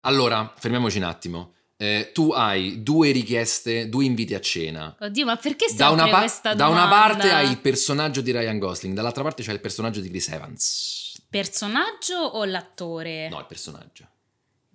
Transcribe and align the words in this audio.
Allora, 0.00 0.52
fermiamoci 0.56 0.96
un 0.98 1.04
attimo. 1.04 1.54
Eh, 1.76 2.10
tu 2.12 2.30
hai 2.32 2.82
due 2.82 3.10
richieste, 3.10 3.88
due 3.88 4.04
inviti 4.04 4.34
a 4.34 4.40
cena. 4.40 4.94
Oddio, 5.00 5.24
ma 5.24 5.36
perché 5.36 5.66
Da 5.74 5.88
una, 5.90 6.08
pa- 6.08 6.18
questa 6.20 6.54
da 6.54 6.68
una 6.68 6.88
parte 6.88 7.30
hai 7.32 7.48
il 7.50 7.58
personaggio 7.58 8.20
di 8.20 8.32
Ryan 8.32 8.58
Gosling, 8.58 8.94
dall'altra 8.94 9.22
parte 9.22 9.42
c'è 9.42 9.52
il 9.52 9.60
personaggio 9.60 10.00
di 10.00 10.08
Chris 10.10 10.28
Evans. 10.28 11.22
Personaggio 11.30 12.16
o 12.18 12.44
l'attore? 12.44 13.28
No, 13.30 13.38
il 13.38 13.46
personaggio. 13.46 14.06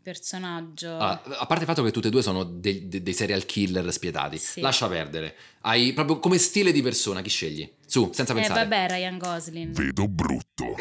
Personaggio. 0.01 0.97
Ah, 0.97 1.21
a 1.23 1.45
parte 1.45 1.63
il 1.63 1.69
fatto 1.69 1.83
che 1.83 1.91
tutti 1.91 2.07
e 2.07 2.09
due 2.11 2.21
sono 2.21 2.43
dei, 2.43 2.87
dei- 2.87 3.01
dei 3.03 3.13
serial 3.13 3.45
killer 3.45 3.91
spietati, 3.91 4.37
Sì. 4.37 4.61
lascia 4.61 4.87
perdere. 4.87 5.35
Hai 5.61 5.93
proprio 5.93 6.19
come 6.19 6.37
stile 6.37 6.71
di 6.71 6.81
persona, 6.83 7.21
chi 7.21 7.29
scegli? 7.29 7.71
Su, 7.85 8.11
senza 8.13 8.33
eh, 8.33 8.35
pensare. 8.35 8.61
vabbè, 8.67 8.87
Ryan 8.89 9.17
Gosling. 9.17 9.75
Vedo 9.75 10.07
brutto. 10.07 10.75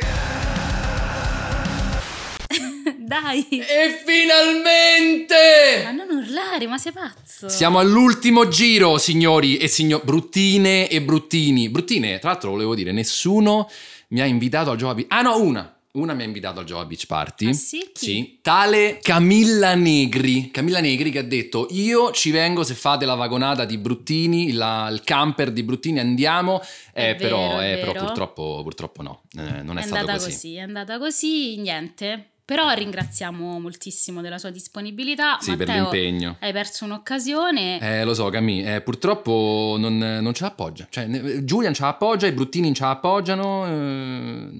Dai. 3.20 3.46
E 3.48 4.02
finalmente! 4.04 5.82
Ma 5.84 5.90
non 5.92 6.08
urlare, 6.16 6.66
ma 6.66 6.78
sei 6.78 6.92
pazzo. 6.92 7.48
Siamo 7.48 7.78
all'ultimo 7.78 8.48
giro, 8.48 8.98
signori 8.98 9.56
e 9.56 9.68
signori, 9.68 10.02
bruttine 10.04 10.88
e 10.88 11.00
bruttini. 11.00 11.68
Bruttine, 11.68 12.18
tra 12.18 12.30
l'altro 12.30 12.50
volevo 12.50 12.74
dire, 12.74 12.90
nessuno 12.92 13.70
mi 14.08 14.20
ha 14.20 14.24
invitato 14.26 14.70
al 14.70 14.76
Jova 14.78 14.94
Beach. 14.94 15.06
Ah 15.10 15.22
no, 15.22 15.38
una. 15.40 15.68
Una 15.92 16.12
mi 16.12 16.22
ha 16.22 16.24
invitato 16.24 16.58
al 16.58 16.66
Jova 16.66 16.84
Beach 16.86 17.06
Party. 17.06 17.50
Ah, 17.50 17.52
sì? 17.52 17.78
Chi? 17.94 18.04
Sì. 18.04 18.38
Tale 18.42 18.98
Camilla 19.00 19.76
Negri. 19.76 20.50
Camilla 20.50 20.80
Negri 20.80 21.12
che 21.12 21.20
ha 21.20 21.22
detto, 21.22 21.68
io 21.70 22.10
ci 22.10 22.32
vengo 22.32 22.64
se 22.64 22.74
fate 22.74 23.04
la 23.06 23.14
vagonata 23.14 23.64
di 23.64 23.78
Bruttini, 23.78 24.50
la- 24.54 24.88
il 24.90 25.02
camper 25.04 25.52
di 25.52 25.62
Bruttini, 25.62 26.00
andiamo. 26.00 26.60
È 26.92 27.10
Eh, 27.10 27.14
però, 27.14 27.46
vero, 27.46 27.60
è 27.60 27.72
eh, 27.74 27.78
però 27.78 27.92
purtroppo, 27.92 28.60
purtroppo 28.64 29.02
no, 29.02 29.22
Eh, 29.38 29.62
non 29.62 29.78
è, 29.78 29.82
È 29.82 29.84
stato 29.86 30.00
andata 30.00 30.18
così. 30.18 30.30
così. 30.32 30.54
è 30.56 30.60
andata 30.60 30.98
così, 30.98 31.56
niente. 31.58 32.30
Però 32.46 32.70
ringraziamo 32.72 33.58
moltissimo 33.58 34.20
della 34.20 34.36
sua 34.36 34.50
disponibilità. 34.50 35.38
Sì, 35.40 35.56
per 35.56 35.66
Matteo, 35.66 35.82
l'impegno. 35.90 36.36
Hai 36.40 36.52
perso 36.52 36.84
un'occasione. 36.84 37.80
Eh, 37.80 38.04
lo 38.04 38.12
so, 38.12 38.28
Camì, 38.28 38.62
eh, 38.62 38.82
purtroppo 38.82 39.76
non, 39.78 39.96
non 39.96 40.34
ce 40.34 40.44
l'appoggia. 40.44 40.86
Cioè, 40.90 41.06
Julian 41.06 41.72
ce 41.72 41.82
l'appoggia, 41.82 42.26
i 42.26 42.32
bruttini 42.32 42.74
ce 42.74 42.82
l'appoggiano. 42.84 43.66
eh, 43.66 43.70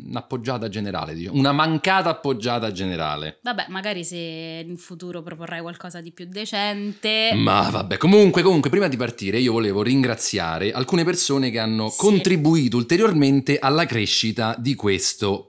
un'appoggiata 0.06 0.68
generale, 0.70 1.14
diciamo. 1.14 1.38
Una 1.38 1.52
mancata 1.52 2.08
appoggiata 2.08 2.72
generale. 2.72 3.38
Vabbè, 3.42 3.66
magari 3.68 4.02
se 4.02 4.64
in 4.66 4.78
futuro 4.78 5.22
proporrai 5.22 5.60
qualcosa 5.60 6.00
di 6.00 6.10
più 6.10 6.26
decente. 6.26 7.32
Ma 7.34 7.68
vabbè, 7.68 7.98
comunque, 7.98 8.40
comunque, 8.42 8.70
prima 8.70 8.88
di 8.88 8.96
partire, 8.96 9.38
io 9.38 9.52
volevo 9.52 9.82
ringraziare 9.82 10.72
alcune 10.72 11.04
persone 11.04 11.50
che 11.50 11.58
hanno 11.58 11.90
Sì. 11.90 11.98
contribuito 11.98 12.78
ulteriormente 12.78 13.58
alla 13.58 13.84
crescita 13.84 14.54
di 14.58 14.74
questo 14.74 15.48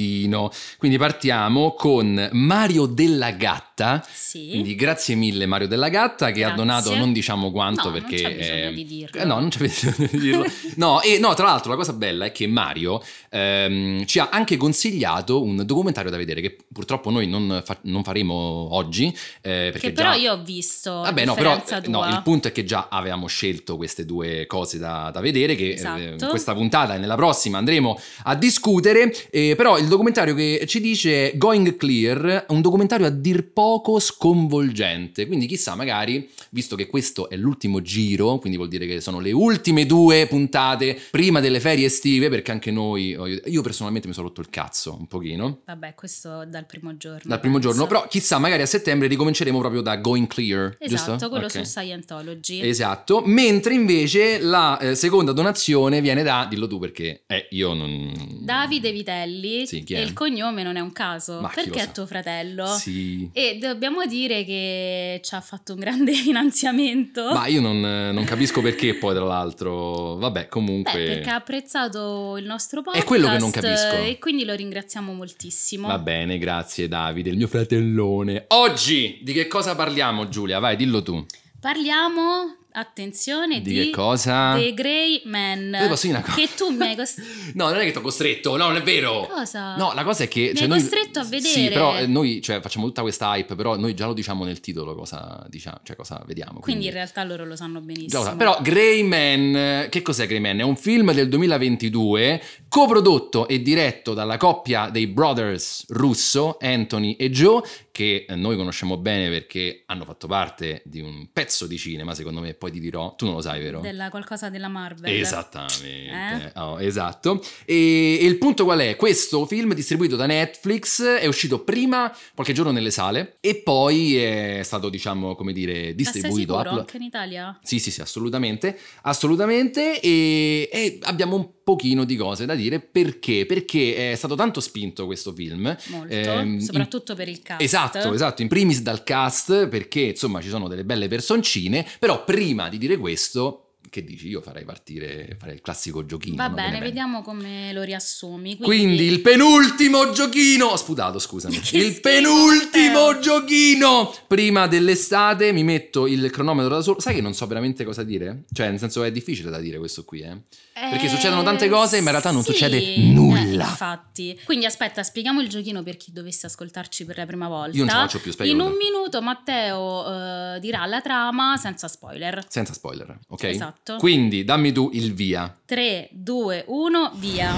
progettino. 0.00 0.50
Quindi 0.78 0.96
partiamo 0.96 1.74
con 1.74 2.28
Mario 2.32 2.86
della 2.86 3.32
Gatta. 3.32 4.04
Sì. 4.10 4.48
Quindi 4.50 4.74
grazie 4.76 5.16
mille 5.16 5.46
Mario 5.46 5.66
della 5.66 5.88
Gatta 5.88 6.26
che 6.30 6.44
ha 6.44 6.48
Grazie. 6.52 6.56
donato 6.56 6.94
non 6.96 7.12
diciamo 7.12 7.50
quanto 7.50 7.88
No, 7.88 7.90
non 7.90 8.00
perché... 8.00 8.16
c'è 8.22 8.36
bisogno 8.36 8.68
eh, 8.68 8.72
di 8.74 8.84
dirlo. 8.86 9.20
eh, 9.20 9.24
no, 9.24 9.40
non 9.40 9.48
c'è 9.48 9.58
bisogno 9.66 10.08
di 10.10 10.18
dirlo. 10.18 10.44
no, 10.76 11.00
e 11.02 11.18
no, 11.18 11.34
tra 11.34 11.46
l'altro 11.46 11.70
la 11.70 11.76
cosa 11.76 11.92
bella 11.92 12.26
è 12.26 12.32
che 12.32 12.46
Mario 12.46 13.02
ehm, 13.30 14.04
ci 14.06 14.18
ha 14.18 14.28
anche 14.30 14.56
consigliato 14.56 15.42
un 15.42 15.64
documentario 15.64 16.10
da 16.10 16.16
vedere 16.16 16.40
che 16.40 16.56
purtroppo 16.72 17.10
noi 17.10 17.26
non, 17.26 17.62
fa- 17.64 17.78
non 17.82 18.02
faremo 18.02 18.34
oggi. 18.34 19.06
eh, 19.40 19.70
perché 19.72 19.88
Che 19.88 19.92
però 19.92 20.10
già- 20.12 20.16
io 20.18 20.32
ho 20.34 20.42
visto. 20.42 20.90
Vabbè, 20.92 21.24
no, 21.24 21.34
però 21.34 21.54
eh, 21.56 21.88
no, 21.88 22.06
il 22.08 22.20
punto 22.22 22.48
è 22.48 22.52
che 22.52 22.64
già 22.64 22.88
avevamo 22.90 23.26
scelto 23.26 23.76
queste 23.76 24.04
due 24.04 24.46
cose 24.46 24.78
da, 24.78 25.10
da 25.12 25.20
vedere, 25.20 25.54
che 25.54 25.68
eh, 25.70 25.72
Esatto. 25.74 26.00
in 26.24 26.26
questa 26.28 26.54
puntata 26.54 26.94
e 26.94 26.98
nella 26.98 27.14
prossima 27.16 27.58
andremo 27.58 27.98
a 28.24 28.34
discutere. 28.34 29.14
eh, 29.30 29.54
però 29.56 29.78
il 29.78 29.86
documentario 29.88 30.34
che 30.34 30.64
ci 30.66 30.80
dice 30.80 31.30
è 31.32 31.36
Going 31.36 31.76
Clear, 31.76 32.46
un 32.48 32.60
documentario 32.60 33.06
a 33.06 33.10
dir 33.10 33.44
poco 33.52 33.98
sconvolgente. 34.00 35.26
Quindi 35.26 35.46
chissà, 35.46 35.74
magari, 35.74 36.28
visto 36.50 36.76
che 36.76 36.86
questo 36.86 37.28
è 37.28 37.36
l'ultimo 37.36 37.80
giro, 37.82 38.38
quindi 38.38 38.56
vuol 38.56 38.68
dire 38.70 38.86
che 38.86 39.00
sono 39.00 39.20
le 39.20 39.32
ultime 39.32 39.86
due 39.86 40.26
puntate 40.26 40.98
prima 41.10 41.40
delle 41.40 41.60
ferie 41.60 41.86
estive, 41.86 42.28
perché 42.28 42.50
anche 42.50 42.70
noi, 42.70 43.14
io 43.26 43.62
personalmente 43.62 44.08
mi 44.08 44.14
sono 44.14 44.28
rotto 44.28 44.40
il 44.40 44.50
cazzo 44.50 44.96
un 44.98 45.06
pochino. 45.06 45.60
Vabbè, 45.66 45.94
questo 45.94 46.44
dal 46.46 46.66
primo 46.66 46.96
giorno. 46.96 47.20
Dal 47.24 47.40
primo 47.40 47.54
penso. 47.58 47.70
giorno, 47.70 47.86
però 47.86 48.06
chissà, 48.08 48.38
magari 48.38 48.62
a 48.62 48.66
settembre 48.66 49.08
ricominceremo 49.08 49.58
proprio 49.58 49.80
da 49.80 49.96
Going 49.96 50.26
Clear. 50.26 50.76
Esatto, 50.78 51.10
giusto? 51.12 51.28
quello 51.28 51.46
Ok. 51.46 51.50
su 51.52 51.64
Scientology. 51.64 52.60
Esatto, 52.60 53.22
mentre 53.24 53.74
invece 53.74 54.40
la 54.40 54.78
eh, 54.78 54.94
seconda 54.94 55.32
donazione 55.32 56.00
viene 56.00 56.22
da, 56.22 56.46
dillo 56.48 56.66
tu 56.66 56.78
perché 56.78 57.22
eh, 57.26 57.46
io 57.50 57.74
non... 57.74 58.38
Davide 58.40 58.92
Vitelli. 58.92 59.66
Sì, 59.66 59.84
e 59.88 60.00
il 60.02 60.12
cognome 60.12 60.62
non 60.62 60.76
è 60.76 60.80
un 60.80 60.92
caso. 60.92 61.40
Ma 61.40 61.48
perché 61.48 61.82
è 61.82 61.90
tuo 61.92 62.06
fratello. 62.06 62.66
Sì. 62.66 63.28
E 63.32 63.58
dobbiamo 63.60 64.04
dire 64.06 64.44
che 64.44 65.20
ci 65.22 65.34
ha 65.34 65.40
fatto 65.40 65.74
un 65.74 65.80
grande 65.80 66.12
finanziamento. 66.14 67.32
Ma 67.32 67.46
io 67.46 67.60
non, 67.60 67.80
non 67.80 68.24
capisco 68.24 68.60
perché 68.60 68.94
poi 68.94 69.14
tra 69.14 69.24
l'altro, 69.24 70.16
vabbè 70.16 70.48
comunque... 70.48 70.92
Beh, 70.92 71.04
perché 71.14 71.30
ha 71.30 71.36
apprezzato 71.36 72.36
il 72.36 72.44
nostro 72.44 72.82
podcast. 72.82 73.04
È 73.04 73.06
quello 73.10 73.28
che 73.28 73.38
non 73.38 73.50
capisco. 73.50 73.96
E 73.96 74.18
quindi 74.18 74.44
lo 74.44 74.54
ringraziamo 74.54 75.12
moltissimo. 75.12 75.88
Va 75.88 75.98
bene, 75.98 76.38
grazie 76.38 76.86
Davide, 76.88 77.30
il 77.30 77.36
mio 77.36 77.48
fratellone. 77.48 78.44
Oggi 78.48 79.18
di 79.22 79.32
che 79.32 79.48
cosa 79.48 79.74
parliamo 79.74 80.28
Giulia? 80.28 80.58
Vai, 80.58 80.76
dillo 80.76 81.02
tu. 81.02 81.24
Parliamo, 81.58 82.56
attenzione, 82.72 83.60
Di 83.60 83.72
di, 83.72 83.84
che 83.84 83.90
cosa? 83.90 84.54
The 84.54 84.74
Grey 84.74 85.22
Man. 85.24 85.76
Io 85.80 85.88
posso 85.88 86.06
dire 86.06 86.18
una 86.18 86.26
cosa? 86.26 86.40
Che 86.40 86.48
tu 86.56 86.70
mi 86.70 86.86
hai 86.86 86.96
costretto. 86.96 87.28
No, 87.54 87.68
non 87.68 87.78
è 87.78 87.84
che 87.84 87.90
ti 87.90 87.98
ho 87.98 88.00
costretto, 88.00 88.56
no, 88.56 88.68
non 88.68 88.76
è 88.76 88.82
vero. 88.82 89.26
Cosa? 89.28 89.76
No, 89.76 89.92
la 89.94 90.04
cosa 90.04 90.24
è 90.24 90.28
che... 90.28 90.50
Mi 90.52 90.54
cioè, 90.54 90.62
hai 90.62 90.68
noi- 90.68 90.80
costretto 90.80 91.18
a 91.18 91.24
vedere. 91.24 91.52
Sì, 91.52 91.68
però 91.68 91.98
eh, 91.98 92.06
noi 92.06 92.40
cioè, 92.40 92.60
facciamo 92.60 92.86
tutta 92.86 93.02
questa 93.02 93.34
hype, 93.34 93.54
però 93.54 93.76
noi 93.76 93.94
già 93.94 94.06
lo 94.06 94.12
diciamo 94.12 94.44
nel 94.44 94.60
titolo 94.60 94.94
cosa, 94.94 95.44
diciamo, 95.48 95.78
cioè, 95.82 95.96
cosa 95.96 96.22
vediamo. 96.26 96.60
Quindi 96.60 96.86
in 96.86 96.92
realtà 96.92 97.24
loro 97.24 97.44
lo 97.44 97.56
sanno 97.56 97.80
benissimo. 97.80 98.22
lo 98.22 98.28
sa. 98.28 98.36
Però 98.36 98.58
Grey 98.62 99.02
Man, 99.02 99.56
eh, 99.56 99.88
che 99.90 100.02
cos'è 100.02 100.26
Grey 100.26 100.40
Man? 100.40 100.60
È 100.60 100.62
un 100.62 100.76
film 100.76 101.12
del 101.12 101.28
2022 101.28 102.42
coprodotto 102.68 103.48
e 103.48 103.62
diretto 103.62 104.14
dalla 104.14 104.36
coppia 104.36 104.88
dei 104.90 105.06
brothers 105.08 105.86
russo, 105.88 106.56
Anthony 106.60 107.14
e 107.14 107.30
Joe, 107.30 107.62
che 107.92 108.26
noi 108.30 108.56
conosciamo 108.56 108.96
bene 108.96 109.28
perché 109.28 109.82
hanno 109.86 110.04
fatto 110.04 110.26
parte 110.26 110.82
di 110.84 111.00
un 111.00 111.28
pezzo 111.32 111.66
di 111.66 111.76
cinema, 111.76 112.14
secondo 112.14 112.40
me, 112.40 112.54
poi 112.54 112.70
ti 112.70 112.80
dirò, 112.80 113.14
tu 113.16 113.24
non 113.26 113.34
lo 113.34 113.40
sai, 113.40 113.60
vero? 113.60 113.80
Della 113.80 114.10
qualcosa 114.10 114.48
della 114.48 114.68
Marvel. 114.68 115.12
Esattamente, 115.12 116.52
Eh? 116.54 116.60
Oh, 116.60 116.80
esatto. 116.80 117.42
E, 117.64 118.18
e 118.20 118.24
il 118.24 118.38
punto 118.38 118.64
qual 118.64 118.78
è? 118.80 118.96
Questo 118.96 119.44
film 119.46 119.74
distribuito 119.74 120.16
da 120.16 120.26
Netflix 120.26 121.02
è 121.02 121.26
uscito 121.26 121.62
prima, 121.64 122.14
qualche 122.34 122.52
giorno 122.52 122.70
nelle 122.72 122.90
sale, 122.90 123.36
e 123.40 123.56
poi 123.56 124.16
è 124.16 124.60
stato, 124.62 124.88
diciamo, 124.88 125.34
come 125.34 125.52
dire, 125.52 125.72
Ma 125.74 125.80
sei 125.84 125.94
distribuito. 125.94 126.52
sicuro? 126.54 126.58
uplo- 126.70 126.80
Anche 126.80 126.96
in 126.96 127.02
Italia? 127.02 127.58
sì, 127.62 127.78
sì, 127.78 127.90
sì, 127.90 128.00
assolutamente, 128.00 128.78
assolutamente 129.02 130.00
e, 130.00 130.68
e 130.72 130.98
abbiamo 131.02 131.36
un 131.36 131.48
pochino 131.70 132.04
di 132.04 132.16
cose 132.16 132.46
da 132.46 132.54
dire 132.54 132.80
perché? 132.80 133.46
Perché 133.46 134.12
è 134.12 134.14
stato 134.16 134.34
tanto 134.34 134.60
spinto 134.60 135.06
questo 135.06 135.32
film. 135.32 135.76
Molto. 135.86 136.12
ehm, 136.12 136.54
in- 136.54 136.60
soprattutto 136.60 137.14
per 137.14 137.28
il 137.28 137.42
cast. 137.42 137.62
Esatto, 137.62 138.12
esatto, 138.12 138.42
in 138.42 138.48
primis 138.48 138.82
dal 138.82 139.04
cast 139.04 139.68
perché 139.68 140.00
insomma 140.00 140.40
ci 140.40 140.48
sono 140.48 140.66
delle 140.66 140.84
belle 140.84 141.06
personcine, 141.08 141.86
però 141.98 142.24
prima 142.24 142.68
di 142.68 142.78
dire 142.78 142.96
questo, 142.96 143.69
che 143.90 144.04
dici? 144.04 144.28
Io 144.28 144.40
farei 144.40 144.64
partire, 144.64 145.36
farei 145.38 145.56
il 145.56 145.60
classico 145.60 146.06
giochino. 146.06 146.36
Va 146.36 146.48
bene, 146.48 146.68
ne 146.68 146.72
pensi? 146.74 146.84
vediamo 146.84 147.22
come 147.22 147.72
lo 147.72 147.82
riassumi. 147.82 148.56
Quindi, 148.56 148.64
Quindi 148.64 149.04
il 149.04 149.20
penultimo 149.20 150.12
giochino, 150.12 150.66
ho 150.66 150.76
sputato 150.76 151.18
scusami, 151.18 151.58
Che 151.60 151.76
il 151.76 151.82
schifo, 151.84 152.00
penultimo 152.00 153.06
Matteo. 153.06 153.20
giochino, 153.20 154.14
prima 154.26 154.66
dell'estate 154.66 155.52
mi 155.52 155.64
metto 155.64 156.06
il 156.06 156.30
cronometro 156.30 156.76
da 156.76 156.80
solo, 156.80 157.00
sai 157.00 157.14
che 157.14 157.20
non 157.20 157.34
so 157.34 157.46
veramente 157.46 157.84
cosa 157.84 158.02
dire? 158.04 158.44
Cioè 158.52 158.70
nel 158.70 158.78
senso 158.78 159.02
è 159.02 159.10
difficile 159.12 159.50
da 159.50 159.58
dire 159.58 159.78
questo 159.78 160.04
qui, 160.04 160.20
eh? 160.20 160.40
Perché 160.72 161.08
succedono 161.08 161.42
tante 161.42 161.68
cose, 161.68 161.96
ma 161.96 162.04
in 162.04 162.10
realtà 162.10 162.30
non 162.30 162.42
sì, 162.42 162.52
succede 162.52 162.94
eh, 162.94 162.98
nulla. 163.00 163.64
infatti. 163.64 164.38
Quindi 164.44 164.64
aspetta, 164.64 165.02
spieghiamo 165.02 165.40
il 165.42 165.48
giochino 165.48 165.82
per 165.82 165.96
chi 165.98 166.10
dovesse 166.10 166.46
ascoltarci 166.46 167.04
per 167.04 167.18
la 167.18 167.26
prima 167.26 167.48
volta. 167.48 167.76
Io 167.76 167.84
non 167.84 167.88
ce 167.90 167.94
la 167.96 168.00
faccio 168.02 168.18
più, 168.20 168.28
In 168.28 168.32
spiegalo 168.32 168.64
un 168.64 168.76
minuto 168.76 169.20
Matteo 169.20 170.54
eh, 170.54 170.60
dirà 170.60 170.86
la 170.86 171.00
trama 171.02 171.56
senza 171.58 171.86
spoiler. 171.86 172.44
Senza 172.48 172.72
spoiler, 172.72 173.18
ok? 173.28 173.42
Esatto. 173.44 173.79
Quindi 173.98 174.44
dammi 174.44 174.72
tu 174.72 174.90
il 174.92 175.14
via. 175.14 175.56
3, 175.64 176.08
2, 176.12 176.64
1, 176.66 177.12
via. 177.16 177.56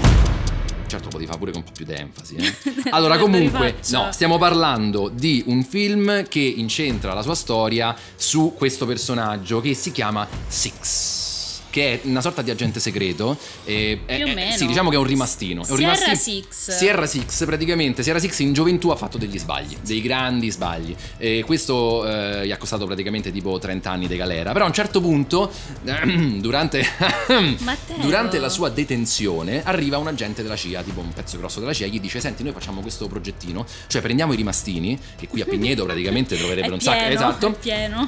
certo 0.87 1.09
lo 1.11 1.19
devi 1.19 1.27
fare 1.27 1.39
pure 1.39 1.53
con 1.53 1.61
un 1.61 1.67
po' 1.67 1.73
più 1.75 1.85
di 1.85 1.93
enfasi. 1.93 2.37
Eh. 2.37 2.91
Allora, 2.91 3.17
Lo 3.17 3.23
comunque, 3.23 3.77
no, 3.91 4.13
stiamo 4.13 4.39
parlando 4.39 5.09
di 5.09 5.43
un 5.47 5.63
film 5.65 6.27
che 6.29 6.41
incentra 6.41 7.15
la 7.15 7.23
sua 7.23 7.35
storia 7.35 7.97
su 8.17 8.55
questo 8.57 8.87
personaggio 8.87 9.61
che 9.61 9.75
si 9.75 9.91
chiama 9.93 10.27
Six. 10.49 11.22
Che 11.73 11.93
è 11.95 12.01
una 12.07 12.21
sorta 12.21 12.43
di 12.43 12.51
agente 12.51 12.81
segreto. 12.81 13.35
è- 13.65 13.99
Più 14.05 14.15
o 14.25 14.29
è- 14.29 14.35
meno. 14.35 14.55
Sì, 14.57 14.67
diciamo 14.67 14.91
che 14.91 14.97
è 14.97 14.99
un 14.99 15.07
rimastino. 15.07 15.65
È 15.65 15.71
un 15.71 15.77
Sierra 15.79 15.95
rimastino- 15.95 16.17
Six. 16.51 16.77
Sierra 16.77 17.07
Six, 17.07 17.45
praticamente. 17.47 18.03
Sierra 18.03 18.19
Six 18.19 18.39
in 18.41 18.53
gioventù 18.53 18.91
ha 18.91 18.97
fatto 18.97 19.17
degli 19.17 19.39
sbagli, 19.39 19.77
dei 19.83 20.03
grandi 20.03 20.51
sbagli. 20.51 20.95
E 21.17 21.43
questo 21.47 22.07
eh, 22.07 22.47
gli 22.47 22.51
ha 22.53 22.59
costato 22.59 22.85
praticamente 22.85 23.33
tipo 23.33 23.59
30 23.59 23.91
anni 23.91 24.07
di 24.07 24.17
galera. 24.17 24.53
Però 24.53 24.65
a 24.67 24.69
un 24.69 24.75
certo 24.75 25.01
punto, 25.01 25.51
durante, 26.41 26.85
durante 28.01 28.39
la 28.39 28.49
sua 28.49 28.69
detenzione, 28.69 29.63
arriva 29.65 29.99
un 29.99 30.07
agente 30.09 30.43
della 30.43 30.57
CIA, 30.57 30.83
tipo 30.83 31.01
un 31.01 31.13
pezzo 31.13 31.39
grosso 31.39 31.61
della 31.61 31.73
CIA, 31.73 31.87
e 31.87 31.89
gli 31.91 32.01
dice: 32.01 32.21
Senti, 32.21 32.43
noi 32.43 32.53
facciamo 32.53 32.81
questo 32.81 33.07
progettino. 33.09 33.65
Cioè, 33.87 34.01
prendiamo 34.03 34.33
i 34.33 34.37
rimastini, 34.37 34.99
che 35.17 35.27
qui 35.29 35.41
a 35.41 35.45
Pigneto 35.47 35.85
praticamente 35.85 36.37
troverebbero 36.37 36.73
È 36.73 36.77
un 36.77 36.81
sacco. 36.81 36.99
Esatto. 37.13 37.47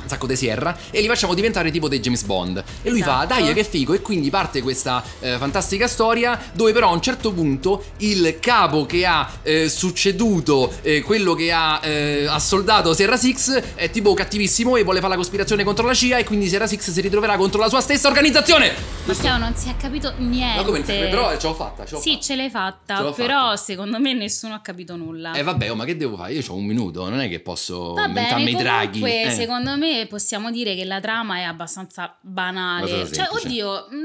Un 0.02 0.08
sacco 0.08 0.26
di 0.26 0.36
Sierra 0.36 0.76
e 0.90 1.00
li 1.00 1.06
facciamo 1.06 1.34
diventare 1.34 1.70
tipo 1.70 1.88
dei 1.88 2.00
James 2.00 2.22
Bond. 2.24 2.62
E 2.82 2.90
lui 2.90 3.00
fa, 3.02 3.24
Esatto. 3.24 3.26
dai, 3.40 3.53
che 3.54 3.64
figo. 3.64 3.94
E 3.94 4.00
quindi 4.02 4.28
parte 4.30 4.60
questa 4.62 5.02
eh, 5.20 5.36
fantastica 5.38 5.86
storia 5.86 6.38
dove 6.52 6.72
però 6.72 6.88
a 6.90 6.92
un 6.92 7.00
certo 7.00 7.32
punto 7.32 7.84
il 7.98 8.38
capo 8.40 8.84
che 8.86 9.06
ha 9.06 9.30
eh, 9.42 9.68
succeduto 9.68 10.72
eh, 10.82 11.00
quello 11.02 11.34
che 11.34 11.50
ha 11.52 11.80
eh, 11.82 12.26
assoldato 12.26 12.92
Sierra 12.92 13.16
Six 13.16 13.74
è 13.74 13.90
tipo 13.90 14.12
cattivissimo 14.14 14.76
e 14.76 14.82
vuole 14.82 14.98
fare 14.98 15.12
la 15.12 15.16
cospirazione 15.16 15.64
contro 15.64 15.86
la 15.86 15.94
CIA 15.94 16.18
e 16.18 16.24
quindi 16.24 16.48
Sierra 16.48 16.66
Six 16.66 16.90
si 16.90 17.00
ritroverà 17.00 17.36
contro 17.36 17.60
la 17.60 17.68
sua 17.68 17.80
stessa 17.80 18.08
organizzazione. 18.08 18.72
Matteo 19.04 19.36
non 19.38 19.54
si 19.54 19.68
è 19.68 19.76
capito 19.76 20.12
niente. 20.18 20.56
Ma 20.58 20.64
come 20.64 20.80
però 20.80 21.36
ce 21.38 21.46
l'ho 21.46 21.54
fatta, 21.54 21.84
ce 21.84 21.94
l'ho 21.94 22.00
Sì, 22.00 22.12
fatta. 22.12 22.22
ce 22.22 22.36
l'hai 22.36 22.50
fatta, 22.50 22.96
Ce 22.96 23.12
però 23.14 23.40
fatta. 23.40 23.56
secondo 23.56 23.98
me 24.00 24.12
nessuno 24.14 24.54
ha 24.54 24.60
capito 24.60 24.96
nulla. 24.96 25.32
Eh 25.32 25.42
vabbè, 25.42 25.70
oh, 25.70 25.74
ma 25.74 25.84
che 25.84 25.96
devo 25.96 26.16
fare? 26.16 26.32
Io 26.32 26.42
ho 26.48 26.54
un 26.54 26.64
minuto, 26.64 27.08
non 27.08 27.20
è 27.20 27.28
che 27.28 27.40
posso 27.40 27.94
inventarmi 27.96 28.50
i 28.50 28.54
draghi. 28.54 29.00
comunque 29.00 29.22
Eh. 29.24 29.30
secondo 29.30 29.76
me 29.76 30.06
possiamo 30.08 30.50
dire 30.50 30.74
che 30.74 30.84
la 30.84 31.00
trama 31.00 31.36
è 31.38 31.42
abbastanza 31.42 32.16
banale. 32.20 33.06
Cioè. 33.12 33.28
Oddio, 33.46 33.86
non, 33.90 34.00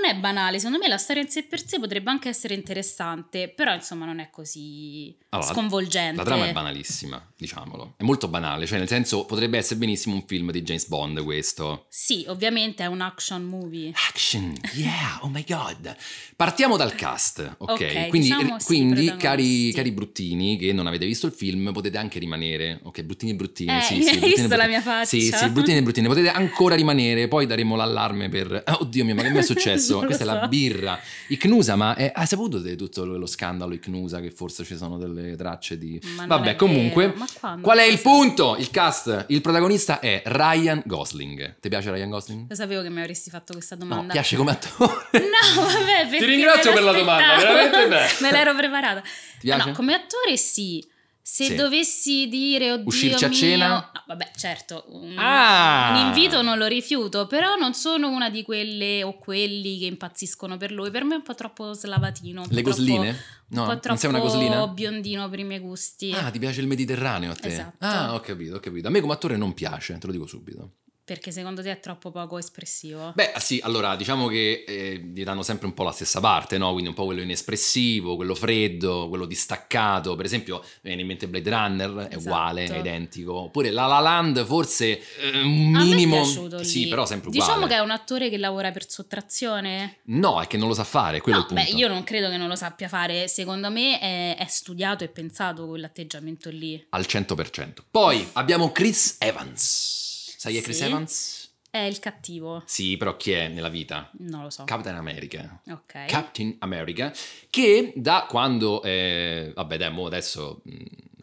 non 0.00 0.10
è 0.10 0.14
banale. 0.16 0.58
Secondo 0.58 0.78
me 0.78 0.88
la 0.88 0.98
storia 0.98 1.22
in 1.22 1.28
sé 1.28 1.44
per 1.44 1.64
sé 1.66 1.78
potrebbe 1.78 2.10
anche 2.10 2.28
essere 2.28 2.54
interessante, 2.54 3.48
però 3.48 3.72
insomma 3.74 4.04
non 4.06 4.18
è 4.20 4.30
così 4.30 5.16
Allora, 5.30 5.52
sconvolgente. 5.52 6.16
La 6.16 6.24
trama 6.24 6.46
è 6.46 6.52
banalissima, 6.52 7.32
diciamolo. 7.36 7.94
È 7.96 8.02
molto 8.02 8.28
banale, 8.28 8.66
cioè 8.66 8.78
nel 8.78 8.88
senso 8.88 9.24
potrebbe 9.24 9.58
essere 9.58 9.76
benissimo 9.78 10.14
un 10.14 10.24
film 10.26 10.50
di 10.50 10.62
James 10.62 10.86
Bond 10.88 11.22
questo. 11.22 11.86
Sì, 11.88 12.24
ovviamente 12.28 12.82
è 12.82 12.86
un 12.86 13.00
action 13.00 13.42
movie. 13.44 13.92
Action, 14.08 14.54
yeah, 14.74 15.18
oh 15.22 15.28
my 15.28 15.44
god. 15.46 15.94
Partiamo 16.36 16.76
dal 16.76 16.94
cast, 16.94 17.56
ok? 17.58 17.70
Ok, 17.70 18.08
quindi 18.08 18.28
diciamo 18.28 18.58
sì, 18.58 18.66
quindi 18.66 19.16
cari, 19.16 19.72
cari 19.72 19.90
bruttini 19.92 20.56
che 20.56 20.72
non 20.72 20.86
avete 20.86 21.06
visto 21.06 21.26
il 21.26 21.32
film 21.32 21.72
potete 21.72 21.98
anche 21.98 22.18
rimanere, 22.18 22.80
ok? 22.82 23.02
Bruttini 23.02 23.32
e 23.32 23.34
bruttine, 23.34 23.78
Eh, 23.78 23.82
sì, 23.82 23.94
hai 23.98 24.02
sì. 24.02 24.10
bruttini 24.10 24.32
e 24.32 24.36
visto 24.36 24.42
la 24.42 24.64
bruttine. 24.64 24.68
mia 24.68 24.80
faccia? 24.82 25.04
Sì, 25.06 25.20
sì, 25.32 25.48
bruttini 25.50 25.76
e 25.78 25.82
bruttine, 25.82 26.08
potete 26.08 26.30
ancora 26.30 26.74
rimanere, 26.74 27.28
poi 27.28 27.46
daremo 27.46 27.76
l'allarme 27.76 28.28
per... 28.28 28.62
Oddio 28.80 29.04
mio, 29.04 29.14
ma 29.14 29.22
che 29.22 29.30
mi 29.30 29.38
è 29.38 29.42
successo? 29.42 29.98
Questa 30.06 30.24
è 30.24 30.26
la 30.26 30.40
so. 30.42 30.48
birra. 30.48 30.98
Icnusa, 31.28 31.76
ma 31.76 31.94
è- 31.94 32.12
hai 32.14 32.26
saputo 32.26 32.58
di 32.58 32.76
tutto 32.76 33.04
lo, 33.04 33.16
lo 33.16 33.26
scandalo 33.26 33.74
Icnusa 33.74 34.20
che 34.20 34.30
forse 34.30 34.64
ci 34.64 34.76
sono 34.76 34.98
delle 34.98 35.36
tracce 35.36 35.76
di... 35.78 36.00
Ma 36.16 36.26
Vabbè, 36.26 36.56
comunque, 36.56 37.14
qual 37.60 37.78
è 37.78 37.84
il 37.84 38.00
punto? 38.00 38.56
Il 38.58 38.70
cast, 38.70 39.26
il 39.28 39.40
protagonista 39.40 40.00
è 40.00 40.22
Ryan 40.24 40.82
Gosling. 40.84 41.56
Ti 41.60 41.68
piace 41.68 41.90
Ryan 41.90 42.10
Gosling? 42.10 42.46
Lo 42.48 42.54
sapevo 42.54 42.82
che 42.82 42.90
mi 42.90 43.00
avresti 43.00 43.30
fatto 43.30 43.52
questa 43.52 43.74
No, 43.76 43.84
domanda. 43.84 44.12
piace 44.12 44.36
come 44.36 44.50
attore. 44.52 44.94
No, 45.18 45.62
vabbè, 45.62 46.08
perché 46.08 46.24
ringrazio 46.26 46.70
me 46.70 46.76
per 46.76 46.84
la 46.84 46.92
domanda, 46.92 47.36
veramente 47.36 47.88
bene. 47.88 48.06
Me 48.20 48.30
l'ero 48.32 48.54
preparata. 48.54 49.02
piace? 49.40 49.68
No, 49.68 49.74
come 49.74 49.94
attore 49.94 50.36
sì. 50.36 50.84
Se 51.20 51.44
Sì. 51.44 51.54
dovessi 51.54 52.26
dire, 52.28 52.72
oddio 52.72 52.86
Uscirci 52.86 53.24
a 53.24 53.28
mio- 53.28 53.36
cena? 53.36 53.90
No, 54.08 54.14
vabbè, 54.16 54.30
certo, 54.34 54.84
un, 54.88 55.14
Ah! 55.18 55.90
un 55.94 56.06
invito 56.06 56.40
non 56.40 56.56
lo 56.56 56.66
rifiuto, 56.66 57.26
però 57.26 57.56
non 57.56 57.74
sono 57.74 58.08
una 58.08 58.30
di 58.30 58.42
quelle 58.42 59.02
o 59.02 59.18
quelli 59.18 59.78
che 59.78 59.84
impazziscono 59.84 60.56
per 60.56 60.72
lui. 60.72 60.90
Per 60.90 61.04
me 61.04 61.12
è 61.14 61.16
un 61.16 61.22
po' 61.22 61.34
troppo 61.34 61.74
slavatino. 61.74 62.40
Le 62.42 62.48
troppo- 62.48 62.62
gosline? 62.70 63.08
Un 63.10 63.16
No, 63.48 63.62
po' 63.64 63.68
non 63.72 63.80
troppo 63.80 63.98
sei 63.98 64.08
una 64.10 64.18
goslina? 64.20 64.66
biondino 64.68 65.28
per 65.28 65.38
i 65.38 65.44
miei 65.44 65.60
gusti. 65.60 66.12
Ah, 66.12 66.30
ti 66.30 66.38
piace 66.38 66.60
il 66.60 66.66
Mediterraneo 66.66 67.32
a 67.32 67.34
te? 67.34 67.48
Esatto. 67.48 67.76
Ah, 67.84 68.14
ho 68.14 68.20
capito, 68.20 68.56
ho 68.56 68.60
capito. 68.60 68.88
A 68.88 68.90
me 68.90 69.00
come 69.00 69.12
attore 69.12 69.36
non 69.36 69.52
piace, 69.54 69.96
te 69.98 70.06
lo 70.06 70.12
dico 70.12 70.26
subito. 70.26 70.72
Perché 71.08 71.32
secondo 71.32 71.62
te 71.62 71.70
è 71.70 71.80
troppo 71.80 72.10
poco 72.10 72.36
espressivo? 72.36 73.12
Beh, 73.14 73.32
sì, 73.38 73.58
allora, 73.62 73.96
diciamo 73.96 74.26
che 74.26 74.62
eh, 74.68 74.98
gli 75.10 75.24
danno 75.24 75.42
sempre 75.42 75.66
un 75.66 75.72
po' 75.72 75.82
la 75.82 75.90
stessa 75.90 76.20
parte, 76.20 76.58
no? 76.58 76.72
Quindi 76.72 76.90
un 76.90 76.94
po' 76.94 77.06
quello 77.06 77.22
inespressivo, 77.22 78.14
quello 78.14 78.34
freddo, 78.34 79.08
quello 79.08 79.24
distaccato. 79.24 80.14
Per 80.16 80.26
esempio, 80.26 80.58
mi 80.58 80.66
viene 80.82 81.00
in 81.00 81.06
mente 81.06 81.26
Blade 81.26 81.48
Runner, 81.48 81.90
è 81.94 82.00
Esatto. 82.00 82.18
uguale, 82.18 82.64
è 82.66 82.78
identico. 82.78 83.32
Oppure 83.36 83.70
La 83.70 83.86
La 83.86 84.00
Land, 84.00 84.44
forse 84.44 85.00
eh, 85.18 85.40
un 85.40 85.70
minimo... 85.70 86.22
Sì, 86.60 86.82
lì. 86.82 86.88
però 86.88 87.06
sempre 87.06 87.30
uguale. 87.30 87.46
Diciamo 87.46 87.66
che 87.66 87.74
è 87.76 87.78
un 87.78 87.90
attore 87.90 88.28
che 88.28 88.36
lavora 88.36 88.70
per 88.70 88.90
sottrazione. 88.90 90.00
No, 90.08 90.42
è 90.42 90.46
che 90.46 90.58
non 90.58 90.68
lo 90.68 90.74
sa 90.74 90.84
fare, 90.84 91.22
quello 91.22 91.38
no, 91.38 91.44
è 91.44 91.48
il 91.48 91.54
punto. 91.54 91.70
beh, 91.72 91.78
io 91.78 91.88
non 91.88 92.04
credo 92.04 92.28
che 92.28 92.36
non 92.36 92.48
lo 92.48 92.54
sappia 92.56 92.88
fare. 92.88 93.28
Secondo 93.28 93.70
me 93.70 93.98
è, 93.98 94.36
è 94.36 94.46
studiato 94.46 95.04
e 95.04 95.08
pensato 95.08 95.66
quell'atteggiamento 95.66 96.50
lì. 96.50 96.84
Al 96.90 97.06
100%. 97.08 97.72
Poi 97.90 98.28
abbiamo 98.34 98.72
Chris 98.72 99.16
Evans. 99.20 100.07
Sai 100.38 100.52
chi 100.52 100.58
è 100.58 100.62
Chris 100.62 100.76
Sì. 100.76 100.84
Evans? 100.84 101.52
È 101.68 101.78
il 101.78 101.98
cattivo. 101.98 102.62
Sì, 102.64 102.96
però 102.96 103.16
chi 103.16 103.32
è 103.32 103.48
nella 103.48 103.68
vita? 103.68 104.08
Non 104.20 104.42
lo 104.44 104.50
so. 104.50 104.62
Captain 104.64 104.94
America. 104.94 105.60
ok. 105.68 106.04
Captain 106.06 106.54
America, 106.60 107.12
che 107.50 107.92
da 107.96 108.24
quando, 108.28 108.80
eh, 108.84 109.50
vabbè 109.54 109.76
dai, 109.76 109.90
mo 109.92 110.06
adesso 110.06 110.60
mh, 110.64 110.72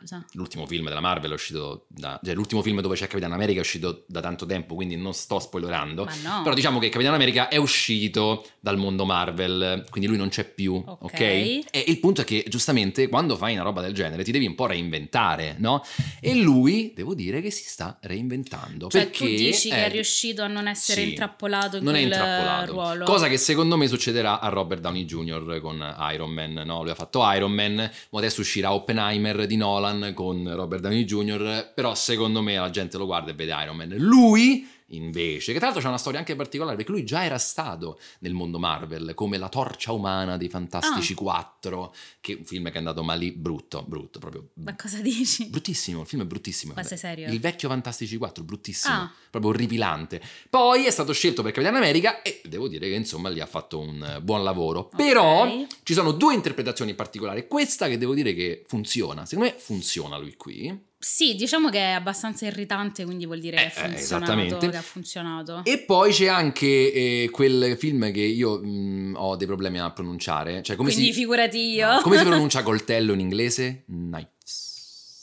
Cosa? 0.05 0.23
l'ultimo 0.33 0.67
film 0.67 0.87
della 0.87 0.99
Marvel 0.99 1.31
è 1.31 1.33
uscito, 1.33 1.85
da, 1.87 2.19
cioè 2.23 2.35
l'ultimo 2.35 2.61
film 2.61 2.79
dove 2.81 2.95
c'è 2.95 3.07
Capitan 3.07 3.33
America 3.33 3.57
è 3.57 3.61
uscito 3.61 4.03
da 4.07 4.21
tanto 4.21 4.45
tempo, 4.45 4.75
quindi 4.75 4.95
non 4.95 5.13
sto 5.13 5.39
spoilerando, 5.39 6.05
Ma 6.05 6.13
no. 6.23 6.41
però 6.43 6.53
diciamo 6.53 6.77
che 6.79 6.89
Capitan 6.89 7.13
America 7.15 7.47
è 7.47 7.57
uscito 7.57 8.45
dal 8.59 8.77
mondo 8.77 9.05
Marvel, 9.05 9.85
quindi 9.89 10.07
lui 10.07 10.17
non 10.17 10.29
c'è 10.29 10.43
più, 10.45 10.75
ok? 10.75 10.99
Ok. 11.03 11.19
E 11.21 11.65
il 11.87 11.99
punto 11.99 12.21
è 12.21 12.23
che 12.23 12.45
giustamente 12.47 13.07
quando 13.07 13.35
fai 13.35 13.53
una 13.53 13.63
roba 13.63 13.81
del 13.81 13.93
genere 13.93 14.23
ti 14.23 14.31
devi 14.31 14.45
un 14.45 14.53
po' 14.55 14.67
reinventare, 14.67 15.55
no? 15.57 15.83
E 16.19 16.35
lui, 16.35 16.93
devo 16.95 17.15
dire 17.15 17.41
che 17.41 17.49
si 17.49 17.63
sta 17.67 17.97
reinventando, 18.01 18.89
Cioè, 18.89 19.03
perché 19.03 19.17
tu 19.17 19.25
dici 19.25 19.69
che 19.69 19.75
è- 19.75 19.85
è 19.85 19.91
riuscito 19.91 20.43
a 20.43 20.47
non 20.47 20.67
essere 20.67 21.01
sì, 21.01 21.09
intrappolato 21.09 21.77
in 21.77 21.83
non 21.83 21.95
è 21.95 21.99
quel 22.01 22.11
intrappolato. 22.11 22.71
ruolo. 22.71 23.05
Cosa 23.05 23.27
che 23.27 23.37
secondo 23.37 23.75
me 23.77 23.87
succederà 23.87 24.39
a 24.39 24.49
Robert 24.49 24.81
Downey 24.81 25.05
Jr. 25.05 25.59
con 25.61 25.95
Iron 26.13 26.29
Man. 26.31 26.53
No? 26.65 26.81
Lui 26.81 26.91
ha 26.91 26.95
fatto 26.95 27.21
Iron 27.33 27.51
Man, 27.51 27.75
ma 27.75 28.19
adesso 28.19 28.41
uscirà 28.41 28.71
Oppenheimer 28.73 29.45
di 29.45 29.55
Nolan 29.55 29.94
con 30.13 30.51
Robert 30.55 30.81
Downey 30.81 31.03
Jr. 31.03 31.71
Però 31.73 31.93
secondo 31.95 32.41
me 32.41 32.55
la 32.55 32.69
gente 32.69 32.97
lo 32.97 33.05
guarda 33.05 33.31
e 33.31 33.33
vede 33.33 33.55
Iron 33.61 33.75
Man. 33.75 33.95
Lui. 33.97 34.67
Invece, 34.89 35.51
che 35.51 35.57
tra 35.57 35.67
l'altro 35.67 35.81
c'è 35.83 35.89
una 35.89 35.97
storia 35.97 36.19
anche 36.19 36.35
particolare 36.35 36.75
perché 36.75 36.91
lui 36.91 37.03
già 37.03 37.23
era 37.25 37.39
stato 37.39 37.99
nel 38.19 38.33
mondo 38.33 38.59
Marvel 38.59 39.13
come 39.15 39.37
la 39.39 39.49
torcia 39.49 39.91
umana 39.91 40.37
dei 40.37 40.47
Fantastici 40.47 41.13
Ah. 41.13 41.15
4, 41.15 41.95
che 42.21 42.33
è 42.33 42.35
un 42.37 42.45
film 42.45 42.65
che 42.67 42.73
è 42.75 42.77
andato 42.77 43.01
malì, 43.03 43.31
brutto, 43.31 43.83
brutto, 43.87 44.19
proprio 44.19 44.49
Ma 44.55 44.75
cosa 44.75 45.01
dici? 45.01 45.47
Bruttissimo, 45.47 46.01
il 46.01 46.07
film 46.07 46.21
è 46.21 46.25
bruttissimo. 46.25 46.73
Ma 46.75 46.83
sei 46.83 46.97
serio? 46.99 47.31
Il 47.31 47.39
vecchio 47.39 47.67
Fantastici 47.67 48.15
4, 48.17 48.43
bruttissimo, 48.43 48.93
Ah. 48.93 49.11
proprio 49.31 49.51
orripilante. 49.51 50.21
Poi 50.49 50.85
è 50.85 50.91
stato 50.91 51.13
scelto 51.13 51.41
per 51.41 51.51
Capitan 51.51 51.75
America 51.75 52.21
e 52.21 52.41
devo 52.45 52.67
dire 52.67 52.87
che 52.87 52.93
insomma 52.95 53.29
lì 53.29 53.39
ha 53.39 53.47
fatto 53.47 53.79
un 53.79 54.19
buon 54.21 54.43
lavoro. 54.43 54.89
Però 54.95 55.65
ci 55.83 55.93
sono 55.93 56.11
due 56.11 56.35
interpretazioni 56.35 56.91
in 56.91 56.95
particolare. 56.97 57.47
Questa 57.47 57.87
che 57.87 57.97
devo 57.97 58.13
dire 58.13 58.33
che 58.35 58.63
funziona, 58.67 59.25
secondo 59.25 59.49
me 59.51 59.55
funziona 59.57 60.17
lui 60.17 60.35
qui. 60.35 60.93
Sì, 61.07 61.35
diciamo 61.35 61.69
che 61.69 61.77
è 61.77 61.91
abbastanza 61.91 62.47
irritante, 62.47 63.05
quindi 63.05 63.27
vuol 63.27 63.39
dire 63.39 63.57
che 63.57 63.61
Eh, 63.61 63.65
è 63.65 63.67
eh, 63.67 63.89
funzionato. 63.89 64.31
esattamente. 64.31 64.69
Che 64.69 64.75
ha 64.77 64.81
funzionato. 64.81 65.61
E 65.63 65.77
poi 65.77 66.11
c'è 66.11 66.27
anche 66.27 66.65
eh, 66.65 67.29
quel 67.31 67.75
film 67.77 68.11
che 68.11 68.21
io 68.21 68.57
mh, 68.57 69.13
ho 69.15 69.35
dei 69.35 69.45
problemi 69.45 69.79
a 69.79 69.91
pronunciare. 69.91 70.63
Cioè, 70.63 70.75
come 70.75 70.91
quindi 70.91 71.13
si... 71.13 71.19
figurati 71.19 71.59
io. 71.59 71.91
No, 71.93 72.01
come 72.01 72.17
si 72.17 72.23
pronuncia 72.25 72.63
coltello 72.63 73.13
in 73.13 73.19
inglese? 73.19 73.83
Knives. 73.85 74.33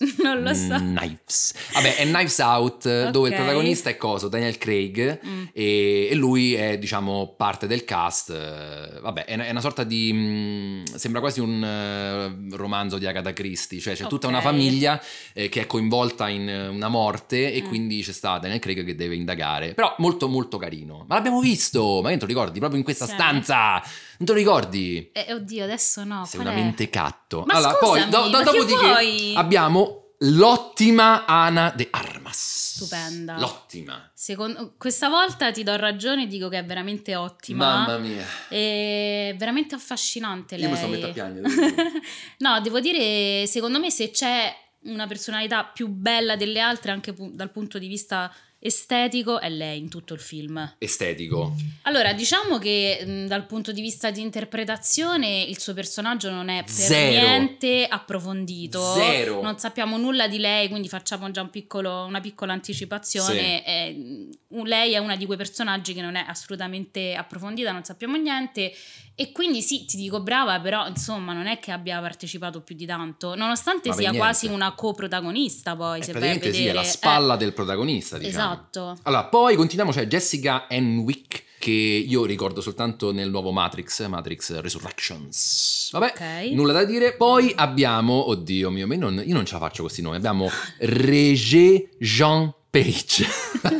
non 0.22 0.42
lo 0.42 0.54
so. 0.54 0.76
Knives. 0.76 1.54
Vabbè, 1.72 1.96
è 1.96 2.04
Knives 2.04 2.38
Out, 2.38 3.10
dove 3.10 3.28
il 3.28 3.34
protagonista 3.34 3.90
è 3.90 3.96
coso? 3.96 4.28
Daniel 4.28 4.58
Craig. 4.58 5.20
Mm. 5.26 5.44
E, 5.52 6.08
e 6.10 6.14
lui 6.14 6.54
è, 6.54 6.78
diciamo, 6.78 7.34
parte 7.36 7.66
del 7.66 7.84
cast. 7.84 8.30
eh, 8.30 9.00
Vabbè, 9.00 9.24
è 9.24 9.34
una, 9.34 9.46
è 9.46 9.50
una 9.50 9.60
sorta 9.60 9.84
di. 9.84 10.10
mm, 10.12 10.82
sembra 10.94 11.20
quasi 11.20 11.40
un 11.40 11.62
eh, 11.62 12.56
romanzo 12.56 12.98
di 12.98 13.06
Agatha 13.06 13.32
Christie. 13.32 13.80
Cioè, 13.80 13.94
c'è 13.94 14.06
tutta 14.06 14.26
Ok. 14.26 14.32
una 14.32 14.42
famiglia 14.42 15.00
eh, 15.32 15.48
che 15.48 15.62
è 15.62 15.66
coinvolta 15.66 16.28
in 16.28 16.48
eh, 16.48 16.68
una 16.68 16.88
morte, 16.88 17.52
e 17.52 17.62
Mm. 17.62 17.66
quindi 17.68 18.02
c'è 18.02 18.12
sta 18.12 18.38
Daniel 18.38 18.58
Craig 18.60 18.84
che 18.84 18.94
deve 18.94 19.14
indagare. 19.14 19.74
Però 19.74 19.94
molto, 19.98 20.28
molto 20.28 20.58
carino. 20.58 21.04
Ma 21.08 21.14
l'abbiamo 21.16 21.40
visto! 21.40 22.00
Ma 22.02 22.08
che 22.10 22.16
non 22.16 22.18
te 22.18 22.24
lo 22.26 22.26
ricordi? 22.26 22.58
Proprio 22.58 22.78
in 22.78 22.84
questa 22.84 23.06
Sì. 23.06 23.12
stanza! 23.12 23.82
Non 24.18 24.26
te 24.26 24.32
lo 24.32 24.34
ricordi? 24.34 25.10
Eh, 25.12 25.32
oddio, 25.32 25.64
adesso 25.64 26.04
no. 26.04 26.24
Sei 26.24 26.40
una 26.40 26.52
è? 26.52 26.54
mente 26.54 26.88
catto. 26.90 27.42
Ma 27.46 27.54
allora, 27.54 27.74
poi, 27.74 28.00
scusami, 28.02 28.10
do- 28.10 28.28
do- 28.28 28.38
che 28.38 28.44
dopodiché 28.44 28.86
vuoi? 28.86 29.32
abbiamo 29.36 29.91
l'ottima 30.24 31.24
Ana 31.26 31.72
de 31.74 31.88
Armas. 31.90 32.74
Stupenda. 32.76 33.38
L'ottima. 33.38 34.10
Secondo- 34.14 34.74
questa 34.78 35.08
volta 35.08 35.50
ti 35.50 35.62
do 35.62 35.76
ragione, 35.76 36.26
dico 36.26 36.48
che 36.48 36.58
è 36.58 36.64
veramente 36.64 37.14
ottima. 37.14 37.84
Mamma 37.84 37.98
mia. 37.98 38.24
È 38.48 39.34
veramente 39.36 39.74
affascinante 39.74 40.56
lei. 40.56 40.64
Io 40.66 40.70
mi 40.70 40.76
sto 40.76 40.86
mettendo 40.88 41.08
a 41.08 41.12
piangere. 41.12 41.48
no, 42.38 42.60
devo 42.60 42.80
dire, 42.80 43.46
secondo 43.46 43.78
me 43.78 43.90
se 43.90 44.10
c'è 44.10 44.54
una 44.84 45.06
personalità 45.06 45.64
più 45.64 45.88
bella 45.88 46.36
delle 46.36 46.60
altre 46.60 46.90
anche 46.90 47.12
pu- 47.12 47.32
dal 47.32 47.50
punto 47.50 47.78
di 47.78 47.86
vista 47.86 48.32
estetico 48.64 49.40
è 49.40 49.48
lei 49.50 49.78
in 49.78 49.88
tutto 49.88 50.14
il 50.14 50.20
film. 50.20 50.74
Estetico. 50.78 51.54
Allora, 51.82 52.12
diciamo 52.12 52.58
che 52.58 53.02
mh, 53.04 53.26
dal 53.26 53.44
punto 53.46 53.72
di 53.72 53.80
vista 53.80 54.10
di 54.12 54.20
interpretazione 54.20 55.42
il 55.42 55.58
suo 55.58 55.74
personaggio 55.74 56.30
non 56.30 56.48
è 56.48 56.62
per 56.62 56.72
Zero. 56.72 57.20
niente 57.26 57.86
approfondito. 57.86 58.80
Zero. 58.94 59.42
Non 59.42 59.58
sappiamo 59.58 59.96
nulla 59.96 60.28
di 60.28 60.38
lei, 60.38 60.68
quindi 60.68 60.88
facciamo 60.88 61.30
già 61.30 61.42
un 61.42 61.50
piccolo- 61.50 62.04
una 62.04 62.20
piccola 62.20 62.52
anticipazione. 62.52 63.64
Eh, 63.66 64.28
un- 64.48 64.66
lei 64.66 64.92
è 64.92 64.98
una 64.98 65.16
di 65.16 65.26
quei 65.26 65.36
personaggi 65.38 65.92
che 65.94 66.00
non 66.00 66.14
è 66.14 66.24
assolutamente 66.26 67.14
approfondita, 67.14 67.72
non 67.72 67.84
sappiamo 67.84 68.16
niente. 68.16 68.72
E 69.14 69.30
quindi 69.30 69.60
sì, 69.62 69.84
ti 69.84 69.96
dico 69.96 70.20
brava, 70.22 70.58
però 70.60 70.86
insomma 70.88 71.32
non 71.34 71.46
è 71.46 71.58
che 71.58 71.70
abbia 71.70 72.00
partecipato 72.00 72.62
più 72.62 72.74
di 72.74 72.86
tanto, 72.86 73.34
nonostante 73.34 73.90
Ma 73.90 73.94
sia 73.94 74.12
quasi 74.12 74.46
una 74.46 74.72
coprotagonista 74.74 75.76
poi, 75.76 76.00
Eh, 76.00 76.02
se 76.02 76.12
vai 76.12 76.22
a 76.22 76.24
praticamente 76.26 76.52
sì, 76.56 76.64
vedere. 76.64 76.78
è 76.78 76.82
la 76.82 76.88
Eh, 76.88 76.90
spalla 76.90 77.36
del 77.36 77.52
protagonista, 77.52 78.16
diciamo. 78.18 78.52
Esatto. 78.52 78.98
Allora, 79.02 79.24
poi 79.24 79.54
continuiamo, 79.56 79.92
c'è 79.92 80.06
Jessica 80.06 80.66
Henwick, 80.68 81.44
che 81.58 81.70
io 81.70 82.24
ricordo 82.24 82.60
soltanto 82.60 83.12
nel 83.12 83.30
nuovo 83.30 83.52
Matrix, 83.52 84.04
Matrix 84.08 84.58
Resurrections. 84.60 85.90
Vabbè, 85.92 86.12
Ok. 86.16 86.50
nulla 86.54 86.72
da 86.72 86.84
dire. 86.84 87.12
Poi 87.14 87.52
abbiamo, 87.54 88.28
oddio 88.30 88.70
mio, 88.70 88.86
io 88.86 88.98
non, 88.98 89.22
io 89.24 89.34
non 89.34 89.44
ce 89.44 89.52
la 89.52 89.60
faccio 89.60 89.82
questi 89.82 90.02
nomi, 90.02 90.16
abbiamo 90.16 90.48
Regé 90.78 91.90
Jean 91.98 92.52
Page. 92.70 93.26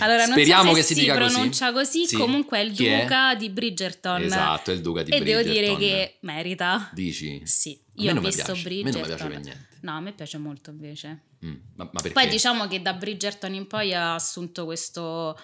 Allora, 0.00 0.24
non 0.24 0.32
Speriamo 0.32 0.70
so 0.70 0.76
che 0.76 0.82
si 0.82 0.94
si, 0.94 1.00
dica 1.00 1.14
pronuncia 1.14 1.72
così, 1.72 2.06
Sì. 2.06 2.16
comunque 2.16 2.58
è 2.58 2.62
il 2.62 2.72
Chi 2.72 2.86
è? 2.86 3.02
duca 3.02 3.34
di 3.34 3.50
Bridgerton. 3.50 4.22
Esatto, 4.22 4.70
è 4.70 4.74
il 4.74 4.80
duca 4.80 5.02
di 5.02 5.10
e 5.12 5.20
devo 5.22 5.42
Bridgerton. 5.42 5.78
dire 5.78 5.88
che 5.88 6.16
merita. 6.20 6.90
Dici? 6.92 7.40
Sì, 7.44 7.78
io 7.96 8.10
ho 8.16 8.20
visto 8.20 8.42
piace, 8.44 8.50
a 8.52 8.54
me 8.54 8.62
Bridgerton. 8.62 8.92
non 8.92 9.00
mi 9.00 9.06
piace 9.06 9.22
per 9.28 9.40
niente. 9.40 9.66
No, 9.80 9.92
a 9.96 10.00
me 10.00 10.12
piace 10.12 10.38
molto 10.38 10.70
invece. 10.70 11.22
Mm, 11.44 11.54
ma, 11.76 11.88
ma? 11.92 12.02
Poi 12.12 12.28
diciamo 12.28 12.66
che 12.66 12.82
da 12.82 12.94
Bridgerton 12.94 13.54
in 13.54 13.66
poi 13.66 13.94
ha 13.94 14.14
assunto 14.14 14.64
questo 14.64 15.38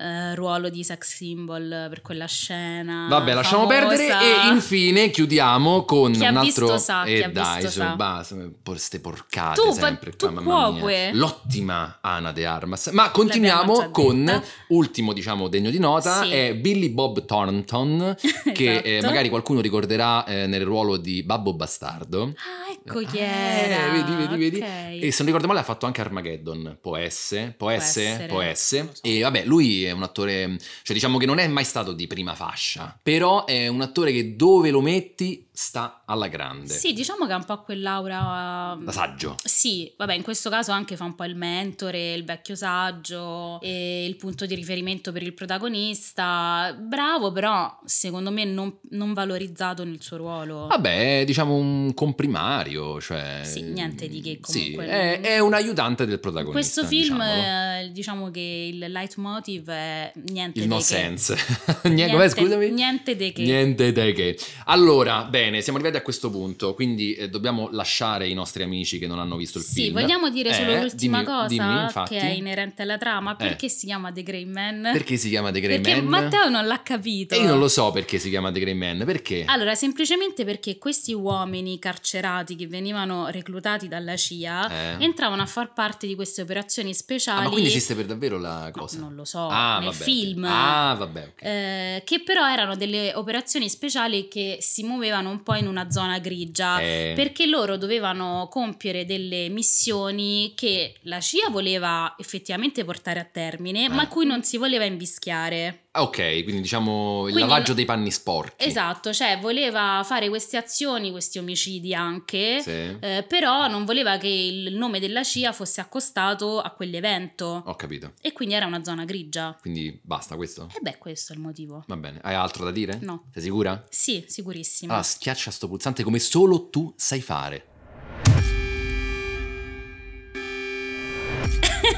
eh, 0.00 0.34
ruolo 0.34 0.68
di 0.70 0.82
sex 0.82 1.14
symbol 1.16 1.86
per 1.90 2.00
quella 2.02 2.26
scena. 2.26 3.06
Vabbè, 3.08 3.34
lasciamo 3.34 3.68
famosa. 3.68 3.86
perdere 3.96 4.24
e 4.24 4.48
infine 4.48 5.10
chiudiamo 5.10 5.84
con 5.84 6.12
Chi 6.12 6.20
un 6.26 6.36
altro 6.36 6.66
visto 6.66 6.78
sa, 6.78 7.04
e 7.04 7.24
ha 7.24 7.28
dai, 7.28 7.54
visto 7.56 7.70
su, 7.70 7.78
sa. 7.80 7.94
basta, 7.96 8.36
por 8.62 8.78
ste 8.78 9.00
porcate 9.00 9.60
Tu, 9.60 9.72
sempre 9.72 10.16
tu 10.16 10.28
mamma 10.30 10.70
mia. 10.70 11.10
L'ottima 11.12 11.98
Ana 12.00 12.32
de 12.32 12.46
Armas. 12.46 12.86
Ma 12.88 13.10
continuiamo 13.10 13.90
con 13.90 14.42
ultimo, 14.68 15.12
diciamo, 15.12 15.48
degno 15.48 15.70
di 15.70 15.78
nota 15.78 16.22
Sì. 16.22 16.30
è 16.30 16.54
Billy 16.54 16.88
Bob 16.88 17.24
Thornton 17.24 18.16
che 18.54 18.78
eh, 18.78 18.90
Esatto. 18.94 19.06
magari 19.06 19.28
qualcuno 19.28 19.60
ricorderà 19.60 20.24
eh, 20.24 20.46
nel 20.46 20.64
ruolo 20.64 20.96
di 20.96 21.22
Babbo 21.22 21.52
Bastardo. 21.54 22.32
Ah, 22.36 22.72
ecco 22.72 23.00
chi 23.00 23.18
Eh, 23.18 23.22
era. 23.24 23.92
vedi, 23.92 24.14
vedi, 24.14 24.36
vedi. 24.36 24.58
Ok. 24.60 25.02
E 25.02 25.10
se 25.10 25.16
non 25.18 25.26
ricordo 25.26 25.46
male 25.46 25.60
ha 25.60 25.64
fatto 25.64 25.86
anche 25.86 26.00
Armageddon, 26.00 26.78
può 26.80 26.96
essere, 26.96 27.54
può, 27.56 27.70
essere, 27.70 28.06
essere. 28.06 28.26
può 28.26 28.40
essere. 28.40 28.88
So. 28.92 29.00
E 29.02 29.20
vabbè, 29.20 29.44
lui 29.44 29.89
è 29.90 29.92
un 29.92 30.02
attore, 30.02 30.56
cioè 30.82 30.94
diciamo 30.94 31.18
che 31.18 31.26
non 31.26 31.38
è 31.38 31.46
mai 31.48 31.64
stato 31.64 31.92
di 31.92 32.06
prima 32.06 32.34
fascia, 32.34 32.98
però 33.02 33.44
è 33.44 33.68
un 33.68 33.80
attore 33.80 34.12
che 34.12 34.36
dove 34.36 34.70
lo 34.70 34.80
metti 34.80 35.46
sta 35.60 36.02
alla 36.06 36.28
grande. 36.28 36.72
Sì, 36.72 36.94
diciamo 36.94 37.26
che 37.26 37.32
ha 37.32 37.36
un 37.36 37.44
po' 37.44 37.60
quell'aura. 37.62 38.78
Da 38.80 38.92
saggio. 38.92 39.36
Sì, 39.44 39.92
vabbè, 39.94 40.14
in 40.14 40.22
questo 40.22 40.48
caso 40.48 40.72
anche 40.72 40.96
fa 40.96 41.04
un 41.04 41.14
po' 41.14 41.24
il 41.24 41.36
mentore, 41.36 42.14
il 42.14 42.24
vecchio 42.24 42.54
saggio 42.54 43.58
il 43.62 44.16
punto 44.16 44.46
di 44.46 44.54
riferimento 44.54 45.12
per 45.12 45.22
il 45.22 45.34
protagonista. 45.34 46.74
Bravo, 46.80 47.30
però 47.30 47.78
secondo 47.84 48.30
me 48.30 48.44
non, 48.44 48.78
non 48.90 49.12
valorizzato 49.12 49.84
nel 49.84 50.00
suo 50.00 50.16
ruolo. 50.16 50.66
Vabbè, 50.68 51.20
è, 51.20 51.24
diciamo 51.24 51.54
un 51.54 51.92
comprimario, 51.92 52.98
cioè... 53.00 53.40
Sì, 53.44 53.62
niente 53.62 54.08
di 54.08 54.20
che, 54.22 54.38
Sì, 54.42 54.72
comunque. 54.72 54.86
è, 54.88 55.20
è 55.20 55.38
un 55.40 55.52
aiutante 55.52 56.06
del 56.06 56.20
protagonista. 56.20 56.58
Questo 56.80 56.86
film, 56.86 57.20
eh, 57.20 57.90
diciamo 57.92 58.30
che 58.30 58.70
il 58.72 58.78
leitmotiv 58.90 59.68
è 59.68 60.12
niente 60.30 60.60
Il 60.60 60.68
no 60.68 60.76
che. 60.78 60.82
sense. 60.82 61.36
Niente, 61.84 62.14
com'è, 62.14 62.28
scusami? 62.28 62.70
Niente 62.70 63.14
di 63.16 63.32
che. 63.32 63.42
Niente 63.42 63.92
di 63.92 64.12
che. 64.12 64.38
Allora, 64.66 65.24
bene, 65.24 65.49
siamo 65.60 65.78
arrivati 65.78 65.98
a 66.00 66.02
questo 66.04 66.30
punto, 66.30 66.74
quindi 66.74 67.14
eh, 67.14 67.28
dobbiamo 67.28 67.68
lasciare 67.72 68.28
i 68.28 68.34
nostri 68.34 68.62
amici 68.62 68.98
che 68.98 69.06
non 69.06 69.18
hanno 69.18 69.36
visto 69.36 69.58
il 69.58 69.64
Sì, 69.64 69.82
film. 69.82 70.00
vogliamo 70.00 70.30
dire 70.30 70.52
solo 70.54 70.70
Eh, 70.72 70.80
l'ultima 70.82 71.18
dimmi- 71.22 71.30
cosa 71.30 71.46
dimmi, 71.48 71.82
infatti. 71.82 72.14
che 72.14 72.20
è 72.20 72.30
inerente 72.30 72.82
alla 72.82 72.98
trama. 72.98 73.32
Eh. 73.32 73.36
Perché 73.36 73.68
si 73.68 73.86
chiama 73.86 74.12
The 74.12 74.22
Grey 74.22 74.44
Man? 74.44 74.88
Perché 74.92 75.16
si 75.16 75.28
chiama 75.28 75.50
The 75.50 75.60
Grey 75.60 75.80
Perché 75.80 76.00
Man? 76.00 76.24
Matteo 76.24 76.48
non 76.48 76.66
l'ha 76.66 76.80
capito. 76.82 77.34
E 77.34 77.38
io 77.38 77.48
non 77.48 77.58
lo 77.58 77.68
so 77.68 77.90
perché 77.90 78.18
si 78.18 78.28
chiama 78.30 78.50
The 78.52 78.60
Grey 78.60 78.74
Man, 78.74 79.02
perché? 79.04 79.44
Allora, 79.46 79.74
semplicemente 79.74 80.44
perché 80.44 80.78
questi 80.78 81.12
uomini 81.12 81.78
carcerati 81.78 82.54
che 82.56 82.66
venivano 82.66 83.28
reclutati 83.28 83.88
dalla 83.88 84.16
CIA 84.16 84.98
Eh. 84.98 85.04
entravano 85.04 85.42
a 85.42 85.46
far 85.46 85.72
parte 85.72 86.06
di 86.06 86.14
queste 86.14 86.42
operazioni 86.42 86.94
speciali. 86.94 87.40
Ah, 87.40 87.42
ma 87.44 87.48
quindi 87.50 87.68
esiste 87.70 87.94
per 87.94 88.06
davvero 88.06 88.38
la 88.38 88.64
No, 88.66 88.70
cosa? 88.72 88.98
non 88.98 89.14
lo 89.14 89.24
so, 89.24 89.48
ah, 89.48 89.78
nel 89.80 89.90
vabbè. 89.90 90.02
film. 90.04 90.44
Ah, 90.44 90.94
vabbè, 90.98 91.32
ok. 91.34 91.42
eh, 91.42 92.02
che 92.04 92.22
però 92.22 92.46
erano 92.48 92.76
delle 92.76 93.12
operazioni 93.14 93.68
speciali 93.68 94.28
che 94.28 94.58
si 94.60 94.82
muovevano 94.82 95.30
un 95.30 95.39
po' 95.42 95.54
in 95.54 95.66
una 95.66 95.90
zona 95.90 96.18
grigia 96.18 96.80
Eh, 96.80 97.12
perché 97.14 97.46
loro 97.46 97.76
dovevano 97.76 98.48
compiere 98.50 99.04
delle 99.04 99.48
missioni 99.48 100.52
che 100.54 100.94
la 101.02 101.20
CIA 101.20 101.50
voleva 101.50 102.14
effettivamente 102.18 102.84
portare 102.84 103.20
a 103.20 103.24
termine, 103.24 103.88
ma 103.88 104.02
a 104.02 104.08
cui 104.08 104.26
non 104.26 104.42
si 104.42 104.56
voleva 104.56 104.84
invischiare. 104.84 105.84
Ah, 105.92 106.02
ok, 106.02 106.42
quindi 106.44 106.60
diciamo 106.60 107.26
il 107.26 107.32
Quindi 107.32 107.50
lavaggio 107.50 107.72
dei 107.74 107.84
panni 107.84 108.10
sporchi. 108.10 108.66
Esatto, 108.66 109.12
cioè 109.12 109.38
voleva 109.40 110.02
fare 110.04 110.28
queste 110.28 110.56
azioni, 110.56 111.10
questi 111.10 111.38
omicidi 111.38 111.94
anche, 111.94 112.60
Sì. 112.62 112.70
eh, 112.70 113.24
però 113.28 113.66
non 113.68 113.84
voleva 113.84 114.16
che 114.18 114.28
il 114.28 114.74
nome 114.76 115.00
della 115.00 115.22
CIA 115.22 115.52
fosse 115.52 115.80
accostato 115.80 116.60
a 116.60 116.70
quell'evento. 116.70 117.62
Ho 117.66 117.74
capito. 117.74 118.12
E 118.20 118.32
quindi 118.32 118.54
era 118.54 118.66
una 118.66 118.82
zona 118.84 119.04
grigia. 119.04 119.56
Quindi 119.60 119.98
basta 120.02 120.36
questo? 120.36 120.68
E 120.74 120.80
beh, 120.80 120.98
questo 120.98 121.32
è 121.32 121.36
il 121.36 121.42
motivo. 121.42 121.84
Va 121.86 121.96
bene. 121.96 122.20
Hai 122.22 122.34
altro 122.34 122.64
da 122.64 122.70
dire? 122.70 122.98
No. 123.02 123.24
Sei 123.32 123.42
sicura? 123.42 123.84
Sì, 123.88 124.24
sicurissimo. 124.26 124.92
Allora, 124.92 125.06
schiaccia 125.06 125.50
sto 125.50 125.68
pulsante 125.68 126.02
come 126.02 126.18
solo 126.18 126.68
tu 126.70 126.92
sai 126.96 127.20
fare. 127.20 127.66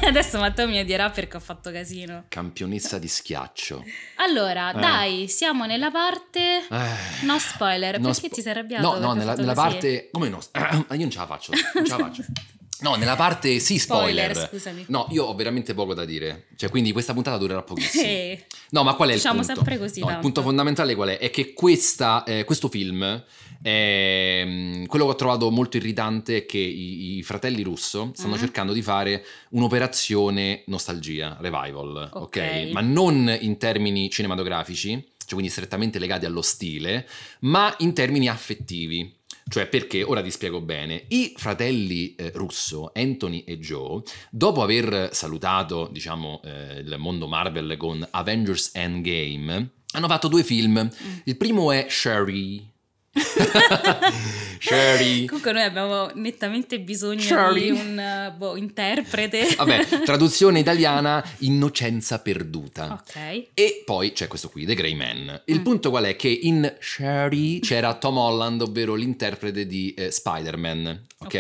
Adesso 0.07 0.39
Matteo 0.39 0.67
mi 0.69 0.79
odierà 0.81 1.11
perché 1.11 1.37
ho 1.37 1.41
fatto 1.41 1.71
casino. 1.71 2.25
Campionessa 2.29 2.99
di 2.99 3.09
schiaccio. 3.09 3.85
Allora, 4.17 4.73
Eh. 4.73 4.81
dai, 4.81 5.29
siamo 5.29 5.65
nella 5.65 5.91
parte... 5.91 6.59
Eh. 6.69 7.25
No 7.25 7.39
spoiler, 7.39 7.99
No, 7.99 8.07
perché 8.09 8.27
spo- 8.27 8.35
ti 8.35 8.43
sei 8.43 8.51
arrabbiato? 8.53 8.99
No, 8.99 8.99
no, 8.99 9.13
nella, 9.15 9.35
nella 9.35 9.55
parte... 9.55 10.09
Come 10.11 10.29
no? 10.29 10.39
Io 10.91 10.97
non 10.99 11.11
ce 11.11 11.19
la 11.19 11.27
faccio. 11.27 11.53
Non 11.75 11.85
ce 11.87 11.97
la 11.97 11.99
faccio. 11.99 12.25
No, 12.83 12.95
nella 12.97 13.17
parte 13.17 13.59
sì, 13.61 13.79
spoiler. 13.79 14.31
Spoiler, 14.33 14.49
scusami. 14.51 14.85
No, 14.89 15.07
io 15.11 15.25
ho 15.25 15.35
veramente 15.35 15.73
poco 15.75 15.95
da 15.95 16.05
dire. 16.05 16.47
Cioè, 16.57 16.69
quindi 16.71 16.93
questa 16.93 17.13
puntata 17.15 17.37
durerà 17.39 17.63
pochissimo. 17.63 18.03
Eh, 18.13 18.45
No, 18.71 18.83
ma 18.85 18.95
qual 18.95 19.11
è 19.11 19.15
Diciamo 19.15 19.41
il 19.41 19.47
punto? 19.47 19.61
sempre 19.61 19.79
così 19.79 20.01
No, 20.01 20.07
il 20.07 20.13
tanto. 20.13 20.27
punto 20.27 20.43
fondamentale 20.43 20.95
qual 20.95 21.11
è? 21.11 21.19
È 21.19 21.31
che 21.31 21.53
questa, 21.53 22.25
eh, 22.25 22.45
questo 22.45 22.69
film, 22.69 23.23
mm, 23.69 24.85
quello 24.87 25.05
che 25.07 25.11
ho 25.11 25.15
trovato 25.15 25.51
molto 25.51 25.77
irritante 25.77 26.39
è 26.39 26.47
che 26.47 26.59
i, 26.59 27.19
i 27.19 27.23
fratelli 27.23 27.63
russo 27.63 28.11
stanno 28.15 28.35
Mm. 28.37 28.39
cercando 28.39 28.73
di 28.73 28.83
fare 28.83 29.25
un'operazione 29.51 30.63
nostalgia, 30.67 31.37
revival, 31.41 32.11
ok? 32.13 32.21
Ok. 32.23 32.69
Ma 32.73 32.81
non 32.81 33.37
in 33.41 33.59
termini 33.59 34.09
cinematografici, 34.11 34.93
cioè 35.19 35.33
quindi 35.35 35.51
strettamente 35.51 35.99
legati 35.99 36.25
allo 36.27 36.43
stile, 36.43 37.07
ma 37.41 37.75
in 37.79 37.93
termini 37.93 38.29
affettivi. 38.29 39.21
Cioè 39.49 39.67
perché, 39.67 40.03
ora 40.03 40.23
ti 40.23 40.31
spiego 40.31 40.61
bene, 40.61 41.05
i 41.09 41.35
fratelli 41.37 42.15
eh, 42.15 42.31
russo, 42.35 42.91
Anthony 42.95 43.45
e 43.47 43.59
Joe, 43.59 44.03
dopo 44.31 44.63
aver 44.63 45.11
salutato, 45.13 45.89
diciamo, 45.93 46.41
eh, 46.45 46.79
il 46.79 46.97
mondo 46.99 47.27
Marvel 47.27 47.77
con 47.77 48.07
Avengers 48.11 48.71
Endgame, 48.75 49.71
hanno 49.93 50.09
fatto 50.09 50.29
due 50.29 50.43
film. 50.43 50.89
Il 51.25 51.37
primo 51.37 51.71
è 51.71 51.87
Sherry. 51.89 52.67
Sherry. 54.63 55.25
Comunque 55.27 55.53
noi 55.53 55.63
abbiamo 55.63 56.11
nettamente 56.15 56.79
bisogno 56.81 57.21
Shirley. 57.21 57.63
di 57.65 57.71
un 57.71 57.99
eh, 57.99 58.33
boh, 58.37 58.57
interprete. 58.57 59.55
Vabbè, 59.57 60.03
traduzione 60.05 60.59
italiana, 60.61 61.25
innocenza 61.39 62.21
perduta. 62.21 63.03
ok. 63.03 63.49
E 63.55 63.83
poi 63.85 64.13
c'è 64.13 64.27
questo 64.29 64.49
qui, 64.49 64.65
The 64.65 64.75
Grey 64.75 64.95
Man. 64.95 65.43
Il 65.47 65.61
Mm. 65.61 65.63
punto 65.65 65.91
qual 65.91 66.05
è? 66.05 66.17
Che 66.17 66.29
in 66.29 66.75
Sherry 66.81 67.59
c'era 67.61 67.95
Tom 67.95 68.17
Holland, 68.17 68.63
ovvero 68.63 68.95
l'interprete 68.95 69.67
di 69.67 69.93
eh, 69.95 70.11
Spider-Man. 70.11 71.07
ok? 71.19 71.35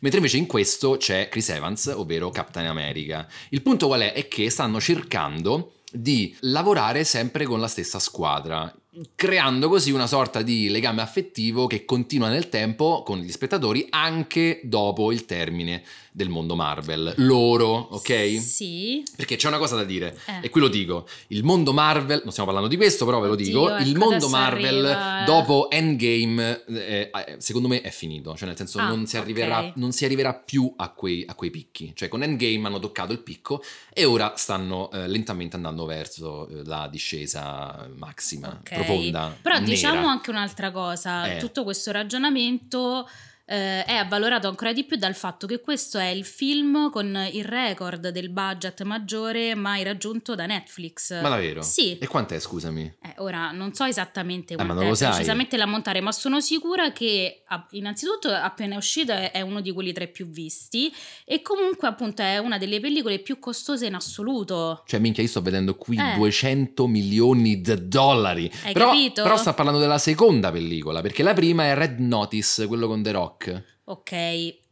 Mentre 0.00 0.16
invece 0.18 0.36
in 0.36 0.46
questo 0.46 0.96
c'è 0.96 1.28
Chris 1.28 1.48
Evans, 1.50 1.86
ovvero 1.94 2.30
Captain 2.30 2.66
America. 2.66 3.26
Il 3.50 3.62
punto 3.62 3.86
qual 3.86 4.00
è? 4.02 4.12
È 4.12 4.28
che 4.28 4.50
stanno 4.50 4.80
cercando 4.80 5.74
di 5.92 6.34
lavorare 6.40 7.04
sempre 7.04 7.44
con 7.44 7.60
la 7.60 7.68
stessa 7.68 7.98
squadra. 7.98 8.72
Creando 9.14 9.68
così 9.68 9.90
una 9.90 10.06
sorta 10.06 10.42
di 10.42 10.68
legame 10.68 11.00
affettivo 11.00 11.66
che 11.66 11.84
continua 11.84 12.28
nel 12.28 12.50
tempo 12.50 13.02
con 13.02 13.18
gli 13.18 13.30
spettatori 13.30 13.86
anche 13.88 14.60
dopo 14.64 15.12
il 15.12 15.24
termine 15.24 15.82
del 16.14 16.28
mondo 16.28 16.54
Marvel. 16.54 17.14
Loro, 17.16 17.68
ok? 17.90 18.38
Sì. 18.38 19.02
Perché 19.16 19.36
c'è 19.36 19.48
una 19.48 19.56
cosa 19.58 19.76
da 19.76 19.84
dire, 19.84 20.14
Eh. 20.26 20.40
e 20.42 20.50
qui 20.50 20.60
lo 20.60 20.68
dico, 20.68 21.08
il 21.28 21.42
mondo 21.42 21.72
Marvel, 21.72 22.20
non 22.22 22.30
stiamo 22.32 22.50
parlando 22.50 22.68
di 22.68 22.76
questo, 22.76 23.04
però 23.06 23.18
ve 23.20 23.28
lo 23.28 23.32
Oddio, 23.32 23.46
dico, 23.46 23.74
ecco, 23.74 23.88
il 23.88 23.96
mondo 23.96 24.14
adesso 24.16 24.28
Marvel 24.28 24.84
arriva, 24.84 25.22
eh. 25.22 25.24
dopo 25.24 25.70
Endgame, 25.70 26.64
eh, 26.66 27.10
eh, 27.12 27.36
secondo 27.38 27.66
me 27.68 27.80
è 27.80 27.90
finito, 27.90 28.36
cioè 28.36 28.46
nel 28.48 28.56
senso 28.56 28.78
Ah, 28.78 28.88
non, 28.88 29.06
si 29.06 29.16
arriverà, 29.16 29.72
non 29.76 29.92
si 29.92 30.04
arriverà 30.04 30.34
più 30.34 30.72
a 30.76 30.90
quei, 30.90 31.24
a 31.26 31.34
quei 31.34 31.50
picchi, 31.50 31.92
cioè 31.94 32.08
con 32.08 32.22
Endgame 32.22 32.66
hanno 32.66 32.78
toccato 32.78 33.12
il 33.12 33.20
picco 33.20 33.62
e 33.92 34.04
ora 34.04 34.34
stanno 34.36 34.90
eh, 34.92 35.08
lentamente 35.08 35.56
andando 35.56 35.86
verso 35.86 36.46
eh, 36.48 36.62
la 36.64 36.88
discesa 36.90 37.88
massima, 37.96 38.48
Ok. 38.60 38.74
profonda. 38.74 39.34
Però 39.40 39.54
nera. 39.56 39.66
diciamo 39.66 40.06
anche 40.08 40.30
un'altra 40.30 40.70
cosa, 40.70 41.36
tutto 41.38 41.64
questo 41.64 41.90
ragionamento 41.92 43.08
eh, 43.44 43.84
è 43.84 43.94
avvalorato 43.94 44.48
ancora 44.48 44.72
di 44.72 44.84
più 44.84 44.96
dal 44.96 45.14
fatto 45.14 45.46
che 45.46 45.60
questo 45.60 45.98
è 45.98 46.06
il 46.08 46.24
film 46.24 46.90
con 46.90 47.28
il 47.32 47.44
record 47.44 48.08
del 48.10 48.30
budget 48.30 48.82
maggiore 48.82 49.54
mai 49.54 49.82
raggiunto 49.82 50.34
da 50.34 50.46
Netflix. 50.46 51.20
Ma 51.20 51.28
davvero? 51.28 51.62
Sì. 51.62 51.98
E 51.98 52.06
quant'è, 52.06 52.38
scusami? 52.38 52.94
Eh, 53.02 53.14
ora 53.18 53.50
non 53.50 53.74
so 53.74 53.84
esattamente 53.84 54.54
Eh, 54.54 54.56
ma 54.56 54.64
quanto 54.64 54.80
non 54.82 54.90
lo 54.90 54.96
sai. 54.96 55.10
precisamente 55.10 55.56
l'ammontare, 55.56 56.00
ma 56.00 56.12
sono 56.12 56.40
sicura 56.40 56.92
che 56.92 57.42
ah, 57.46 57.66
innanzitutto 57.72 58.28
appena 58.30 58.74
è 58.74 58.76
uscito 58.76 59.12
è, 59.12 59.30
è 59.32 59.40
uno 59.40 59.60
di 59.60 59.72
quelli 59.72 59.92
tra 59.92 60.04
i 60.04 60.08
più 60.08 60.26
visti 60.28 60.92
e 61.24 61.42
comunque 61.42 61.88
appunto 61.88 62.22
è 62.22 62.38
una 62.38 62.58
delle 62.58 62.80
pellicole 62.80 63.18
più 63.18 63.38
costose 63.38 63.86
in 63.86 63.94
assoluto. 63.94 64.82
Cioè, 64.86 65.00
minchia, 65.00 65.22
io 65.22 65.28
sto 65.28 65.42
vedendo 65.42 65.74
qui 65.76 65.96
Eh. 65.98 66.14
200 66.16 66.86
milioni 66.86 67.60
di 67.60 67.88
dollari. 67.88 68.50
Hai 68.64 68.72
però, 68.72 68.88
capito? 68.90 69.22
però 69.22 69.36
sta 69.36 69.52
parlando 69.52 69.80
della 69.80 69.98
seconda 69.98 70.50
pellicola, 70.50 71.00
perché 71.00 71.22
la 71.22 71.32
prima 71.34 71.64
è 71.64 71.74
Red 71.74 71.98
Notice, 71.98 72.66
quello 72.66 72.86
con 72.86 73.02
The 73.02 73.10
Rock. 73.10 73.41
Ok, 73.84 74.12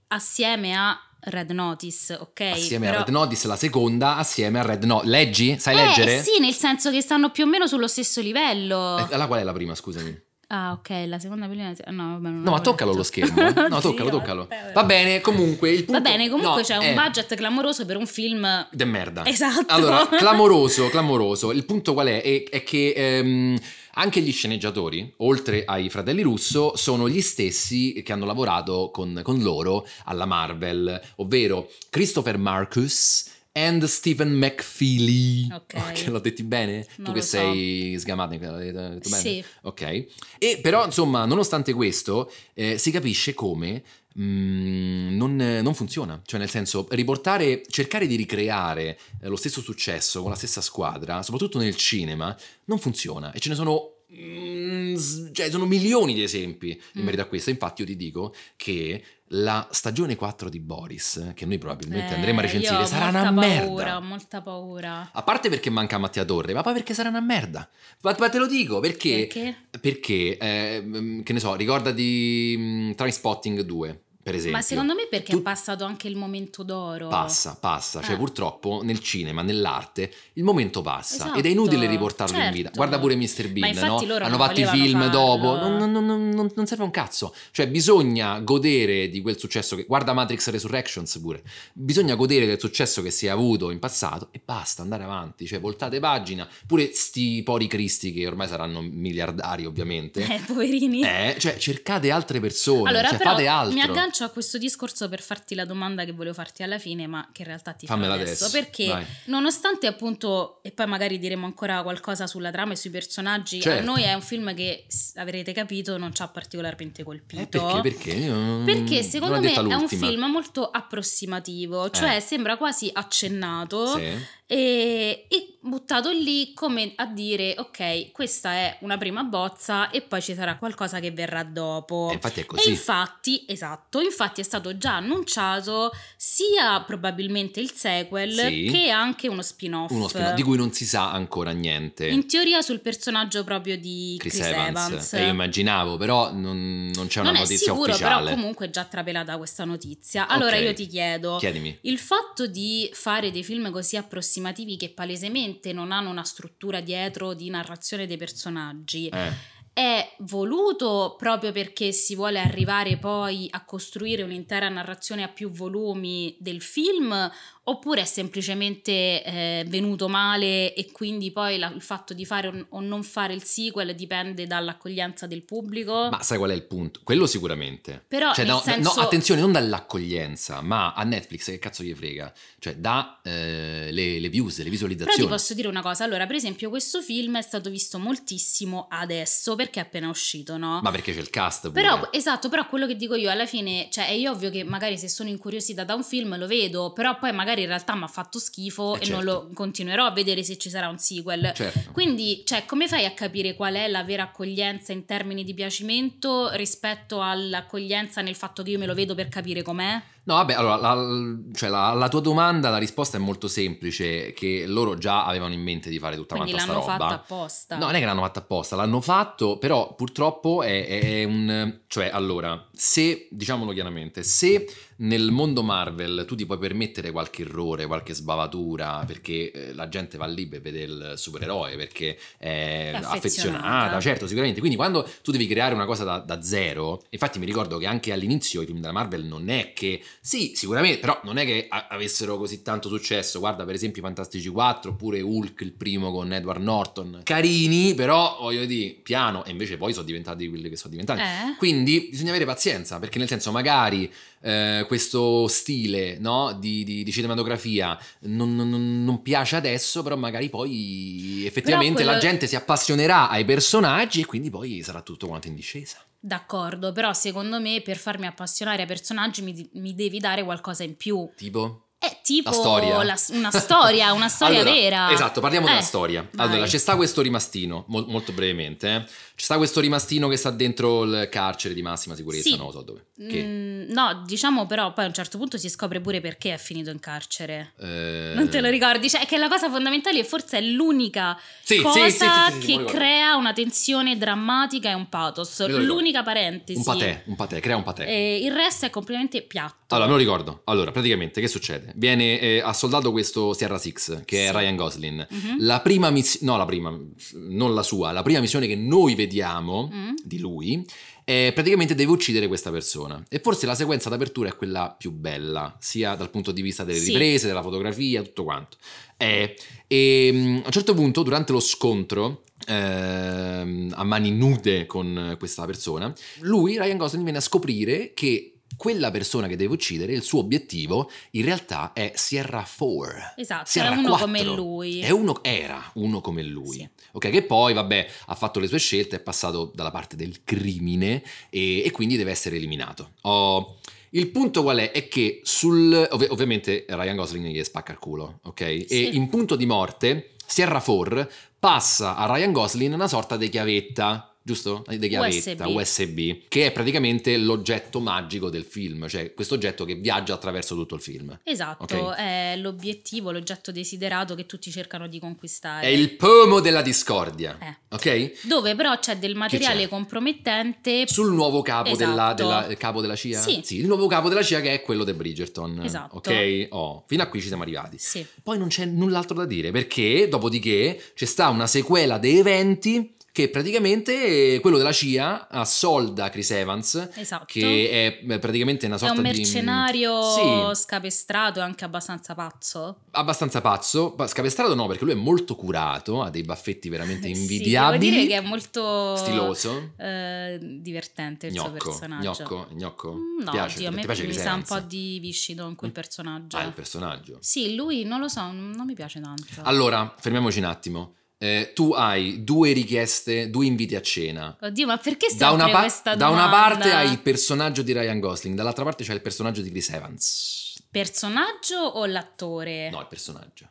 assieme 0.09 0.75
a 0.77 0.99
Red 1.23 1.50
Notice, 1.50 2.15
ok? 2.15 2.41
Assieme 2.53 2.87
Però- 2.87 2.99
a 3.00 3.05
Red 3.05 3.12
Notice, 3.12 3.47
la 3.47 3.57
seconda, 3.57 4.17
assieme 4.17 4.59
a 4.59 4.62
Red 4.62 4.85
Notice. 4.85 5.11
Leggi? 5.11 5.59
Sai 5.59 5.77
Eh, 5.77 5.85
leggere? 5.87 6.23
sì, 6.23 6.39
nel 6.41 6.55
senso 6.55 6.91
che 6.91 7.00
stanno 7.00 7.31
più 7.31 7.45
o 7.45 7.47
meno 7.47 7.67
sullo 7.67 7.89
stesso 7.89 8.21
livello. 8.21 8.99
Eh, 8.99 9.03
allora, 9.11 9.27
qual 9.27 9.41
è 9.41 9.45
la 9.45 9.53
prima, 9.53 9.75
scusami? 9.75 10.29
Ah, 10.53 10.73
ok, 10.73 11.05
la 11.07 11.21
seconda 11.21 11.47
pellicola. 11.47 11.93
No, 11.93 12.19
vabbè, 12.19 12.29
No, 12.29 12.50
ma 12.50 12.61
toccalo 12.61 12.93
lo 12.93 13.05
schermo. 13.05 13.35
No, 13.69 13.81
toccalo, 13.81 14.11
toccalo. 14.11 14.49
Va 14.73 14.83
bene, 14.83 15.21
comunque. 15.21 15.71
Il 15.71 15.85
punto... 15.85 15.93
Va 15.93 16.00
bene, 16.00 16.29
comunque 16.29 16.57
no, 16.57 16.62
c'è 16.67 16.77
un 16.77 16.87
eh, 16.87 16.95
budget 16.95 17.35
clamoroso 17.37 17.85
per 17.87 17.97
un 17.97 18.07
film. 18.07 18.67
De 18.73 18.85
merda. 18.85 19.25
Esatto. 19.27 19.73
Allora, 19.73 20.09
clamoroso, 20.11 20.89
clamoroso. 20.89 21.53
Il 21.53 21.65
punto 21.65 21.93
qual 21.93 22.09
è? 22.09 22.21
È, 22.23 22.43
è 22.50 22.62
che 22.65 22.93
ehm, 22.97 23.59
anche 23.95 24.21
gli 24.21 24.33
sceneggiatori, 24.33 25.15
oltre 25.19 25.65
ai 25.65 25.89
fratelli 25.91 26.23
Russo, 26.23 26.77
sono 26.77 27.09
gli 27.09 27.21
stessi 27.21 28.03
che 28.05 28.13
hanno 28.13 28.27
lavorato 28.27 28.91
con, 28.93 29.21
con 29.23 29.43
loro 29.43 29.87
alla 30.05 30.27
Marvel, 30.27 31.01
ovvero 31.17 31.71
Christopher 31.91 32.39
Marcus 32.39 33.39
and 33.53 33.85
Stephen 33.85 34.33
McFeely. 34.33 35.49
Ok. 35.53 35.93
Che 35.93 36.09
l'ho 36.11 36.21
detti 36.21 36.43
bene? 36.43 36.85
tu 36.85 37.03
Non 37.03 37.13
che 37.13 37.19
lo 37.19 37.25
so. 37.25 37.37
sei 37.37 37.97
sgamato, 37.99 38.37
l'hai 38.39 38.73
detto 38.73 39.09
bene? 39.09 39.23
Sì. 39.23 39.45
Ok. 39.63 40.07
E 40.39 40.59
però, 40.63 40.85
insomma, 40.85 41.25
nonostante 41.25 41.73
questo, 41.73 42.33
eh, 42.55 42.79
si 42.79 42.91
capisce 42.91 43.35
come 43.35 43.83
mm, 44.19 45.17
non, 45.17 45.37
non 45.37 45.75
funziona. 45.75 46.21
Cioè, 46.25 46.38
nel 46.40 46.50
senso, 46.50 46.87
riportare, 46.90 47.62
cercare 47.69 48.07
di 48.07 48.17
ricreare 48.17 48.99
eh, 49.23 49.29
lo 49.29 49.37
stesso 49.37 49.61
successo 49.61 50.21
con 50.23 50.31
la 50.31 50.37
stessa 50.37 50.61
squadra, 50.61 51.23
soprattutto 51.23 51.59
nel 51.59 51.76
cinema, 51.76 52.37
non 52.67 52.79
funziona. 52.79 53.33
E 53.33 53.38
ce 53.40 53.49
ne 53.50 53.55
sono. 53.55 53.95
mm, 54.12 54.97
cioè, 55.33 55.50
sono 55.50 55.67
milioni 55.67 56.14
di 56.14 56.23
esempi 56.23 56.71
in 56.71 57.02
Mm. 57.02 57.05
merito 57.05 57.23
a 57.23 57.26
questo. 57.26 57.50
Infatti, 57.50 57.83
io 57.83 57.87
ti 57.87 57.97
dico 57.97 58.35
che 58.57 59.02
la 59.33 59.67
stagione 59.71 60.17
4 60.17 60.49
di 60.49 60.59
Boris, 60.59 61.33
che 61.35 61.47
noi 61.47 61.59
probabilmente 61.59 62.15
andremo 62.15 62.41
a 62.41 62.43
Eh, 62.43 62.47
recensire, 62.47 62.85
sarà 62.87 63.09
una 63.09 63.33
paura, 63.33 63.47
merda. 63.47 63.97
Ho 63.97 64.01
molta 64.01 64.43
paura. 64.43 65.11
A 65.13 65.23
parte 65.23 65.49
perché 65.49 65.71
manca 65.71 65.99
Mattia 65.99 66.25
Torre, 66.25 66.53
ma 66.53 66.63
poi 66.63 66.73
perché 66.73 66.95
sarà 66.95 67.11
una 67.11 67.21
merda. 67.21 67.69
Ma, 68.03 68.17
ma 68.19 68.29
te 68.29 68.39
lo 68.39 68.47
dico 68.47 68.81
perché. 68.81 69.29
Perché? 69.29 69.57
Perché, 69.81 70.37
eh, 70.37 70.83
mm, 70.85 71.21
che 71.23 71.33
ne 71.33 71.39
so, 71.39 71.55
ricorda 71.55 71.93
di 71.93 72.57
mm, 72.59 72.91
Trainspotting 72.93 73.61
2, 73.61 74.03
per 74.23 74.35
esempio. 74.35 74.59
Ma 74.59 74.62
secondo 74.62 74.95
me 74.95 75.07
perché 75.09 75.33
Tu- 75.33 75.39
è 75.39 75.43
passato 75.43 75.85
anche 75.85 76.07
il 76.09 76.17
momento 76.17 76.62
d'oro. 76.62 77.09
Passa, 77.09 77.57
passa, 77.59 78.00
cioè 78.03 78.15
Eh. 78.15 78.19
purtroppo 78.19 78.81
nel 78.83 79.00
cinema, 79.00 79.43
nell'arte, 79.43 80.12
il 80.35 80.45
momento 80.45 80.83
passa 80.83 81.15
Esatto, 81.15 81.39
ed 81.39 81.47
è 81.47 81.49
inutile 81.49 81.87
riportarlo 81.87 82.37
in 82.37 82.50
vita. 82.50 82.63
certo. 82.71 82.76
Guarda 82.76 82.99
pure 82.99 83.17
Mr. 83.17 83.49
Bean, 83.50 83.76
no? 83.76 83.97
Hanno 83.99 84.37
fatto 84.37 84.61
i 84.61 84.67
film 84.67 85.00
farlo. 85.00 85.11
dopo, 85.11 85.56
non, 85.56 85.91
non- 85.91 86.04
non- 86.04 86.50
non- 86.54 86.67
serve 86.67 86.85
un 86.85 86.91
cazzo. 86.91 87.35
Cioè 87.50 87.69
bisogna 87.69 88.39
godere 88.41 89.09
di 89.09 89.21
quel 89.23 89.39
successo 89.39 89.75
che... 89.76 89.85
Guarda 89.85 90.13
Matrix 90.13 90.49
Resurrections 90.50 91.19
pure. 91.19 91.43
Bisogna 91.73 92.15
godere 92.15 92.47
del 92.47 92.61
successo 92.61 93.02
che 93.02 93.11
si 93.11 93.26
è 93.26 93.30
avuto 93.30 93.71
in 93.71 93.78
passato 93.78 94.28
e 94.33 94.41
basta, 94.45 94.83
andare 94.83 95.04
avanti. 95.04 95.47
Cioè 95.47 95.59
voltate 95.61 95.99
pagina. 96.00 96.47
Pure 96.67 96.91
sti 96.93 97.43
pori 97.45 97.67
cristi 97.67 98.13
che 98.13 98.26
ormai 98.26 98.49
saranno 98.49 98.80
miliardari 98.83 99.65
ovviamente. 99.67 100.23
Eh, 100.26 100.41
poverini. 100.47 101.02
Eh, 101.02 101.37
cioè 101.39 101.56
cercate 101.56 102.11
altre 102.11 102.39
persone, 102.41 102.89
Allora, 102.91 103.09
cioè 103.09 103.19
però 103.19 103.30
fate 103.30 103.47
altro. 103.47 103.75
mi 103.75 103.80
aggancio 103.80 104.09
a 104.25 104.29
questo 104.31 104.59
discorso 104.59 105.09
per 105.09 105.21
farti 105.23 105.55
la 105.55 105.65
domanda 105.65 106.05
che 106.05 106.13
volevo 106.13 106.35
farti 106.35 106.63
alla 106.63 106.79
fine, 106.79 107.07
ma 107.07 107.29
che 107.33 107.43
in 107.43 107.49
realtà 107.49 107.73
ti 107.73 107.87
Fammela 107.87 108.11
farò 108.13 108.23
adesso. 108.23 108.45
adesso, 108.47 108.59
Perché 108.59 108.87
vai. 108.89 109.05
nonostante 109.27 109.87
appunto, 109.87 110.61
e 110.63 110.71
poi 110.73 110.87
magari 110.87 111.19
diremo 111.19 111.47
ancora 111.47 111.83
qualcosa 111.83 112.27
sulla 112.27 112.51
trama 112.51 112.73
e 112.73 112.77
sui 112.77 112.91
personaggi, 112.91 113.61
Certo. 113.61 113.81
a 113.81 113.85
noi 113.85 114.03
è 114.03 114.13
un 114.15 114.23
film 114.23 114.55
che 114.55 114.85
avrete 115.15 115.53
capito 115.53 115.97
non 115.99 116.15
ci 116.15 116.23
ha 116.23 116.29
particolarmente 116.29 117.03
colpito. 117.03 117.79
Eh, 117.79 117.81
perché? 117.81 118.13
Perché? 118.13 118.63
Perché 118.65 119.03
secondo 119.03 119.35
me 119.35 119.41
detta 119.41 119.61
è 119.61 119.65
un 119.65 119.81
l'ultima. 119.81 120.07
film 120.09 120.25
molto 120.27 120.69
approssimativo, 120.71 121.91
cioè 121.91 122.17
Eh. 122.17 122.21
sembra 122.21 122.57
quasi 122.57 122.91
accennato 122.93 123.97
Sì. 123.97 124.39
E, 124.52 125.26
e 125.28 125.54
buttato 125.63 126.10
lì 126.10 126.52
come 126.54 126.93
a 126.97 127.06
dire 127.06 127.54
ok, 127.56 128.10
questa 128.10 128.50
è 128.52 128.78
una 128.80 128.99
prima 128.99 129.23
bozza 129.23 129.91
e 129.91 130.00
poi 130.00 130.21
ci 130.21 130.34
sarà 130.34 130.56
qualcosa 130.56 130.99
che 130.99 131.13
verrà 131.13 131.45
dopo. 131.45 132.08
E 132.10 132.15
infatti 132.15 132.41
è 132.41 132.43
E 132.43 132.47
così. 132.47 132.69
infatti, 132.71 133.45
esatto, 133.47 134.00
infatti 134.00 134.41
è 134.41 134.45
stato 134.45 134.76
già 134.76 134.97
annunciato 134.97 135.93
sia 136.17 136.80
probabilmente 136.80 137.60
il 137.60 137.71
sequel 137.73 138.32
Sì. 138.32 138.69
che 138.73 138.91
anche 138.91 139.28
uno 139.28 139.43
spin-off. 139.43 139.91
Uno 139.93 140.08
spin-off 140.08 140.34
di 140.34 140.43
cui 140.43 140.56
non 140.56 140.73
si 140.73 140.84
sa 140.84 141.13
ancora 141.13 141.52
niente. 141.52 142.08
In 142.08 142.26
teoria 142.26 142.60
sul 142.60 142.80
personaggio 142.80 143.45
proprio 143.45 143.78
di 143.78 144.17
Chris, 144.19 144.32
Chris, 144.34 144.47
Evans. 144.47 144.69
Evans. 144.89 145.13
Eh, 145.13 145.23
io 145.23 145.28
immaginavo, 145.28 145.97
però 145.97 146.32
non, 146.32 146.91
non 146.93 147.06
c'è 147.06 147.21
una 147.21 147.28
non 147.30 147.39
è 147.39 147.43
notizia 147.45 147.73
sicuro, 147.73 147.91
ufficiale. 147.93 148.25
però 148.25 148.34
comunque 148.34 148.67
è 148.67 148.71
già 148.71 148.82
trapelata 148.84 149.36
questa 149.36 149.65
notizia. 149.65 150.26
Allora 150.26 150.56
Ok. 150.56 150.63
io 150.63 150.75
ti 150.75 150.86
chiedo, 150.89 151.36
Chiedimi. 151.36 151.78
il 151.82 151.99
fatto 151.99 152.49
di 152.49 152.91
fare 152.93 153.30
dei 153.30 153.45
film 153.45 153.71
così 153.71 153.97
approssimativi 154.41 154.76
che 154.76 154.91
palesemente 154.91 155.73
non 155.73 155.93
hanno 155.93 156.11
una 156.11 156.25
struttura 156.25 156.81
dietro 156.81 157.35
di 157.35 157.50
narrazione 157.50 158.07
dei 158.07 158.17
personaggi 158.17 159.09
Eh. 159.09 159.59
è 159.73 160.15
voluto 160.21 161.15
proprio 161.17 161.53
perché 161.53 161.93
si 161.93 162.15
vuole 162.15 162.41
arrivare 162.41 162.97
poi 162.97 163.47
a 163.50 163.65
costruire 163.65 164.23
un'intera 164.23 164.69
narrazione 164.69 165.23
a 165.23 165.29
più 165.29 165.50
volumi 165.50 166.37
del 166.41 166.61
film 166.61 167.31
oppure 167.71 168.02
è 168.02 168.04
semplicemente 168.04 169.23
eh, 169.25 169.65
venuto 169.67 170.09
male 170.09 170.75
e 170.75 170.91
quindi 170.93 171.30
poi 171.30 171.59
la- 171.59 171.73
il 171.75 171.83
fatto 171.83 172.15
di 172.15 172.25
fare 172.25 172.49
o- 172.49 172.67
o 172.71 172.80
non 172.80 173.02
fare 173.02 173.33
il 173.35 173.43
sequel 173.45 173.95
dipende 173.95 174.47
dall'accoglienza 174.47 175.26
del 175.26 175.45
pubblico? 175.45 176.09
Ma 176.11 176.23
sai 176.23 176.39
qual 176.39 176.50
è 176.50 176.54
il 176.54 176.65
punto? 176.65 177.00
Quello 177.04 177.26
sicuramente. 177.26 178.02
Però 178.06 178.33
Cioè, 178.35 178.45
no, 178.45 178.61
senso... 178.61 178.95
no, 178.97 179.02
attenzione, 179.02 179.41
non 179.41 179.52
dall'accoglienza, 179.52 180.61
ma 180.61 180.93
a 180.93 181.04
Netflix 181.04 181.47
che 181.47 181.59
cazzo 181.59 181.83
gli 181.83 181.95
frega? 181.95 182.33
Cioè, 182.59 182.76
da 182.76 183.21
eh, 183.23 183.89
le, 183.91 184.19
le 184.21 184.28
views, 184.28 184.59
le 184.59 184.65
Però 184.65 184.65
ti 184.65 184.71
visualizzazioni. 184.71 185.28
posso 185.28 185.54
dire 185.54 185.69
una 185.69 185.83
cosa, 185.83 186.04
allora 186.04 186.26
per 186.26 186.37
esempio 186.37 186.69
questo 186.71 187.00
film 187.02 187.37
è 187.39 187.43
stato 187.43 187.71
visto 187.71 187.99
moltissimo 187.99 188.87
adesso 188.91 189.54
perché 189.56 189.80
è 189.80 189.83
appena 189.83 190.09
uscito, 190.09 190.56
no? 190.56 190.80
Ma 190.83 190.91
perché 190.91 191.13
c'è 191.13 191.21
il 191.21 191.30
cast 191.30 191.71
pure. 191.71 191.80
Però, 191.80 192.09
esatto, 192.13 192.49
però 192.49 192.67
quello 192.69 192.87
che 192.87 192.97
dico 192.97 193.15
io 193.15 193.30
alla 193.30 193.47
fine, 193.47 193.89
cioè 193.91 194.09
è 194.09 194.28
ovvio 194.28 194.50
che 194.50 194.65
magari 194.65 194.99
se 194.99 195.09
sono 195.09 195.28
incuriosita 195.28 195.85
da 195.85 195.95
un 195.95 196.04
film 196.04 196.37
lo 196.39 196.47
vedo, 196.47 196.93
però 196.93 197.19
poi 197.19 197.33
magari 197.33 197.60
in 197.63 197.69
realtà 197.69 197.95
mi 197.95 198.05
ha 198.05 198.09
fatto 198.09 198.39
schifo 198.39 198.97
Eh, 198.97 199.07
e 199.07 199.11
non 199.11 199.23
certo. 199.23 199.47
lo 199.47 199.51
continuerò 199.55 200.05
a 200.07 200.11
vedere 200.11 200.43
se 200.43 200.57
ci 200.59 200.69
sarà 200.71 200.89
un 200.89 200.99
sequel. 200.99 201.53
Certo. 201.55 201.91
Quindi, 201.93 202.43
cioè, 202.45 202.65
come 202.67 202.89
fai 202.89 203.05
a 203.05 203.13
capire 203.13 203.55
qual 203.55 203.75
è 203.75 203.89
la 203.89 204.03
vera 204.05 204.25
accoglienza 204.25 204.93
in 204.93 205.05
termini 205.05 205.45
di 205.45 205.55
piacimento 205.55 206.51
rispetto 206.55 207.21
all'accoglienza 207.23 208.21
nel 208.23 208.35
fatto 208.35 208.63
che 208.63 208.71
io 208.71 208.79
me 208.79 208.87
lo 208.87 208.95
vedo 208.95 209.15
per 209.15 209.29
capire 209.29 209.63
com'è? 209.63 210.01
No, 210.23 210.35
vabbè, 210.35 210.52
allora, 210.52 210.76
la, 210.76 211.37
cioè, 211.54 211.69
la, 211.71 211.93
la 211.95 212.09
tua 212.09 212.21
domanda, 212.21 212.69
la 212.71 212.78
risposta 212.78 213.17
è 213.17 213.21
molto 213.21 213.49
semplice, 213.49 214.33
che 214.33 214.65
loro 214.67 214.97
già 214.97 215.25
avevano 215.25 215.54
in 215.54 215.63
mente 215.63 215.89
di 215.91 215.99
fare 215.99 216.15
tutta 216.15 216.35
Quindi 216.37 216.52
quanta 216.52 216.73
sta 216.73 216.78
l'hanno 216.80 216.93
roba. 216.93 217.09
fatta 217.09 217.21
apposta. 217.23 217.76
No, 217.78 217.87
non 217.87 217.95
è 217.95 217.99
che 217.99 218.04
l'hanno 218.04 218.23
fatta 218.23 218.39
apposta, 218.41 218.76
l'hanno 218.76 219.00
fatto, 219.00 219.59
però 219.59 219.95
purtroppo 219.95 220.63
è, 220.63 220.87
è- 220.87 221.00
è 221.21 221.25
un... 221.25 221.80
Cioè, 221.87 222.11
allora, 222.13 222.69
se, 222.73 223.26
diciamolo 223.30 223.73
chiaramente, 223.73 224.23
se 224.23 224.69
nel 225.00 225.30
mondo 225.30 225.63
Marvel 225.63 226.25
tu 226.28 226.35
ti 226.35 226.45
puoi 226.45 226.59
permettere 226.59 227.11
qualche 227.11 227.41
errore, 227.43 227.87
qualche 227.87 228.13
sbavatura, 228.13 229.02
perché 229.06 229.50
eh, 229.50 229.73
la 229.73 229.89
gente 229.89 230.19
va 230.19 230.26
lì 230.26 230.47
per 230.47 230.61
vedere 230.61 230.85
il 230.93 231.13
supereroe, 231.17 231.75
perché 231.76 232.19
è, 232.37 232.91
È 232.93 232.97
affezionata, 232.97 233.15
affezionata. 233.17 234.00
certo, 234.00 234.26
sicuramente. 234.26 234.61
Quindi 234.61 234.76
quando 234.76 235.09
tu 235.23 235.33
devi 235.33 235.47
creare 235.47 235.75
una 235.75 235.87
cosa 235.87 236.04
da, 236.04 236.19
da 236.19 236.43
zero, 236.43 237.02
infatti 237.09 237.39
mi 237.39 237.47
ricordo 237.47 237.78
che 237.78 237.87
anche 237.87 238.13
all'inizio 238.13 238.61
i 238.61 238.67
film 238.67 238.78
della 238.80 238.93
Marvel 238.93 239.25
non 239.25 239.49
è 239.49 239.73
che... 239.73 240.02
Sì, 240.23 240.52
sicuramente, 240.54 240.99
però 241.00 241.19
non 241.25 241.39
è 241.39 241.47
che 241.47 241.65
a- 241.67 241.87
avessero 241.89 242.37
così 242.37 242.61
tanto 242.61 242.89
successo. 242.91 243.39
Guarda, 243.39 243.65
per 243.65 243.75
esempio, 243.75 244.02
i 244.02 244.04
Fantastici 244.04 244.50
4 244.50 244.91
oppure 244.91 245.23
Hulk, 245.23 245.63
il 245.63 245.73
primo 245.73 246.13
con 246.13 246.30
Edward 246.33 246.61
Norton. 246.63 247.21
Carini, 247.25 247.95
però 247.95 248.37
voglio 248.39 248.67
dire, 248.67 248.91
piano, 249.02 249.45
e 249.47 249.50
invece 249.50 249.78
poi 249.78 249.95
sono 249.95 250.04
diventati 250.04 250.47
quelli 250.50 250.69
che 250.69 250.76
sono 250.76 250.91
diventati. 250.91 251.21
Eh? 251.23 251.56
Quindi 251.56 252.09
bisogna 252.11 252.30
avere 252.30 252.45
pazienza, 252.45 252.99
perché 252.99 253.19
nel 253.19 253.28
senso 253.28 253.50
magari 253.50 254.13
eh, 254.43 254.85
questo 254.87 255.49
stile 255.49 256.19
no, 256.19 256.52
di, 256.59 256.85
di- 256.85 257.02
di 257.02 257.13
cinematografia 257.13 257.99
non, 258.21 258.54
non- 258.54 259.02
non 259.02 259.23
piace 259.23 259.56
adesso, 259.56 260.02
però 260.02 260.17
magari 260.17 260.50
poi 260.50 261.45
effettivamente 261.47 262.02
quello- 262.02 262.11
la 262.13 262.19
gente 262.19 262.47
si 262.47 262.56
appassionerà 262.56 263.30
ai 263.30 263.47
personaggi 263.47 264.21
e 264.21 264.26
quindi 264.26 264.50
poi 264.50 264.83
sarà 264.83 265.00
tutto 265.00 265.26
quanto 265.28 265.49
in 265.49 265.54
discesa. 265.54 265.97
D'accordo, 266.23 266.93
però 266.93 267.15
secondo 267.15 267.61
me 267.61 267.80
per 267.80 267.97
farmi 267.97 268.26
appassionare 268.26 268.83
ai 268.83 268.87
personaggi 268.87 269.43
mi, 269.43 269.71
mi 269.75 269.95
devi 269.95 270.19
dare 270.19 270.45
qualcosa 270.45 270.85
in 270.85 270.97
più. 270.97 271.30
Tipo? 271.35 271.90
È 272.30 272.43
tipo 272.43 272.50
La 272.50 272.54
storia. 272.56 273.02
la- 273.02 273.19
una 273.38 273.50
storia, 273.50 274.12
una 274.12 274.28
storia 274.28 274.60
Allora, 274.60 274.75
vera. 274.75 275.12
Esatto, 275.12 275.40
parliamo 275.40 275.66
Eh, 275.66 275.71
della 275.71 275.82
storia. 275.82 276.28
vai. 276.32 276.47
Allora, 276.47 276.66
c'è 276.66 276.78
sta 276.78 276.97
questo 276.97 277.21
rimastino, 277.23 277.84
mol- 277.88 278.06
molto 278.08 278.32
brevemente, 278.32 278.95
eh. 278.95 279.04
C'è 279.40 279.47
sta 279.47 279.56
questo 279.56 279.80
rimastino 279.80 280.28
che 280.28 280.36
sta 280.36 280.50
dentro 280.50 281.02
il 281.04 281.28
carcere 281.30 281.73
di 281.75 281.80
massima 281.82 282.14
sicurezza, 282.14 282.49
Sì. 282.50 282.56
non 282.56 282.66
lo 282.66 282.73
so 282.73 282.82
dove. 282.82 283.04
Mm, 283.23 283.90
no, 283.90 284.23
diciamo 284.26 284.66
però 284.66 284.93
poi 284.93 285.04
a 285.04 285.06
un 285.08 285.14
certo 285.14 285.38
punto 285.38 285.56
si 285.58 285.69
scopre 285.71 286.00
pure 286.00 286.21
perché 286.21 286.54
è 286.54 286.58
finito 286.58 286.90
in 286.90 287.00
carcere. 287.00 287.73
Eh, 287.80 288.32
Non 288.34 288.49
te 288.50 288.60
lo 288.60 288.69
ricordi? 288.69 289.08
Cioè, 289.08 289.25
che 289.26 289.36
la 289.38 289.49
cosa 289.49 289.71
fondamentale 289.71 290.19
e 290.21 290.25
forse 290.25 290.58
è 290.58 290.60
l'unica 290.60 291.38
Sì, 291.62 291.80
cosa 291.80 292.50
sì, 292.50 292.58
che 292.66 292.84
crea 292.84 293.36
una 293.36 293.52
tensione 293.54 294.16
drammatica 294.19 294.90
e 294.90 294.95
un 294.95 295.08
pathos. 295.08 295.66
L'unica 295.69 296.23
parentesi. 296.23 296.78
Un 296.78 296.84
patè, 296.84 297.23
un 297.26 297.36
patè, 297.36 297.60
crea 297.60 297.76
un 297.76 297.82
patè. 297.82 298.06
E 298.06 298.40
il 298.45 298.52
resto 298.52 298.86
è 298.86 298.90
completamente 298.90 299.40
piatto. 299.43 299.95
Allora, 299.95 300.06
me 300.06 300.12
lo 300.12 300.19
ricordo. 300.19 300.60
Allora, 300.64 300.90
praticamente, 300.93 301.40
che 301.40 301.49
succede? 301.49 301.93
Viene 301.97 302.20
eh, 302.21 302.61
a 302.61 302.73
soldato 302.73 303.11
questo 303.13 303.52
Sierra 303.52 303.78
Six, 303.78 304.25
che 304.25 304.45
è 304.45 304.47
Sì. 304.50 304.52
Ryan 304.56 304.76
Gosling. 304.76 305.26
Mhm. 305.30 305.56
La 305.61 305.80
prima 305.80 306.11
missione, 306.11 306.47
no, 306.50 306.56
la 306.56 306.65
prima, 306.67 306.99
non 307.35 307.75
la 307.75 307.83
sua, 307.83 308.13
la 308.13 308.23
prima 308.23 308.41
missione 308.41 308.67
che 308.67 308.76
noi 308.76 309.15
vediamo 309.15 309.91
Mm. 309.93 310.11
di 310.25 310.39
lui 310.39 310.85
è 311.25 311.52
praticamente 311.54 311.95
deve 311.95 312.11
uccidere 312.11 312.49
questa 312.49 312.71
persona. 312.71 313.23
E 313.28 313.39
forse 313.39 313.65
la 313.67 313.75
sequenza 313.75 314.09
d'apertura 314.09 314.49
è 314.49 314.56
quella 314.56 314.95
più 314.99 315.13
bella, 315.13 315.76
sia 315.78 316.15
dal 316.17 316.30
punto 316.30 316.50
di 316.52 316.61
vista 316.63 316.83
delle 316.85 316.99
Sì. 316.99 317.06
riprese, 317.13 317.47
della 317.47 317.63
fotografia, 317.63 318.23
tutto 318.23 318.43
quanto. 318.45 318.76
Eh, 319.17 319.54
e 319.87 320.30
mm, 320.33 320.56
a 320.56 320.67
un 320.67 320.71
certo 320.73 320.95
punto, 320.95 321.23
durante 321.23 321.52
lo 321.52 321.61
scontro, 321.61 322.43
ehm, 322.67 323.93
a 323.95 324.04
mani 324.04 324.30
nude 324.33 324.87
con 324.87 325.37
questa 325.39 325.65
persona, 325.67 326.13
lui, 326.41 326.78
Ryan 326.78 326.97
Gosling, 326.97 327.23
viene 327.25 327.39
a 327.39 327.43
scoprire 327.43 328.13
che 328.15 328.50
quella 328.76 329.11
persona 329.11 329.47
che 329.47 329.56
deve 329.56 329.75
uccidere, 329.75 330.13
il 330.13 330.23
suo 330.23 330.41
obiettivo, 330.41 331.11
in 331.33 331.45
realtà 331.45 331.93
è 331.93 332.13
Sierra 332.15 332.67
4. 332.67 333.33
Esatto, 333.37 333.65
Sierra 333.67 333.91
era 333.91 333.99
uno 333.99 334.09
4. 334.09 334.26
come 334.26 334.43
lui. 334.45 335.11
Uno, 335.11 335.43
era 335.43 335.91
uno 335.95 336.21
come 336.21 336.43
lui. 336.43 336.76
Sì. 336.76 336.89
Ok, 337.13 337.30
che 337.30 337.43
poi, 337.43 337.75
vabbè, 337.75 338.09
ha 338.26 338.35
fatto 338.35 338.59
le 338.61 338.67
sue 338.69 338.78
scelte, 338.78 339.17
è 339.17 339.21
passato 339.21 339.71
dalla 339.75 339.91
parte 339.91 340.17
del 340.17 340.45
crimine 340.45 341.23
e, 341.50 341.85
e 341.85 341.91
quindi 341.91 342.17
deve 342.17 342.30
essere 342.30 342.56
eliminato. 342.56 343.13
Oh, 343.23 343.78
il 344.11 344.28
punto 344.30 344.63
qual 344.63 344.78
è? 344.78 344.91
È 344.93 345.09
che 345.09 345.41
sul... 345.45 346.09
ovvi- 346.13 346.26
ovviamente 346.30 346.85
Ryan 346.89 347.17
Gosling 347.17 347.47
gli 347.47 347.63
spacca 347.63 347.93
il 347.93 347.99
culo, 347.99 348.41
ok? 348.45 348.61
E 348.61 348.87
Sì. 348.89 349.17
in 349.17 349.28
punto 349.28 349.56
di 349.56 349.67
morte, 349.67 350.30
Sierra 350.47 350.80
4 350.80 351.30
passa 351.59 352.17
a 352.17 352.33
Ryan 352.33 352.52
Gosling 352.52 352.95
una 352.95 353.09
sorta 353.09 353.37
di 353.37 353.49
chiavetta. 353.49 354.29
Giusto? 354.43 354.85
Di 354.89 355.09
chiavetta, 355.09 355.67
USB. 355.69 355.76
USB, 355.76 356.49
che 356.49 356.67
è 356.67 356.73
praticamente 356.73 357.37
l'oggetto 357.37 358.00
magico 358.00 358.49
del 358.49 358.65
film, 358.65 359.07
cioè 359.07 359.35
questo 359.35 359.55
oggetto 359.55 359.85
che 359.85 359.95
viaggia 359.97 360.33
attraverso 360.35 360.75
tutto 360.75 360.95
il 360.95 361.03
film. 361.03 361.39
Esatto, 361.45 361.85
Ok. 361.85 362.15
è 362.17 362.55
l'obiettivo, 362.57 363.31
l'oggetto 363.33 363.71
desiderato 363.71 364.35
che 364.35 364.47
tutti 364.47 364.71
cercano 364.71 365.07
di 365.09 365.19
conquistare. 365.19 365.85
È 365.87 365.89
il 365.91 366.13
pomo 366.17 366.61
della 366.61 366.81
discordia, 366.83 367.59
Eh. 367.61 367.76
ok? 367.91 368.47
Dove 368.47 368.75
però 368.75 368.99
c'è 368.99 369.19
del 369.19 369.35
materiale 369.35 369.83
c'è? 369.83 369.89
compromettente. 369.89 371.05
sul 371.07 371.33
nuovo 371.33 371.61
capo, 371.63 371.95
della, 371.95 372.13
Esatto. 372.13 372.43
della- 372.43 372.67
il 372.67 372.76
capo 372.76 373.00
della 373.00 373.17
CIA? 373.17 373.41
Sì. 373.41 373.63
il 373.76 373.87
nuovo 373.87 374.07
capo 374.07 374.29
della 374.29 374.43
CIA 374.43 374.61
che 374.61 374.73
è 374.73 374.83
quello 374.83 375.05
di 375.05 375.13
Bridgerton. 375.13 375.83
Esatto. 375.85 376.17
Ok? 376.17 376.67
Oh, 376.71 377.05
fino 377.07 377.23
a 377.23 377.26
qui 377.26 377.41
ci 377.41 377.47
siamo 377.49 377.63
arrivati. 377.63 377.99
Sì. 377.99 378.25
Poi 378.43 378.59
non 378.59 378.69
c'è 378.69 378.85
null'altro 378.87 379.37
da 379.37 379.45
dire 379.45 379.71
perché, 379.71 380.29
dopodiché, 380.29 381.00
c'è 381.15 381.25
sta 381.26 381.49
una 381.49 381.67
sequela 381.67 382.19
dei 382.19 382.39
eventi 382.39 383.15
che 383.32 383.49
praticamente 383.49 384.54
eh, 384.54 384.60
quello 384.60 384.76
della 384.76 384.93
CIA 384.93 385.49
assolda 385.49 386.30
Chris 386.30 386.50
Evans, 386.50 387.10
Esatto. 387.14 387.45
che 387.47 388.21
è 388.25 388.32
eh, 388.32 388.38
praticamente 388.38 388.86
una 388.86 388.97
È 388.97 388.99
sorta 388.99 389.14
un 389.21 389.23
di... 389.23 389.38
mercenario 389.38 390.75
Sì, 390.75 390.80
scapestrato 390.82 391.60
e 391.60 391.62
anche 391.62 391.84
abbastanza 391.84 392.34
pazzo. 392.34 393.02
abbastanza 393.12 393.60
pazzo. 393.60 394.12
Pa- 394.12 394.26
Scapestrato 394.26 394.75
no, 394.75 394.86
perché 394.88 395.04
lui 395.04 395.12
è 395.12 395.16
molto 395.16 395.54
curato, 395.54 396.23
ha 396.23 396.30
dei 396.30 396.43
baffetti 396.43 396.88
veramente 396.88 397.28
Eh, 397.28 397.34
Sì, 397.34 397.40
invidiabili. 397.43 397.99
devo 398.10 398.16
dire 398.23 398.26
che 398.26 398.36
è 398.36 398.47
molto 398.47 399.14
Stiloso. 399.16 399.93
eh, 399.97 400.58
divertente 400.60 401.47
il 401.47 401.52
suo 401.54 401.71
Gnocco, 401.71 401.84
personaggio. 401.84 402.23
gnocco, 402.43 402.66
gnocco. 402.73 403.12
Mm, 403.14 403.43
No, 403.45 403.50
piace, 403.52 403.76
oddio, 403.76 403.88
a 403.88 403.90
me 403.93 404.04
piace 404.04 404.23
mi 404.23 404.28
Chris 404.28 404.43
sa 404.43 404.54
un 404.54 404.62
po' 404.62 404.80
di 404.80 405.19
viscido 405.21 405.66
in 405.69 405.75
quel 405.76 405.93
personaggio. 405.93 406.56
Ah, 406.56 406.64
il 406.64 406.73
personaggio. 406.73 407.38
Sì, 407.40 407.75
lui 407.75 408.04
non 408.04 408.21
lo 408.21 408.28
so, 408.28 408.40
non 408.50 408.82
mi 408.84 408.95
piace 408.95 409.21
tanto. 409.21 409.45
Allora, 409.62 410.14
fermiamoci 410.19 410.58
un 410.58 410.64
attimo. 410.64 411.14
Eh, 411.43 411.73
tu 411.75 411.93
hai 411.93 412.45
due 412.45 412.73
richieste, 412.73 413.49
due 413.49 413.65
inviti 413.65 413.97
a 413.97 414.03
cena. 414.03 414.55
Oddio, 414.61 414.87
ma 414.87 414.99
perché 414.99 415.29
Da 415.29 415.33
stiamo 415.33 415.55
una, 415.55 415.71
pa- 415.71 415.81
questa 415.81 416.15
da 416.15 416.29
una 416.29 416.45
domanda? 416.45 416.61
parte 416.76 416.93
hai 416.93 417.11
il 417.11 417.21
personaggio 417.21 417.81
di 417.81 417.95
Ryan 417.95 418.21
Gosling, 418.21 418.55
dall'altra 418.55 418.85
parte 418.85 419.05
c'è 419.05 419.15
il 419.15 419.23
personaggio 419.23 419.63
di 419.63 419.71
Chris 419.71 419.89
Evans. 419.89 420.83
Personaggio 420.91 421.79
o 421.79 422.05
l'attore? 422.05 422.91
No, 422.91 423.00
il 423.00 423.07
personaggio. 423.07 423.69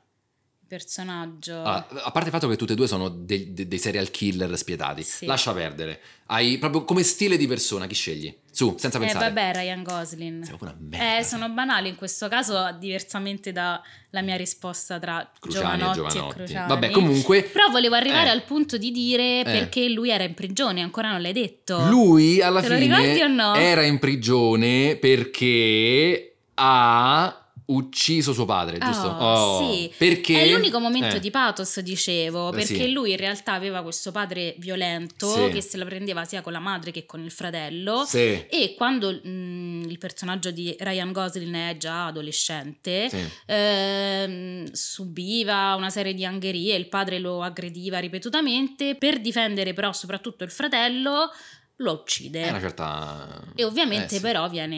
Personaggio. 0.70 1.64
Ah, 1.64 1.88
a 2.04 2.12
parte 2.12 2.28
il 2.28 2.34
fatto 2.34 2.48
che 2.48 2.56
tutte 2.56 2.74
e 2.74 2.76
due 2.76 2.88
sono 2.88 3.10
dei, 3.10 3.54
dei- 3.54 3.80
serial 3.80 4.12
killer 4.12 4.56
spietati, 4.56 5.02
Sì. 5.02 5.26
lascia 5.26 5.52
perdere. 5.52 6.00
Hai 6.28 6.60
proprio 6.60 6.84
come 6.84 7.02
stile 7.02 7.38
di 7.38 7.48
persona, 7.48 7.88
chi 7.88 7.96
scegli? 7.96 8.32
Su, 8.52 8.76
senza 8.78 8.98
eh, 8.98 9.02
pensare. 9.02 9.26
vabbè, 9.34 9.54
Ryan 9.56 9.82
Gosling. 9.82 10.46
Proprio 10.48 10.70
una 10.70 10.78
merda. 10.80 11.18
Eh, 11.18 11.24
sono 11.24 11.50
banali 11.50 11.90
in 11.90 11.96
questo 11.96 12.28
caso, 12.28 12.72
diversamente 12.78 13.52
dalla 13.52 13.82
mia 14.22 14.36
risposta 14.36 15.00
tra 15.00 15.28
Cruciani 15.40 15.66
e 15.66 15.78
Giovanotti 15.78 16.00
e, 16.00 16.12
Giovanotti. 16.12 16.36
Cruciani. 16.36 16.68
Vabbè, 16.68 16.90
comunque. 16.92 17.44
Però 17.44 17.70
volevo 17.72 17.96
arrivare 17.96 18.28
Eh. 18.28 18.32
al 18.32 18.44
punto 18.44 18.78
di 18.78 18.92
dire 18.92 19.40
Eh. 19.40 19.44
perché 19.44 19.90
lui 19.90 20.12
era 20.12 20.24
in 20.24 20.36
prigione, 20.36 20.82
ancora 20.84 21.10
non 21.10 21.22
l'hai 21.22 21.34
detto. 21.34 21.88
Lui 21.90 22.42
alla 22.42 22.62
Te 22.62 22.78
fine 22.78 23.24
o 23.24 23.28
no? 23.28 23.56
era 23.56 23.84
in 23.84 23.98
prigione 23.98 24.98
perché 24.98 26.36
ha 26.56 27.39
ucciso 27.72 28.34
suo 28.34 28.46
padre, 28.46 28.78
giusto? 28.78 29.08
Oh, 29.08 29.72
sì. 29.72 29.92
Perché 29.98 30.44
È 30.44 30.52
l'unico 30.52 30.80
momento 30.80 31.16
eh, 31.16 31.20
di 31.20 31.30
pathos, 31.32 31.80
dicevo, 31.80 32.50
Eh, 32.50 32.52
perché 32.52 32.76
sì. 32.76 32.92
lui 32.92 33.12
in 33.12 33.18
realtà 33.18 33.54
aveva 33.54 33.82
questo 33.82 34.12
padre 34.12 34.56
violento 34.58 35.28
Sì. 35.34 35.50
che 35.52 35.62
se 35.62 35.78
la 35.78 35.86
prendeva 35.86 36.26
sia 36.26 36.42
con 36.42 36.52
la 36.52 36.60
madre 36.60 36.92
che 36.92 37.06
con 37.06 37.24
il 37.24 37.32
fratello. 37.32 38.04
Sì. 38.06 38.46
E 38.50 38.76
quando 38.78 39.12
mm, 39.28 39.84
il 39.90 39.98
personaggio 39.98 40.52
di 40.52 40.76
Ryan 40.80 41.12
Gosling 41.12 41.56
è 41.56 41.78
già 41.78 42.08
adolescente, 42.08 43.10
ehm, 43.46 44.72
subiva 44.72 45.76
una 45.76 45.90
serie 45.90 46.14
di 46.14 46.26
angherie, 46.26 46.76
il 46.76 46.88
padre 46.88 47.20
lo 47.20 47.42
aggrediva 47.42 48.00
ripetutamente, 48.00 48.96
per 48.96 49.20
difendere 49.20 49.74
però 49.74 49.92
soprattutto 49.94 50.44
il 50.44 50.52
fratello 50.52 51.32
lo 51.82 51.94
uccide. 51.94 52.42
È 52.44 52.50
una 52.50 52.60
certa 52.60 53.42
E 53.56 53.64
ovviamente 53.64 54.16
eh, 54.16 54.18
sì. 54.18 54.22
però 54.22 54.50
viene 54.50 54.76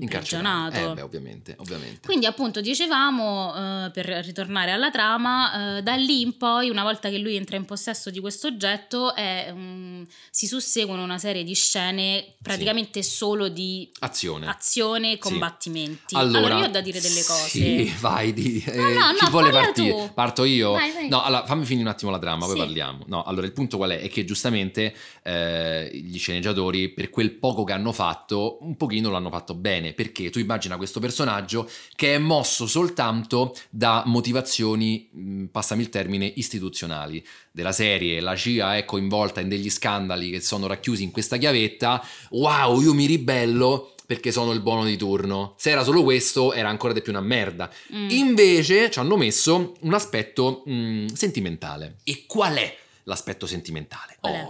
Incarcerato. 0.00 0.46
imprigionato. 0.68 0.90
Eh, 0.92 0.94
beh, 0.94 1.00
ovviamente, 1.02 1.54
ovviamente. 1.58 2.06
Quindi 2.06 2.24
appunto 2.26 2.60
dicevamo, 2.62 3.54
eh, 3.86 3.90
per 3.90 4.06
ritornare 4.06 4.70
alla 4.70 4.90
trama, 4.90 5.76
eh, 5.78 5.82
da 5.82 5.94
lì 5.96 6.22
in 6.22 6.36
poi, 6.38 6.70
una 6.70 6.82
volta 6.82 7.10
che 7.10 7.18
lui 7.18 7.36
entra 7.36 7.56
in 7.56 7.64
possesso 7.66 8.08
di 8.10 8.20
questo 8.20 8.46
oggetto, 8.46 9.14
è, 9.14 9.52
mm, 9.52 10.04
si 10.30 10.46
susseguono 10.46 11.02
una 11.02 11.18
serie 11.18 11.44
di 11.44 11.54
scene 11.54 12.34
praticamente 12.40 13.02
solo 13.02 13.48
di 13.48 13.90
Azione. 14.00 14.46
azione 14.46 15.08
e 15.08 15.12
Sì. 15.14 15.18
combattimenti. 15.18 16.14
Allora, 16.16 16.58
io 16.58 16.64
ho 16.64 16.68
da 16.68 16.80
dire 16.80 17.00
delle 17.00 17.22
cose. 17.22 17.48
Sì, 17.48 17.94
vai, 18.00 18.32
di, 18.32 18.64
eh, 18.66 18.76
No, 18.76 18.88
no, 18.88 19.12
chi 19.18 19.24
no, 19.24 19.30
vuole 19.30 19.50
partire? 19.50 19.90
tu. 20.06 20.10
Parto 20.14 20.44
io? 20.44 20.72
Vai, 20.72 20.90
vai. 20.92 21.08
No, 21.10 21.22
allora 21.22 21.44
fammi 21.44 21.66
finire 21.66 21.86
un 21.86 21.92
attimo 21.92 22.10
la 22.10 22.18
trama, 22.18 22.46
poi 22.46 22.54
Sì. 22.54 22.60
parliamo. 22.60 23.04
No, 23.08 23.24
allora 23.24 23.44
il 23.46 23.52
punto 23.52 23.76
qual 23.76 23.90
è? 23.90 24.00
È 24.00 24.08
che 24.08 24.24
giustamente 24.24 24.94
eh, 25.22 25.90
gli 25.92 26.18
sceneggiatori, 26.30 26.90
per 26.90 27.10
quel 27.10 27.32
poco 27.32 27.64
che 27.64 27.72
hanno 27.72 27.92
fatto, 27.92 28.58
un 28.60 28.76
pochino 28.76 29.10
l'hanno 29.10 29.30
fatto 29.30 29.54
bene, 29.54 29.92
perché 29.92 30.30
tu 30.30 30.38
immagina 30.38 30.76
questo 30.76 31.00
personaggio 31.00 31.68
che 31.96 32.14
è 32.14 32.18
mosso 32.18 32.66
soltanto 32.66 33.54
da 33.68 34.04
motivazioni, 34.06 35.48
passami 35.50 35.82
il 35.82 35.88
termine, 35.88 36.32
istituzionali. 36.36 37.24
Della 37.50 37.72
serie, 37.72 38.20
la 38.20 38.36
CIA 38.36 38.76
è 38.76 38.84
coinvolta 38.84 39.40
in 39.40 39.48
degli 39.48 39.70
scandali 39.70 40.30
che 40.30 40.40
sono 40.40 40.68
racchiusi 40.68 41.02
in 41.02 41.10
questa 41.10 41.36
chiavetta, 41.36 42.04
wow, 42.30 42.80
io 42.80 42.94
mi 42.94 43.06
ribello 43.06 43.94
perché 44.06 44.32
sono 44.32 44.52
il 44.52 44.60
buono 44.60 44.84
di 44.84 44.96
turno. 44.96 45.54
Se 45.56 45.70
era 45.70 45.84
solo 45.84 46.02
questo, 46.02 46.52
era 46.52 46.68
ancora 46.68 46.92
di 46.92 47.00
più 47.00 47.12
una 47.12 47.20
merda. 47.20 47.70
Mm. 47.94 48.10
Invece 48.10 48.90
ci 48.90 48.98
hanno 48.98 49.16
messo 49.16 49.76
un 49.80 49.94
aspetto 49.94 50.62
mh, 50.64 51.12
sentimentale. 51.12 51.98
E 52.02 52.24
qual 52.26 52.56
è 52.56 52.76
l'aspetto 53.04 53.46
sentimentale? 53.46 54.16
Qual 54.20 54.32
è? 54.32 54.48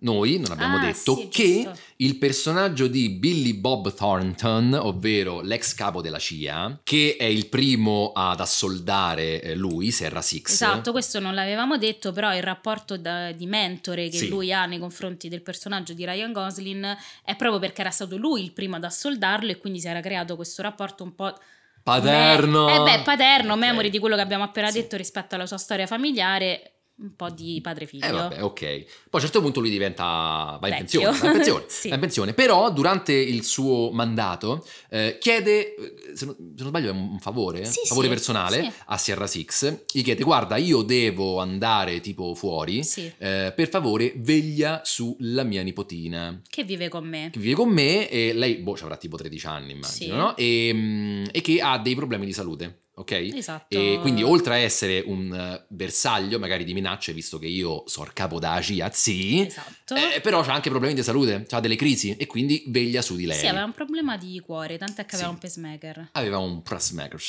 Noi 0.00 0.38
non 0.38 0.52
abbiamo 0.52 0.76
Ah, 0.76 0.80
detto 0.86 1.16
sì, 1.16 1.26
che 1.28 1.62
giusto. 1.64 1.78
il 1.96 2.18
personaggio 2.18 2.86
di 2.86 3.08
Billy 3.08 3.52
Bob 3.54 3.92
Thornton, 3.92 4.72
ovvero 4.74 5.40
l'ex 5.40 5.74
capo 5.74 6.00
della 6.00 6.20
CIA, 6.20 6.80
che 6.84 7.16
è 7.18 7.24
il 7.24 7.48
primo 7.48 8.12
ad 8.14 8.38
assoldare 8.40 9.42
eh, 9.42 9.54
lui, 9.56 9.90
Serra 9.90 10.22
Six. 10.22 10.52
Esatto, 10.52 10.92
questo 10.92 11.18
non 11.18 11.34
l'avevamo 11.34 11.78
detto, 11.78 12.12
però 12.12 12.32
il 12.36 12.44
rapporto 12.44 12.96
da- 12.96 13.32
di 13.32 13.46
mentore 13.46 14.08
che 14.08 14.18
Sì. 14.18 14.28
lui 14.28 14.52
ha 14.52 14.66
nei 14.66 14.78
confronti 14.78 15.28
del 15.28 15.42
personaggio 15.42 15.94
di 15.94 16.04
Ryan 16.04 16.30
Gosling 16.32 16.96
è 17.24 17.34
proprio 17.34 17.58
perché 17.58 17.80
era 17.80 17.90
stato 17.90 18.16
lui 18.16 18.44
il 18.44 18.52
primo 18.52 18.76
ad 18.76 18.84
assoldarlo 18.84 19.50
e 19.50 19.58
quindi 19.58 19.80
si 19.80 19.88
era 19.88 20.00
creato 20.00 20.36
questo 20.36 20.62
rapporto 20.62 21.02
un 21.02 21.14
po'... 21.16 21.36
Paterno. 21.82 22.66
Me- 22.66 22.74
eh 22.76 22.82
beh, 22.98 23.02
paterno, 23.02 23.54
Ok. 23.54 23.58
memori 23.58 23.90
di 23.90 23.98
quello 23.98 24.14
che 24.14 24.20
abbiamo 24.20 24.44
appena 24.44 24.70
Sì. 24.70 24.80
detto 24.80 24.96
rispetto 24.96 25.34
alla 25.34 25.46
sua 25.46 25.56
storia 25.58 25.86
familiare, 25.86 26.72
un 27.00 27.14
po' 27.14 27.30
di 27.30 27.60
padre-figlio. 27.62 28.04
Eh 28.06 28.10
vabbè, 28.10 28.42
ok. 28.42 28.60
Poi 28.60 28.76
a 29.10 29.16
un 29.16 29.20
certo 29.20 29.40
punto 29.40 29.60
lui 29.60 29.70
diventa. 29.70 30.58
va 30.60 30.68
in 30.68 30.74
Vecchio. 30.78 31.00
pensione. 31.02 31.18
Va 31.18 31.26
in 31.26 31.32
pensione, 31.32 31.64
Sì. 31.68 31.88
va 31.88 31.94
in 31.94 32.00
pensione. 32.00 32.32
Però 32.34 32.72
durante 32.72 33.12
il 33.12 33.44
suo 33.44 33.90
mandato 33.92 34.66
eh, 34.90 35.16
chiede, 35.20 35.74
eh, 35.76 35.94
se 36.16 36.24
non, 36.24 36.34
se 36.56 36.62
non 36.62 36.68
sbaglio, 36.68 36.88
è 36.88 36.92
un 36.92 37.18
favore, 37.20 37.64
Sì, 37.64 37.80
favore 37.86 38.06
sì, 38.08 38.12
personale 38.12 38.72
a 38.86 38.98
Sierra 38.98 39.26
Six. 39.26 39.84
Gli 39.92 40.02
chiede: 40.02 40.24
Guarda, 40.24 40.56
io 40.56 40.82
devo 40.82 41.38
andare 41.38 42.00
tipo 42.00 42.34
fuori. 42.34 42.82
Sì, 42.82 43.10
eh, 43.18 43.52
per 43.54 43.68
favore, 43.68 44.14
veglia 44.16 44.80
sulla 44.84 45.44
mia 45.44 45.62
nipotina. 45.62 46.40
che 46.48 46.64
vive 46.64 46.88
con 46.88 47.06
me. 47.06 47.28
Che 47.30 47.38
vive 47.38 47.54
con 47.54 47.68
me 47.68 48.08
e 48.08 48.32
lei, 48.32 48.56
boh, 48.56 48.76
avrà 48.80 48.96
tipo 48.96 49.16
13 49.16 49.46
anni, 49.46 49.72
immagino, 49.72 50.16
no? 50.16 50.36
E, 50.36 50.70
mm, 50.74 51.24
e 51.30 51.40
che 51.40 51.60
ha 51.60 51.78
dei 51.78 51.94
problemi 51.94 52.26
di 52.26 52.32
salute, 52.32 52.86
ok? 52.98 53.12
Esatto. 53.34 53.76
E 53.76 53.98
quindi 54.00 54.22
oltre 54.22 54.54
a 54.54 54.56
essere 54.58 55.02
un 55.06 55.32
eh, 55.32 55.64
bersaglio 55.68 56.38
magari 56.38 56.64
di 56.64 56.74
minacce, 56.74 57.12
visto 57.12 57.38
che 57.38 57.46
io 57.46 57.84
so 57.86 58.02
il 58.04 58.12
capo 58.12 58.38
da 58.38 58.60
CIA, 58.60 58.90
sì, 58.92 59.46
Esatto. 59.46 59.94
eh, 59.94 60.20
però 60.20 60.42
c'ha 60.42 60.52
anche 60.52 60.70
problemi 60.70 60.94
di 60.94 61.02
salute, 61.02 61.46
ha 61.50 61.60
delle 61.60 61.76
crisi 61.76 62.16
e 62.16 62.26
quindi 62.26 62.64
veglia 62.68 63.02
su 63.02 63.16
di 63.16 63.26
lei. 63.26 63.36
Sì, 63.38 63.46
aveva 63.46 63.64
un 63.64 63.72
problema 63.72 64.16
di 64.16 64.40
cuore, 64.44 64.76
tant'è 64.78 65.04
che 65.06 65.14
aveva 65.16 65.28
Sì. 65.30 65.34
un 65.34 65.40
pacemaker. 65.40 66.08
Aveva 66.12 66.38
un 66.38 66.62
pacemaker, 66.62 67.20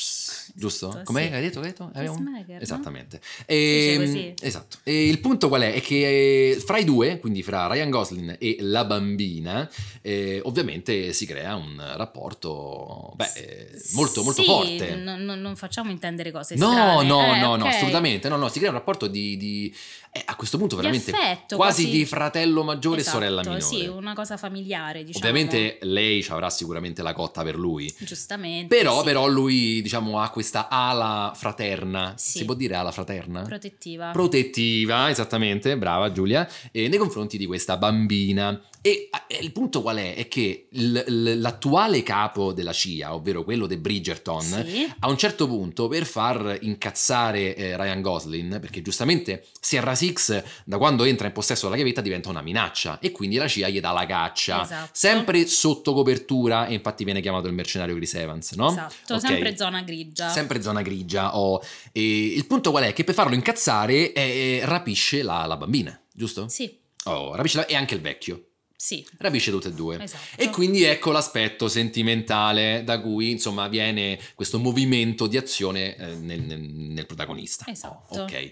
giusto? 0.56 1.02
Come 1.04 1.28
sì. 1.28 1.34
hai 1.34 1.42
detto? 1.42 1.60
Hai 1.60 1.66
detto? 1.66 1.90
Aveva 1.94 2.12
un- 2.12 2.18
Pacemaker, 2.24 2.56
no? 2.56 2.62
Esattamente. 2.62 3.20
dice 3.20 3.46
E, 3.46 3.96
così. 3.98 4.34
esatto. 4.42 4.78
E 4.84 5.08
il 5.08 5.20
punto 5.20 5.48
qual 5.48 5.62
è? 5.62 5.74
È 5.74 5.82
che 5.82 6.52
eh, 6.52 6.60
fra 6.60 6.78
i 6.78 6.84
due, 6.84 7.20
quindi 7.20 7.44
fra 7.44 7.68
Ryan 7.68 7.90
Gosling 7.90 8.36
e 8.40 8.58
la 8.62 8.86
bambina, 8.86 9.70
eh, 10.02 10.40
ovviamente 10.44 11.14
si 11.14 11.26
crea 11.26 11.56
un 11.56 11.78
rapporto 11.96 13.14
beh, 13.16 13.32
eh, 13.36 13.82
molto, 13.94 14.24
molto 14.24 14.42
Sì, 14.42 14.48
forte. 14.48 14.96
Non- 14.96 15.24
non 15.24 15.56
facciamo 15.60 15.91
intendere 15.91 16.32
cose 16.32 16.56
No, 16.56 16.72
strane. 16.72 17.08
no, 17.08 17.36
Eh, 17.36 17.39
no, 17.39 17.56
no, 17.56 17.65
ok. 17.65 17.69
assolutamente. 17.69 18.28
No, 18.30 18.38
no, 18.38 18.48
si 18.50 18.58
crea 18.58 18.72
un 18.72 18.78
rapporto 18.78 19.06
di. 19.08 19.38
di- 19.38 19.76
eh, 20.12 20.22
a 20.26 20.36
questo 20.36 20.58
punto, 20.58 20.76
Di 20.76 20.82
veramente 20.82 21.12
affetto, 21.12 21.56
quasi, 21.56 21.84
quasi- 21.84 21.98
di 21.98 22.06
fratello 22.06 22.63
maggiore 22.63 23.02
Esatto, 23.02 23.17
e 23.17 23.19
sorella 23.19 23.41
minore. 23.41 23.62
Sì, 23.62 23.86
una 23.88 24.13
cosa 24.13 24.38
familiare, 24.38 25.04
diciamo. 25.04 25.26
Ovviamente 25.28 25.78
lei 25.82 26.24
ci 26.24 26.32
avrà 26.32 26.50
sicuramente 26.50 27.02
la 27.02 27.13
cotta 27.13 27.43
per 27.43 27.56
lui. 27.58 27.93
Giustamente. 28.00 28.76
Però, 28.76 29.00
sì. 29.00 29.06
però 29.06 29.28
lui, 29.28 29.82
diciamo, 29.82 30.19
ha 30.19 30.30
questa 30.30 30.67
ala 30.67 31.32
fraterna. 31.36 32.13
Sì. 32.17 32.39
Si 32.39 32.45
può 32.45 32.54
dire 32.56 32.76
ala 32.76 32.91
fraterna? 32.91 33.41
Protettiva. 33.43 34.12
Protettiva, 34.12 35.10
esattamente, 35.10 35.78
brava 35.78 36.12
Giulia, 36.12 36.50
eh, 36.72 36.88
nei 36.88 36.98
confronti 36.98 37.38
di 37.38 37.45
questa 37.45 37.78
bambina. 37.78 38.60
E 38.82 39.10
eh, 39.28 39.38
il 39.41 39.52
punto 39.52 39.82
qual 39.82 39.98
è? 39.98 40.15
È 40.15 40.28
che 40.30 40.67
l- 40.72 40.98
l- 41.06 41.39
l'attuale 41.41 42.02
capo 42.02 42.54
della 42.54 42.72
CIA, 42.72 43.13
ovvero 43.13 43.43
quello 43.43 43.67
di 43.67 43.76
Bridgerton, 43.76 44.41
Sì. 44.41 44.89
a 45.00 45.10
un 45.10 45.17
certo 45.17 45.48
punto 45.48 45.88
per 45.89 46.06
far 46.06 46.58
incazzare 46.62 47.56
eh, 47.56 47.76
Ryan 47.76 48.02
Gosling, 48.02 48.60
perché 48.62 48.82
giustamente 48.82 49.45
Sierra 49.60 49.95
Six 50.00 50.44
da 50.66 50.78
quando 50.78 51.04
entra 51.04 51.28
in 51.28 51.34
possesso 51.34 51.66
della 51.66 51.76
chiavetta 51.76 52.02
diventa 52.02 52.30
una 52.30 52.42
minaccia 52.42 53.00
e 53.00 53.12
quindi 53.12 53.36
la 53.38 53.48
CIA 53.48 53.68
gli 53.70 53.80
dà 53.80 53.92
la 53.92 54.06
caccia, 54.06 54.64
Esatto. 54.64 54.90
sempre 54.94 55.46
sotto 55.46 55.94
copertura 55.94 56.66
e 56.68 56.74
infatti 56.74 57.04
viene 57.04 57.22
chiamato 57.22 57.48
il 57.48 57.54
mercenario 57.54 57.96
Chris 57.96 58.14
Evans, 58.16 58.52
no? 58.54 58.70
Esatto, 58.70 59.14
Ok. 59.16 59.20
sempre 59.22 59.56
zona 59.58 59.82
grigia. 59.82 60.30
Sempre 60.30 60.62
zona 60.62 60.82
grigia. 60.82 61.38
oh. 61.38 61.62
E 61.92 62.26
il 62.28 62.46
punto 62.48 62.72
qual 62.72 62.84
è? 62.86 62.94
Che 62.94 63.04
per 63.04 63.14
farlo 63.14 63.36
incazzare 63.36 64.14
eh, 64.14 64.62
rapisce 64.64 65.22
la, 65.22 65.46
la 65.46 65.58
bambina, 65.58 66.00
giusto? 66.14 66.48
Sì, 66.48 66.78
Oh, 67.06 67.36
rapisce 67.36 67.58
la- 67.58 67.66
e 67.66 67.76
anche 67.76 67.96
il 67.96 68.02
vecchio. 68.02 68.44
sì. 68.76 69.06
Rapisce 69.18 69.52
tutte 69.52 69.70
e 69.70 69.74
due. 69.74 70.02
Esatto. 70.02 70.24
E 70.42 70.50
quindi 70.50 70.84
ecco 70.84 71.12
l'aspetto 71.12 71.68
sentimentale 72.10 72.84
da 72.86 73.00
cui 73.02 73.32
insomma 73.32 73.68
viene 73.68 74.20
questo 74.36 74.60
movimento 74.60 75.28
di 75.28 75.38
azione 75.38 75.96
eh, 75.96 76.06
nel, 76.16 76.42
nel- 76.42 76.60
nel 76.60 77.06
protagonista. 77.06 77.66
Esatto. 77.68 78.16
Oh, 78.20 78.24
ok. 78.24 78.52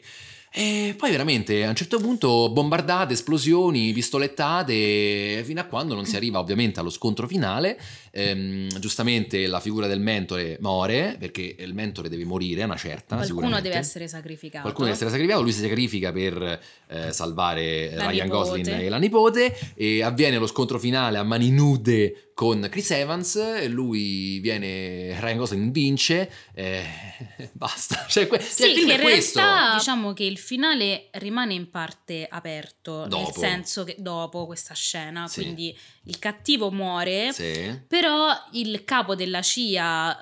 E 0.60 0.96
poi 0.98 1.12
veramente 1.12 1.64
a 1.64 1.70
un 1.70 1.76
certo 1.76 2.00
punto 2.00 2.50
bombardate, 2.50 3.14
esplosioni, 3.14 3.94
pistolettate, 3.94 5.44
fino 5.46 5.62
a 5.62 5.66
quando 5.66 5.94
non 5.94 6.06
si 6.06 6.16
arriva 6.16 6.40
ovviamente 6.40 6.80
allo 6.80 6.90
scontro 6.90 7.28
finale. 7.28 7.80
Ehm, 8.18 8.80
giustamente 8.80 9.46
la 9.48 9.60
figura 9.60 9.86
del 9.88 10.00
mentore 10.00 10.58
muore, 10.60 11.16
perché 11.20 11.56
il 11.60 11.74
mentore 11.74 12.10
deve 12.10 12.26
morire, 12.26 12.64
una 12.64 12.76
certa. 12.76 13.16
Qualcuno 13.16 13.62
deve 13.62 13.76
essere 13.76 14.08
sacrificato. 14.08 14.62
Qualcuno 14.64 14.86
deve 14.86 14.96
essere 14.98 15.10
sacrificato, 15.12 15.44
lui 15.44 15.52
si 15.54 15.62
sacrifica 15.62 16.12
per 16.12 16.60
eh, 16.88 17.12
salvare 17.12 17.94
La 17.94 18.10
Ryan 18.10 18.26
nipote. 18.28 18.50
Gosling 18.50 18.68
e 18.82 18.90
la 18.90 18.98
nipote 18.98 19.60
e 19.76 20.02
avviene 20.04 20.38
lo 20.38 20.48
scontro 20.48 20.80
finale 20.80 21.18
a 21.18 21.24
mani 21.24 21.52
nude 21.52 22.32
con 22.34 22.68
Chris 22.70 22.92
Evans, 22.92 23.66
lui 23.68 24.40
viene, 24.40 25.20
Ryan 25.20 25.38
Gosling 25.38 25.72
vince, 25.72 26.30
e 26.54 26.84
basta. 27.54 28.06
Cioè, 28.08 28.28
que- 28.28 28.40
Sì, 28.40 28.66
il 28.70 28.76
film 28.76 28.88
che 28.90 28.94
è 28.94 28.98
in 28.98 29.02
questo. 29.02 29.40
realtà 29.40 29.78
diciamo 29.78 30.14
che 30.14 30.24
il 30.24 30.38
finale 30.38 31.10
rimane 31.14 31.56
in 31.56 31.70
parte 31.72 32.28
aperto, 32.30 33.06
Dopo. 33.08 33.24
nel 33.24 33.34
senso 33.34 33.84
che 33.84 33.96
dopo 33.98 34.46
questa 34.46 34.76
scena, 34.76 35.28
Sì. 35.28 35.42
quindi 35.42 35.76
il 36.08 36.20
cattivo 36.20 36.72
muore, 36.72 37.32
Sì. 37.34 37.80
però 37.88 38.28
il 38.54 38.84
capo 38.86 39.14
della 39.16 39.42
CIA 39.42 40.20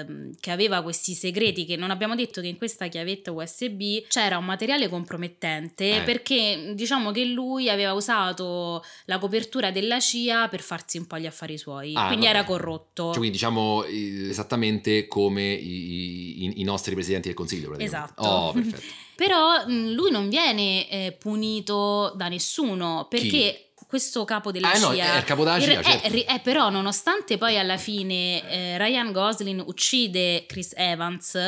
ehm, 0.00 0.34
che 0.40 0.50
aveva 0.50 0.82
questi 0.82 1.14
segreti, 1.14 1.64
che 1.64 1.76
non 1.76 1.90
abbiamo 1.90 2.14
detto 2.14 2.40
che 2.40 2.48
in 2.48 2.56
questa 2.58 2.86
chiavetta 2.88 3.32
USB 3.32 4.06
c'era 4.08 4.36
un 4.38 4.44
materiale 4.44 4.88
compromettente 4.88 5.96
Eh. 5.96 6.02
perché 6.02 6.72
diciamo 6.74 7.10
che 7.12 7.24
lui 7.24 7.68
aveva 7.70 7.92
usato 7.92 8.84
la 9.06 9.18
copertura 9.18 9.70
della 9.70 10.00
CIA 10.00 10.48
per 10.48 10.60
farsi 10.60 10.98
un 10.98 11.06
po' 11.06 11.18
gli 11.18 11.26
affari 11.26 11.56
suoi, 11.58 11.92
Ah, 11.94 12.06
quindi 12.08 12.26
vabbè. 12.26 12.38
era 12.38 12.44
corrotto. 12.46 13.04
Cioè, 13.06 13.12
quindi 13.18 13.30
diciamo 13.32 13.84
eh, 13.84 14.28
esattamente 14.28 15.06
come 15.06 15.42
i, 15.52 16.44
i- 16.44 16.60
i 16.60 16.62
nostri 16.64 16.94
presidenti 16.94 17.28
del 17.28 17.36
consiglio. 17.36 17.76
Esatto. 17.78 18.22
Oh, 18.22 18.52
perfetto. 18.52 18.82
Però 19.16 19.64
lui 19.66 20.10
non 20.10 20.28
viene 20.28 20.86
eh, 20.90 21.16
punito 21.18 22.12
da 22.16 22.28
nessuno 22.28 23.06
perché 23.08 23.65
questo 23.86 24.24
capo 24.24 24.50
della 24.50 24.72
Ah, 24.72 24.78
no, 24.78 24.92
CIA 24.92 25.14
è 25.14 25.16
il 25.18 25.24
capo 25.24 25.44
della 25.44 25.60
CIA, 25.60 25.66
re- 25.76 25.82
certo. 25.84 26.06
eh, 26.06 26.10
ri- 26.10 26.22
eh, 26.24 26.40
però 26.40 26.70
nonostante 26.70 27.38
poi 27.38 27.56
alla 27.58 27.76
fine 27.76 28.42
eh, 28.50 28.78
Ryan 28.78 29.12
Gosling 29.12 29.62
uccide 29.66 30.44
Chris 30.46 30.72
Evans 30.76 31.38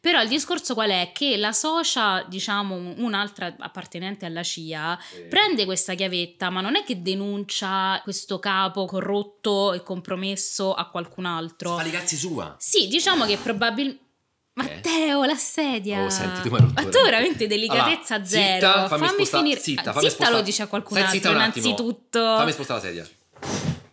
però 0.00 0.20
il 0.22 0.28
discorso 0.28 0.74
qual 0.74 0.90
è? 0.90 1.10
Che 1.14 1.36
la 1.36 1.52
socia 1.52 2.24
diciamo 2.28 2.74
un- 2.74 2.94
un'altra 2.98 3.54
appartenente 3.58 4.26
alla 4.26 4.42
CIA 4.42 4.98
prende 5.28 5.64
questa 5.64 5.94
chiavetta 5.94 6.50
ma 6.50 6.60
non 6.60 6.76
è 6.76 6.84
che 6.84 7.00
denuncia 7.02 8.00
questo 8.04 8.38
capo 8.38 8.84
corrotto 8.84 9.72
e 9.72 9.82
compromesso 9.82 10.74
a 10.74 10.88
qualcun 10.90 11.24
altro 11.24 11.76
Fa 11.76 11.84
i 11.84 11.90
cazzi 11.90 12.16
sua. 12.16 12.54
sì, 12.58 12.88
diciamo 12.88 13.24
che 13.24 13.36
probabilmente. 13.38 14.04
Matteo, 14.56 15.24
la 15.24 15.34
sedia. 15.34 16.02
Oh, 16.04 16.08
senti, 16.08 16.48
tu 16.48 16.50
Ma 16.50 16.60
tu 16.84 17.02
veramente. 17.04 17.46
delicatezza 17.46 18.14
Allora, 18.14 18.28
zero. 18.30 18.54
zitta, 18.54 18.88
fammi 18.88 19.06
sposta- 19.08 19.36
finire. 19.38 19.60
zitta, 19.60 19.90
Ah, 19.90 19.92
fammi 19.92 20.08
zitta 20.08 20.22
lo 20.24 20.26
sposta- 20.28 20.44
dice 20.44 20.62
a 20.62 20.66
qualcun 20.66 20.96
Stai 20.96 21.12
altro, 21.16 21.30
innanzitutto. 21.32 22.18
Fammi 22.20 22.52
spostare 22.52 22.80
la 22.80 22.86
sedia. 22.86 23.08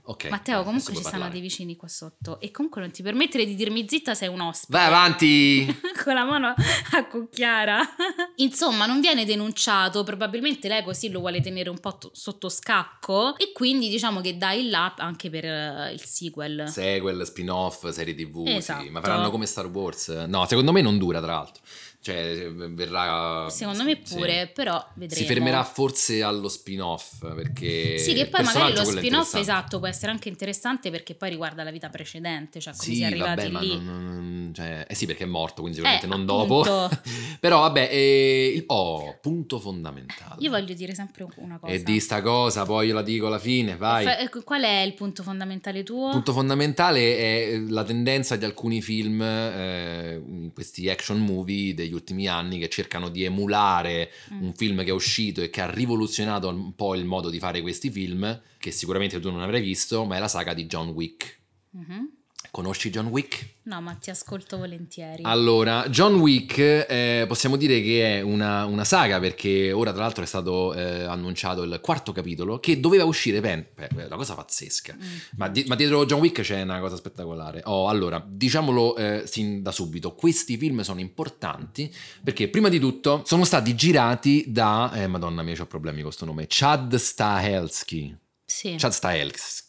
Ok. 0.05 0.25
Matteo, 0.29 0.55
adesso 0.59 0.65
comunque 0.65 0.95
ci 0.95 1.01
stanno 1.03 1.29
dei 1.29 1.39
vicini 1.39 1.75
qua 1.77 1.87
sotto. 1.87 2.39
E 2.41 2.51
comunque 2.51 2.81
non 2.81 2.91
ti 2.91 3.01
permettere 3.01 3.45
di 3.45 3.55
dirmi 3.55 3.85
zitta, 3.87 4.13
sei 4.13 4.27
un 4.27 4.41
ospite. 4.41 4.77
Vai 4.77 4.85
avanti. 4.87 5.79
Con 6.03 6.13
la 6.13 6.25
mano 6.25 6.47
a 6.91 7.05
cucchiara. 7.05 7.79
Insomma, 8.37 8.85
non 8.85 8.99
viene 8.99 9.23
denunciato. 9.23 10.03
Probabilmente 10.03 10.67
lei 10.67 10.83
così 10.83 11.09
lo 11.09 11.19
vuole 11.19 11.39
tenere 11.39 11.69
un 11.69 11.79
po' 11.79 11.97
to- 11.97 12.11
sotto 12.13 12.49
scacco. 12.49 13.37
E 13.37 13.51
quindi 13.53 13.87
diciamo 13.87 14.19
che 14.19 14.37
dà 14.37 14.51
il 14.51 14.69
là 14.69 14.93
anche 14.97 15.29
per 15.29 15.45
eh, 15.45 15.93
il 15.93 16.01
sequel. 16.03 16.67
Sequel, 16.67 17.25
spin-off, 17.25 17.87
serie 17.89 18.13
tv, 18.13 18.45
sì, 18.45 18.55
Esatto. 18.55 18.91
ma 18.91 18.99
faranno 19.01 19.29
come 19.31 19.45
Star 19.45 19.67
Wars. 19.67 20.09
No, 20.27 20.45
secondo 20.47 20.73
me 20.73 20.81
non 20.81 20.97
dura, 20.97 21.21
tra 21.21 21.33
l'altro. 21.35 21.63
Cioè, 22.03 22.51
verrà. 22.51 23.49
Secondo 23.49 23.85
me 23.85 23.95
pure, 23.95 24.47
sì. 24.47 24.51
però 24.53 24.85
vedremo. 24.95 25.21
Si 25.21 25.25
fermerà 25.25 25.63
forse 25.63 26.21
allo 26.21 26.49
spin-off. 26.49 27.33
Perché. 27.33 27.97
Sì, 27.97 28.13
che 28.13 28.27
poi 28.27 28.43
magari 28.43 28.75
lo 28.75 28.83
spin-off 28.83 29.35
esatto 29.35 29.79
può 29.79 29.87
essere 29.87 30.11
anche 30.11 30.27
interessante 30.27 30.91
perché 30.91 31.15
poi 31.15 31.29
riguarda 31.29 31.63
la 31.63 31.71
vita 31.71 31.87
precedente, 31.87 32.59
cioè 32.59 32.73
come 32.73 32.85
Sì, 32.85 32.95
si 32.95 33.01
è 33.03 33.05
arrivati 33.05 33.35
vabbè, 33.43 33.49
ma 33.51 33.59
lì. 33.61 33.81
non- 33.81 34.03
non- 34.03 34.51
cioè, 34.53 34.85
eh 34.85 34.95
sì, 34.95 35.05
perché 35.05 35.23
è 35.23 35.27
morto, 35.27 35.61
quindi 35.61 35.77
sicuramente 35.77 36.05
Eh, 36.05 36.09
non 36.09 36.25
dopo. 36.25 36.89
Però 37.39 37.61
vabbè, 37.61 37.87
eh, 37.89 38.51
il 38.53 38.63
oh, 38.67 39.17
punto 39.21 39.57
fondamentale. 39.61 40.35
Io 40.39 40.49
voglio 40.49 40.73
dire 40.73 40.93
sempre 40.93 41.25
una 41.37 41.57
cosa. 41.57 41.71
E 41.71 41.83
di 41.83 42.01
sta 42.01 42.21
cosa, 42.21 42.65
poi 42.65 42.87
io 42.87 42.95
la 42.95 43.01
dico 43.01 43.27
alla 43.27 43.39
fine, 43.39 43.77
vai. 43.77 44.05
Ecco, 44.05 44.43
Qual 44.43 44.61
è 44.63 44.81
il 44.81 44.93
punto 44.93 45.23
fondamentale 45.23 45.83
tuo? 45.83 46.07
Il 46.07 46.13
punto 46.15 46.33
fondamentale 46.33 47.17
è 47.17 47.57
la 47.69 47.85
tendenza 47.85 48.35
di 48.35 48.43
alcuni 48.43 48.81
film, 48.81 49.21
eh, 49.21 50.51
questi 50.53 50.89
action 50.89 51.19
movie 51.19 51.73
degli 51.73 51.92
ultimi 51.93 52.27
anni 52.27 52.59
che 52.59 52.69
cercano 52.69 53.09
di 53.09 53.23
emulare 53.23 54.11
Mm. 54.33 54.41
un 54.43 54.53
film 54.53 54.83
che 54.83 54.89
è 54.89 54.93
uscito 54.93 55.41
e 55.41 55.49
che 55.49 55.61
ha 55.61 55.69
rivoluzionato 55.69 56.47
un 56.49 56.75
po' 56.75 56.95
il 56.95 57.05
modo 57.05 57.29
di 57.29 57.39
fare 57.39 57.61
questi 57.61 57.89
film, 57.89 58.41
che 58.57 58.71
sicuramente 58.71 59.19
tu 59.19 59.31
non 59.31 59.41
avrai 59.41 59.61
visto, 59.61 60.03
ma 60.05 60.15
è 60.17 60.19
la 60.19 60.27
saga 60.27 60.53
di 60.53 60.65
John 60.65 60.89
Wick. 60.89 61.39
Mhm. 61.71 62.09
Conosci 62.51 62.89
John 62.89 63.07
Wick? 63.07 63.51
No, 63.63 63.81
ma 63.81 63.93
ti 63.95 64.09
ascolto 64.09 64.57
volentieri. 64.57 65.23
Allora, 65.25 65.87
John 65.89 66.15
Wick 66.15 66.57
eh, 66.57 67.25
possiamo 67.27 67.55
dire 67.55 67.81
che 67.81 68.17
è 68.17 68.21
una, 68.21 68.65
una 68.65 68.83
saga 68.83 69.19
perché 69.19 69.71
ora 69.71 69.91
tra 69.91 70.03
l'altro 70.03 70.23
è 70.23 70.27
stato 70.27 70.73
eh, 70.73 71.03
annunciato 71.03 71.63
il 71.63 71.79
quarto 71.81 72.11
capitolo 72.11 72.59
che 72.59 72.79
doveva 72.79 73.05
uscire, 73.05 73.41
pen- 73.41 73.65
beh, 73.73 74.05
una 74.05 74.15
cosa 74.15 74.35
pazzesca. 74.35 74.95
Mm. 74.95 75.17
Ma, 75.37 75.47
di- 75.49 75.63
ma 75.67 75.75
dietro 75.75 76.05
John 76.05 76.19
Wick 76.19 76.41
c'è 76.41 76.61
una 76.61 76.79
cosa 76.79 76.95
spettacolare. 76.95 77.61
Oh, 77.65 77.87
allora, 77.89 78.23
diciamolo 78.25 78.97
eh, 78.97 79.23
sin 79.25 79.63
da 79.63 79.71
subito, 79.71 80.13
questi 80.13 80.57
film 80.57 80.81
sono 80.81 80.99
importanti 80.99 81.91
perché 82.23 82.49
prima 82.49 82.69
di 82.69 82.79
tutto 82.79 83.23
sono 83.25 83.45
stati 83.45 83.75
girati 83.75 84.45
da, 84.47 84.91
eh, 84.93 85.07
madonna 85.07 85.41
mia, 85.41 85.55
ho 85.59 85.65
problemi 85.65 85.97
con 85.97 86.07
questo 86.07 86.25
nome, 86.25 86.45
Chad 86.47 86.93
Stahelski. 86.95 88.15
Sì. 88.45 88.75
Chad 88.77 88.91
Stahelski. 88.91 89.62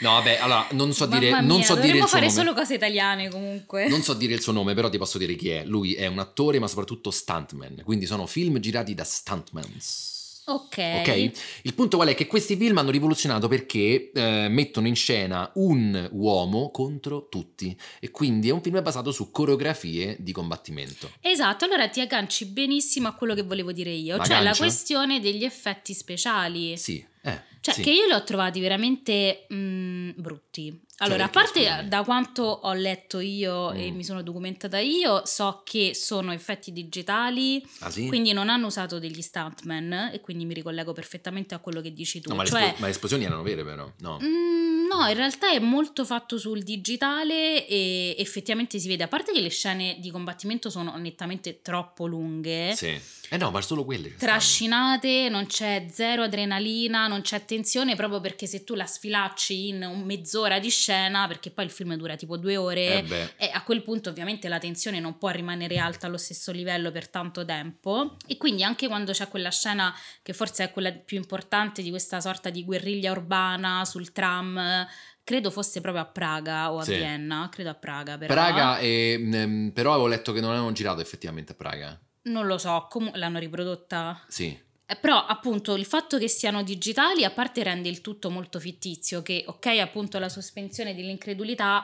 No, 0.00 0.10
vabbè, 0.12 0.38
allora, 0.40 0.66
non 0.72 0.92
so 0.92 1.06
dire, 1.06 1.30
Mamma 1.30 1.46
non 1.46 1.58
mia, 1.58 1.66
so 1.66 1.74
dire 1.76 1.92
il 1.92 1.98
suo 1.98 2.06
fare 2.08 2.26
nome. 2.26 2.38
solo 2.38 2.54
cose 2.54 2.74
italiane 2.74 3.28
comunque. 3.28 3.88
Non 3.88 4.02
so 4.02 4.14
dire 4.14 4.34
il 4.34 4.40
suo 4.40 4.52
nome, 4.52 4.74
però 4.74 4.88
ti 4.88 4.98
posso 4.98 5.18
dire 5.18 5.34
chi 5.34 5.50
è. 5.50 5.64
Lui 5.64 5.94
è 5.94 6.06
un 6.06 6.18
attore, 6.18 6.58
ma 6.58 6.66
soprattutto 6.66 7.10
stuntman. 7.10 7.82
Quindi 7.84 8.06
sono 8.06 8.26
film 8.26 8.58
girati 8.58 8.94
da 8.94 9.04
stuntmans. 9.04 10.10
Ok. 10.44 10.76
Ok? 10.76 11.30
Il 11.62 11.74
punto 11.74 11.96
qual 11.96 12.08
è? 12.08 12.14
Che 12.14 12.26
questi 12.26 12.56
film 12.56 12.76
hanno 12.78 12.90
rivoluzionato 12.90 13.46
perché 13.46 14.10
eh, 14.12 14.48
mettono 14.48 14.88
in 14.88 14.96
scena 14.96 15.48
un 15.54 16.08
uomo 16.12 16.70
contro 16.70 17.28
tutti. 17.28 17.76
E 18.00 18.10
quindi 18.10 18.48
è 18.48 18.52
un 18.52 18.60
film 18.60 18.82
basato 18.82 19.12
su 19.12 19.30
coreografie 19.30 20.16
di 20.18 20.32
combattimento. 20.32 21.10
Esatto, 21.20 21.64
allora 21.64 21.88
ti 21.88 22.00
agganci 22.00 22.46
benissimo 22.46 23.08
a 23.08 23.12
quello 23.14 23.34
che 23.34 23.42
volevo 23.42 23.70
dire 23.70 23.90
io, 23.90 24.16
Ma 24.16 24.24
cioè 24.24 24.42
la 24.42 24.54
questione 24.54 25.20
degli 25.20 25.44
effetti 25.44 25.94
speciali. 25.94 26.76
Sì, 26.76 27.04
eh. 27.22 27.40
Cioè, 27.62 27.74
sì. 27.74 27.82
che 27.82 27.90
io 27.92 28.06
li 28.06 28.12
ho 28.12 28.24
trovati 28.24 28.58
veramente 28.60 29.46
mm, 29.52 30.10
brutti. 30.16 30.80
Allora, 30.98 31.18
Cioè, 31.20 31.26
a 31.26 31.30
parte 31.30 31.60
scusami. 31.64 31.88
da 31.88 32.02
quanto 32.02 32.42
ho 32.42 32.72
letto 32.74 33.20
io 33.20 33.70
e 33.72 33.90
Mm. 33.90 33.94
mi 33.96 34.04
sono 34.04 34.22
documentata 34.22 34.78
io, 34.78 35.22
so 35.24 35.62
che 35.64 35.94
sono 35.94 36.32
effetti 36.32 36.72
digitali, 36.72 37.64
Ah, 37.80 37.90
sì? 37.90 38.06
quindi 38.08 38.32
non 38.32 38.48
hanno 38.48 38.66
usato 38.66 38.98
degli 38.98 39.22
stuntman 39.22 40.10
e 40.12 40.20
quindi 40.20 40.44
mi 40.44 40.54
ricollego 40.54 40.92
perfettamente 40.92 41.54
a 41.54 41.58
quello 41.58 41.80
che 41.80 41.92
dici 41.92 42.20
tu. 42.20 42.30
No, 42.30 42.34
ma, 42.36 42.42
le 42.42 42.48
cioè, 42.48 42.62
esplo- 42.62 42.76
ma 42.80 42.86
le 42.86 42.92
esplosioni 42.92 43.24
erano 43.24 43.42
vere, 43.42 43.64
però. 43.64 43.90
No. 44.00 44.18
Mm, 44.22 44.86
no, 44.88 45.06
in 45.08 45.14
realtà 45.14 45.50
è 45.52 45.58
molto 45.60 46.04
fatto 46.04 46.38
sul 46.38 46.62
digitale 46.62 47.66
e 47.66 48.14
effettivamente 48.18 48.78
si 48.78 48.88
vede, 48.88 49.04
a 49.04 49.08
parte 49.08 49.32
che 49.32 49.40
le 49.40 49.48
scene 49.50 49.96
di 50.00 50.10
combattimento 50.10 50.68
sono 50.70 50.96
nettamente 50.96 51.62
troppo 51.62 52.06
lunghe. 52.06 52.74
Sì. 52.76 53.00
Eh 53.30 53.38
no, 53.38 53.50
ma 53.50 53.62
solo 53.62 53.84
quelle. 53.86 54.08
che 54.10 54.14
stanno. 54.16 54.32
Trascinate, 54.32 55.28
non 55.30 55.46
c'è 55.46 55.86
zero 55.90 56.22
adrenalina, 56.24 57.06
non 57.12 57.22
c'è 57.22 57.44
tensione 57.44 57.94
proprio 57.94 58.20
perché 58.20 58.46
se 58.46 58.64
tu 58.64 58.74
la 58.74 58.86
sfilacci 58.86 59.68
in 59.68 59.82
un 59.84 60.02
mezz'ora 60.02 60.58
di 60.58 60.70
scena, 60.70 61.26
perché 61.28 61.50
poi 61.50 61.66
il 61.66 61.70
film 61.70 61.94
dura 61.94 62.16
tipo 62.16 62.36
due 62.36 62.56
ore, 62.56 63.04
Eh 63.04 63.30
e 63.36 63.50
a 63.52 63.62
quel 63.62 63.82
punto 63.82 64.08
ovviamente 64.10 64.48
la 64.48 64.58
tensione 64.58 64.98
non 65.00 65.18
può 65.18 65.28
rimanere 65.30 65.78
alta 65.78 66.06
allo 66.06 66.16
stesso 66.16 66.50
livello 66.52 66.90
per 66.90 67.08
tanto 67.08 67.44
tempo 67.44 68.16
e 68.26 68.36
quindi 68.36 68.62
anche 68.64 68.86
quando 68.88 69.12
c'è 69.12 69.28
quella 69.28 69.50
scena 69.50 69.94
che 70.22 70.32
forse 70.32 70.64
è 70.64 70.70
quella 70.72 70.90
più 70.92 71.16
importante 71.16 71.82
di 71.82 71.90
questa 71.90 72.20
sorta 72.20 72.50
di 72.50 72.64
guerriglia 72.64 73.10
urbana 73.12 73.84
sul 73.84 74.12
tram 74.12 74.86
credo 75.24 75.50
fosse 75.50 75.80
proprio 75.80 76.02
a 76.02 76.06
Praga 76.06 76.72
o 76.72 76.78
a 76.78 76.82
Sì. 76.84 76.94
Vienna 76.96 77.48
credo 77.50 77.70
a 77.70 77.74
Praga 77.74 78.16
però 78.18 78.32
Praga, 78.32 78.78
e, 78.78 79.16
mm, 79.18 79.68
però 79.68 79.92
avevo 79.92 80.08
letto 80.08 80.32
che 80.32 80.40
non 80.40 80.50
avevano 80.50 80.72
girato 80.72 81.00
effettivamente 81.00 81.52
a 81.52 81.54
Praga. 81.54 82.00
non 82.24 82.46
lo 82.46 82.58
so 82.58 82.86
comunque 82.88 83.18
l'hanno 83.18 83.38
riprodotta 83.38 84.20
Sì. 84.28 84.56
Eh, 84.92 84.96
Però 85.00 85.24
appunto 85.24 85.74
il 85.74 85.86
fatto 85.86 86.18
che 86.18 86.28
siano 86.28 86.62
digitali 86.62 87.24
a 87.24 87.30
parte 87.30 87.62
rende 87.62 87.88
il 87.88 88.00
tutto 88.00 88.30
molto 88.30 88.60
fittizio, 88.60 89.22
che 89.22 89.44
ok 89.46 89.66
appunto 89.80 90.18
la 90.18 90.28
sospensione 90.28 90.94
dell'incredulità, 90.94 91.82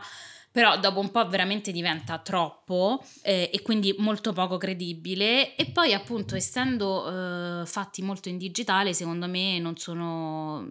però 0.50 0.78
dopo 0.78 1.00
un 1.00 1.10
po' 1.10 1.26
veramente 1.28 1.72
diventa 1.72 2.18
troppo 2.18 3.04
eh, 3.22 3.50
e 3.52 3.62
quindi 3.62 3.94
molto 3.98 4.32
poco 4.32 4.56
credibile. 4.58 5.56
E 5.56 5.66
poi 5.66 5.92
appunto 5.94 6.34
essendo 6.34 7.62
eh, 7.62 7.66
fatti 7.66 8.02
molto 8.02 8.28
in 8.28 8.38
digitale 8.38 8.92
secondo 8.92 9.26
me 9.26 9.58
non 9.58 9.76
sono 9.76 10.68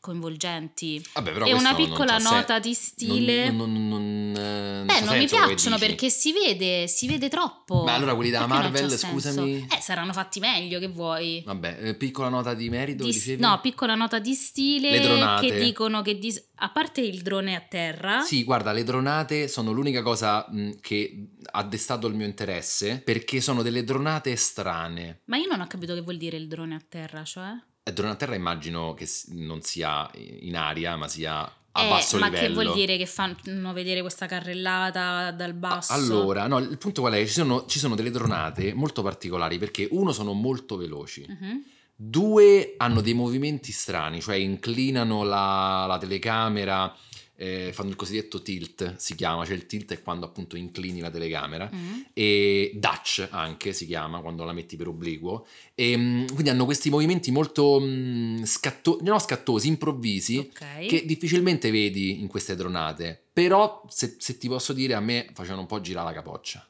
coinvolgenti. 0.00 1.04
Vabbè, 1.14 1.32
però 1.32 1.46
e 1.46 1.52
una 1.54 1.74
piccola 1.74 2.18
nota 2.18 2.58
di 2.58 2.74
stile... 2.74 3.50
Non, 3.50 3.72
non, 3.72 3.88
non, 3.88 4.32
non, 4.32 4.34
eh, 4.36 4.84
Beh, 4.84 5.00
non 5.00 5.18
mi 5.18 5.26
quello 5.26 5.42
che 5.46 5.46
piacciono 5.46 5.78
perché 5.78 6.10
si 6.10 6.32
vede, 6.32 6.86
si 6.88 7.06
vede 7.06 7.28
troppo. 7.28 7.84
Ma 7.84 7.94
allora 7.94 8.14
quelli 8.14 8.30
della 8.30 8.46
Perché 8.46 8.62
Marvel, 8.70 8.90
scusami? 8.90 9.66
Eh, 9.70 9.80
saranno 9.80 10.12
fatti 10.12 10.40
meglio, 10.40 10.78
che 10.78 10.88
vuoi? 10.88 11.42
Vabbè, 11.44 11.78
eh, 11.80 11.94
piccola 11.94 12.28
nota 12.28 12.54
di 12.54 12.68
merito, 12.68 13.04
Di- 13.04 13.12
dicevi? 13.12 13.40
no, 13.40 13.60
piccola 13.60 13.94
nota 13.94 14.18
di 14.18 14.34
stile 14.34 14.90
Le 14.90 15.00
dronate. 15.00 15.46
che 15.48 15.58
dicono 15.58 16.02
che 16.02 16.18
dis- 16.18 16.46
a 16.60 16.70
parte 16.70 17.00
il 17.00 17.22
drone 17.22 17.54
a 17.54 17.60
terra, 17.60 18.20
Sì, 18.22 18.44
guarda, 18.44 18.72
le 18.72 18.84
dronate 18.84 19.48
sono 19.48 19.72
l'unica 19.72 20.02
cosa 20.02 20.46
mh, 20.50 20.72
che 20.80 21.28
ha 21.50 21.62
destato 21.64 22.06
il 22.06 22.14
mio 22.14 22.26
interesse 22.26 23.00
perché 23.04 23.40
sono 23.40 23.62
delle 23.62 23.84
dronate 23.84 24.34
strane. 24.36 25.20
ma 25.26 25.36
io 25.36 25.46
non 25.48 25.60
ho 25.60 25.66
capito 25.66 25.94
che 25.94 26.00
vuol 26.00 26.16
dire 26.16 26.36
il 26.36 26.48
drone 26.48 26.74
a 26.74 26.80
terra, 26.88 27.24
cioè 27.24 27.50
drone 27.92 28.12
a 28.12 28.16
terra 28.16 28.34
immagino 28.34 28.94
che 28.94 29.08
non 29.32 29.62
sia 29.62 30.08
in 30.40 30.56
aria, 30.56 30.96
ma 30.96 31.08
sia 31.08 31.40
a 31.72 31.84
Eh, 31.84 31.88
basso 31.88 32.18
ma 32.18 32.26
livello. 32.28 32.46
che 32.46 32.52
vuol 32.64 32.74
dire 32.74 32.96
che 32.96 33.06
fanno 33.06 33.72
vedere 33.72 34.00
questa 34.00 34.26
carrellata 34.26 35.30
dal 35.32 35.52
basso? 35.54 35.92
Allora, 35.92 36.46
no, 36.46 36.58
il 36.58 36.78
punto 36.78 37.02
qual 37.02 37.14
è? 37.14 37.24
Ci 37.26 37.32
sono, 37.32 37.66
ci 37.66 37.78
sono 37.78 37.94
delle 37.94 38.10
dronate 38.10 38.74
molto 38.74 39.02
particolari 39.02 39.58
perché 39.58 39.86
uno 39.90 40.12
sono 40.12 40.32
molto 40.32 40.76
veloci. 40.76 41.24
Mhm. 41.28 41.62
Due 42.00 42.74
hanno 42.76 43.00
dei 43.00 43.12
movimenti 43.14 43.72
strani, 43.72 44.20
cioè 44.20 44.36
inclinano 44.36 45.24
la, 45.24 45.84
la 45.88 45.98
telecamera, 45.98 46.94
eh, 47.40 47.70
fanno 47.72 47.90
il 47.90 47.94
cosiddetto 47.96 48.42
tilt, 48.42 48.96
si 48.96 49.14
chiama, 49.14 49.44
cioè 49.44 49.54
il 49.54 49.66
tilt 49.66 49.92
è 49.92 50.02
quando 50.02 50.26
appunto 50.26 50.56
inclini 50.56 50.98
la 50.98 51.08
telecamera, 51.10 51.70
Mhm. 51.72 52.06
e 52.12 52.72
Dutch 52.74 53.28
anche 53.30 53.72
si 53.72 53.86
chiama, 53.86 54.20
quando 54.20 54.42
la 54.44 54.52
metti 54.52 54.74
per 54.76 54.88
obliquo, 54.88 55.46
e 55.74 55.96
mm, 55.96 56.26
quindi 56.26 56.48
hanno 56.50 56.64
questi 56.64 56.90
movimenti 56.90 57.30
molto 57.30 57.78
mm, 57.80 58.42
scatto- 58.42 58.98
no, 59.02 59.18
scattosi, 59.20 59.68
improvvisi, 59.68 60.38
Ok. 60.38 60.86
che 60.86 61.04
difficilmente 61.06 61.70
vedi 61.70 62.20
in 62.20 62.26
queste 62.26 62.56
dronate, 62.56 63.20
però 63.32 63.84
se, 63.88 64.16
se 64.18 64.36
ti 64.36 64.48
posso 64.48 64.72
dire 64.72 64.94
a 64.94 65.00
me 65.00 65.28
facevano 65.32 65.60
un 65.60 65.66
po' 65.68 65.80
girare 65.80 66.06
la 66.08 66.12
capoccia. 66.14 66.66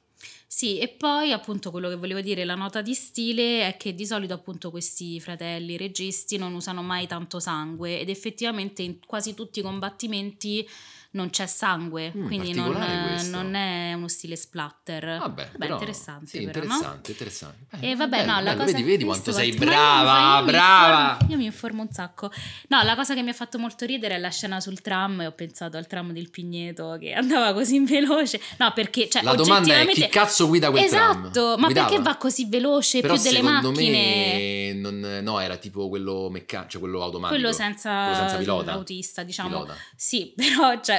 Sì, 0.51 0.79
e 0.79 0.89
poi 0.89 1.31
appunto 1.33 1.71
quello 1.71 1.91
che 1.91 1.97
volevo 1.97 2.23
dire, 2.23 2.45
la 2.47 2.55
nota 2.55 2.81
di 2.81 2.95
stile 2.95 3.69
è 3.69 3.77
che 3.77 3.95
di 3.95 4.07
solito 4.07 4.33
appunto 4.33 4.71
questi 4.71 5.21
fratelli 5.21 5.77
registi 5.77 6.39
non 6.39 6.55
usano 6.55 6.83
mai 6.83 7.07
tanto 7.07 7.39
sangue 7.39 8.01
ed 8.01 8.09
effettivamente 8.09 8.81
in 8.81 8.99
quasi 9.07 9.35
tutti 9.35 9.59
i 9.59 9.63
combattimenti 9.63 10.67
non 11.11 11.31
c'è 11.31 11.47
sangue, 11.47 12.13
Mm, 12.15 12.27
quindi 12.27 12.53
non, 12.53 12.77
non 13.31 13.55
è 13.55 13.93
uno 13.95 14.09
stile 14.09 14.37
splatter. 14.37 15.19
Vabbè, 15.19 15.49
Beh, 15.53 15.59
però- 15.59 15.75
interessante 15.75 16.27
sì, 16.27 16.45
però, 16.45 16.59
no? 16.67 16.75
interessante, 16.75 17.11
interessante. 17.11 17.67
E 17.81 17.97
vabbè, 17.97 18.17
bello, 18.19 18.31
no, 18.33 18.39
la 18.39 18.43
bello, 18.51 18.65
cosa 18.65 18.77
vedi, 18.77 18.83
vedi 18.83 19.05
quanto 19.05 19.33
sei 19.33 19.53
brava, 19.53 20.39
io 20.39 20.45
mi 20.45 20.51
brava. 20.51 21.11
informo- 21.13 21.31
io 21.33 21.37
mi 21.39 21.45
informo 21.47 21.83
un 21.83 21.91
sacco. 21.91 22.31
No, 22.69 22.83
la 22.83 22.95
cosa 22.95 23.15
che 23.15 23.23
mi 23.23 23.31
ha 23.31 23.35
fatto 23.35 23.59
molto 23.59 23.85
ridere 23.87 24.17
è 24.17 24.19
la 24.19 24.29
scena 24.31 24.61
sul 24.61 24.81
tram 24.81 25.21
e 25.23 25.27
ho 25.27 25.33
pensato 25.33 25.77
al 25.77 25.87
tram 25.87 26.13
del 26.13 26.31
Pigneto 26.31 26.97
che 27.01 27.13
andava 27.15 27.53
così 27.55 27.79
veloce. 27.85 28.41
No, 28.59 28.73
perché 28.75 29.09
cioè 29.09 29.23
La 29.23 29.35
domanda 29.35 29.75
è 29.81 29.87
chi 29.87 30.07
cazzo 30.09 30.47
guida 30.47 30.71
quel 30.71 30.89
tram? 30.89 31.21
Esatto, 31.25 31.57
ma 31.59 31.67
Guidava? 31.67 31.89
perché 31.89 32.03
va 32.03 32.17
così 32.17 32.47
veloce 32.47 33.01
Però 33.01 33.15
più 33.15 33.23
delle 33.23 33.43
macchine? 33.43 33.91
me 33.91 34.73
non, 34.75 35.21
no, 35.23 35.41
era 35.41 35.57
tipo 35.57 35.89
quello 35.89 36.29
meccanico, 36.31 36.71
cioè 36.71 36.81
quello 36.81 37.03
automatico. 37.03 37.41
Quello 37.41 37.53
senza, 37.55 38.05
Quello 38.05 38.17
senza 38.19 38.37
pilota. 38.37 38.73
autista, 38.73 39.23
diciamo. 39.23 39.49
Pilota. 39.49 39.75
Sì, 39.97 40.33
però 40.37 40.81
cioè, 40.81 40.98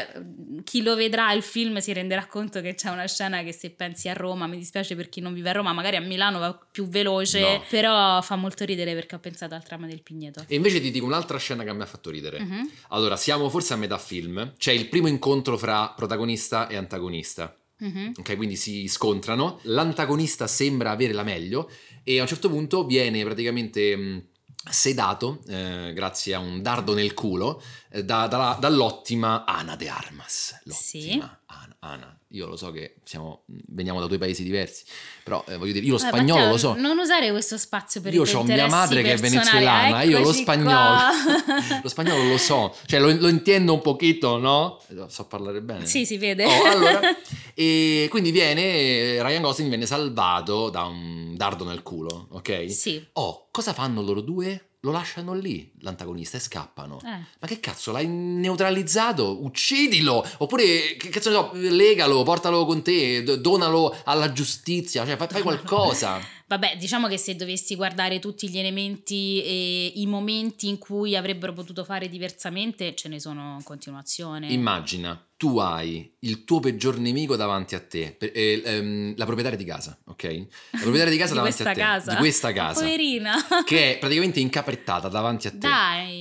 chi 0.64 0.82
lo 0.82 0.96
vedrà 0.96 1.32
il 1.34 1.42
film 1.42 1.78
si 1.78 1.94
renderà 1.94 2.26
conto 2.28 2.62
che 2.62 2.76
c'è 2.76 2.90
una 2.90 3.06
scena 3.08 3.44
che 3.44 3.52
se 3.54 3.70
pensi 3.72 4.10
a 4.10 4.14
Roma, 4.14 4.48
mi 4.48 4.58
dispiace 4.58 4.96
per 4.96 5.10
chi 5.10 5.22
non 5.22 5.34
vive 5.34 5.50
a 5.50 5.54
Roma, 5.54 5.74
magari 5.74 5.96
a 5.96 6.02
Milano 6.02 6.40
va 6.40 6.58
più 6.72 6.88
veloce, 6.88 7.40
No. 7.40 7.64
però 7.70 8.22
fa 8.22 8.36
molto 8.36 8.66
ridere 8.66 8.94
perché 8.94 9.16
ho 9.16 9.20
pensato 9.20 9.56
al 9.56 9.64
tram 9.64 9.88
del 9.88 10.02
Pigneto. 10.02 10.44
E 10.48 10.56
invece 10.56 10.82
ti 10.82 10.92
dico 10.92 11.06
un'altra 11.06 11.38
scena 11.38 11.64
che 11.64 11.74
mi 11.74 11.82
ha 11.82 11.86
fatto 11.86 12.10
ridere. 12.10 12.40
Mhm. 12.40 12.70
Allora, 12.90 13.16
siamo 13.16 13.50
forse 13.50 13.74
a 13.74 13.78
metà 13.78 13.98
film. 13.98 14.54
C'è 14.58 14.72
il 14.72 14.88
primo 14.90 15.08
incontro 15.08 15.58
fra 15.58 15.94
protagonista 15.96 16.68
e 16.68 16.76
antagonista. 16.76 17.54
Mhm. 17.82 18.12
ok? 18.20 18.36
Quindi 18.36 18.58
si 18.58 18.90
scontrano, 18.90 19.60
l'antagonista 19.64 20.48
sembra 20.48 20.92
avere 20.92 21.14
la 21.14 21.24
meglio 21.24 21.72
e 22.04 22.20
a 22.20 22.24
un 22.24 22.28
certo 22.28 22.50
punto 22.50 22.86
viene 22.86 23.24
praticamente 23.24 23.96
mh, 23.96 24.24
sedato, 24.72 25.42
eh, 25.48 25.92
grazie 25.94 26.34
a 26.36 26.40
un 26.40 26.62
dardo 26.62 26.94
nel 26.94 27.14
culo, 27.14 27.62
eh, 27.90 28.04
da- 28.04 28.28
da- 28.28 28.58
dall'ottima 28.60 29.46
Ana 29.46 29.76
de 29.76 29.90
Armas. 29.90 30.60
L'ottima 30.64 31.40
Ana, 31.48 31.69
Ana. 31.82 32.14
Io 32.32 32.46
lo 32.46 32.58
so 32.58 32.72
che 32.72 32.96
siamo, 33.06 33.44
veniamo 33.46 34.02
da 34.02 34.08
due 34.08 34.18
paesi 34.18 34.44
diversi, 34.44 34.84
però 35.24 35.44
eh, 35.48 35.56
voglio 35.56 35.72
dire, 35.72 35.86
io 35.86 35.94
lo 35.94 35.98
Vabbè, 35.98 36.10
spagnolo 36.10 36.40
Matteo, 36.40 36.52
lo 36.52 36.58
so. 36.58 36.76
Non 36.76 36.98
usare 36.98 37.32
questo 37.32 37.58
spazio 37.58 38.02
per 38.02 38.14
Io 38.14 38.24
i 38.24 38.30
tuoi 38.30 38.42
ho 38.42 38.44
mia 38.44 38.68
madre 38.68 39.02
che 39.02 39.14
è 39.14 39.18
venezuelana, 39.18 40.02
io 40.04 40.20
lo 40.20 40.34
spagnolo. 40.34 40.98
lo 41.82 41.90
spagnolo 41.90 42.24
lo 42.24 42.38
so, 42.38 42.76
cioè 42.86 43.00
lo, 43.00 43.10
lo 43.14 43.30
intendo 43.30 43.74
un 43.74 43.82
pochino, 43.82 44.38
no? 44.38 44.82
So 45.08 45.26
parlare 45.26 45.62
bene. 45.62 45.86
sì, 45.86 46.06
si 46.06 46.18
vede. 46.18 46.46
Oh, 46.46 46.64
allora, 46.66 47.00
e 47.56 48.08
quindi 48.10 48.32
viene, 48.32 49.24
Ryan 49.24 49.42
Gosling 49.42 49.70
viene 49.70 49.86
salvato 49.86 50.70
da 50.70 50.84
un 50.84 51.36
dardo 51.38 51.64
nel 51.64 51.82
culo, 51.82 52.28
ok? 52.32 52.70
sì. 52.70 53.04
Oh, 53.14 53.48
cosa 53.52 53.72
fanno 53.72 54.02
loro 54.02 54.20
due? 54.20 54.69
Lo 54.82 54.92
lasciano 54.92 55.34
lì, 55.34 55.70
l'antagonista, 55.82 56.38
e 56.38 56.40
scappano. 56.40 57.02
Eh. 57.04 57.26
Ma 57.40 57.48
che 57.48 57.60
cazzo, 57.60 57.92
l'hai 57.92 58.08
neutralizzato? 58.08 59.44
Uccidilo! 59.44 60.26
Oppure, 60.38 60.96
che 60.98 61.10
cazzo 61.10 61.30
ne 61.30 61.36
so, 61.36 61.52
legalo, 61.76 62.24
portalo 62.24 62.66
con 62.66 62.82
te, 62.82 63.22
do- 63.24 63.36
donalo 63.36 63.94
alla 64.06 64.32
giustizia, 64.32 65.06
cioè 65.06 65.18
fai, 65.18 65.28
fai 65.28 65.42
qualcosa. 65.44 66.22
Vabbè, 66.50 66.78
diciamo 66.78 67.08
che 67.08 67.20
se 67.20 67.36
dovessi 67.36 67.76
guardare 67.76 68.18
tutti 68.18 68.50
gli 68.50 68.58
elementi 68.58 69.40
e 69.44 69.92
i 69.98 70.08
momenti 70.08 70.68
in 70.68 70.80
cui 70.80 71.16
avrebbero 71.16 71.54
potuto 71.54 71.84
fare 71.84 72.10
diversamente, 72.10 72.96
ce 72.96 73.08
ne 73.08 73.20
sono 73.20 73.58
in 73.60 73.64
continuazione. 73.64 74.48
Immagina, 74.52 75.24
tu 75.38 75.60
hai 75.60 76.12
il 76.22 76.46
tuo 76.46 76.60
peggior 76.60 76.98
nemico 76.98 77.36
davanti 77.36 77.76
a 77.76 77.80
te, 77.80 78.18
eh, 78.18 78.64
ehm, 78.66 79.14
la 79.16 79.26
proprietaria 79.26 79.60
di 79.60 79.64
casa, 79.64 79.96
ok? 80.06 80.24
La 80.72 80.80
proprietaria 80.80 81.14
di 81.14 81.20
casa 81.20 81.32
di 81.34 81.38
davanti 81.38 81.62
a 81.62 81.66
te, 81.72 81.80
casa. 81.80 82.12
di 82.12 82.18
questa 82.18 82.52
casa, 82.52 82.82
Poverina. 82.82 83.36
che 83.64 83.94
è 83.94 84.00
praticamente 84.00 84.40
incaprettata 84.40 85.08
davanti 85.08 85.46
a 85.46 85.52
te. 85.52 85.58
Dai. 85.60 86.19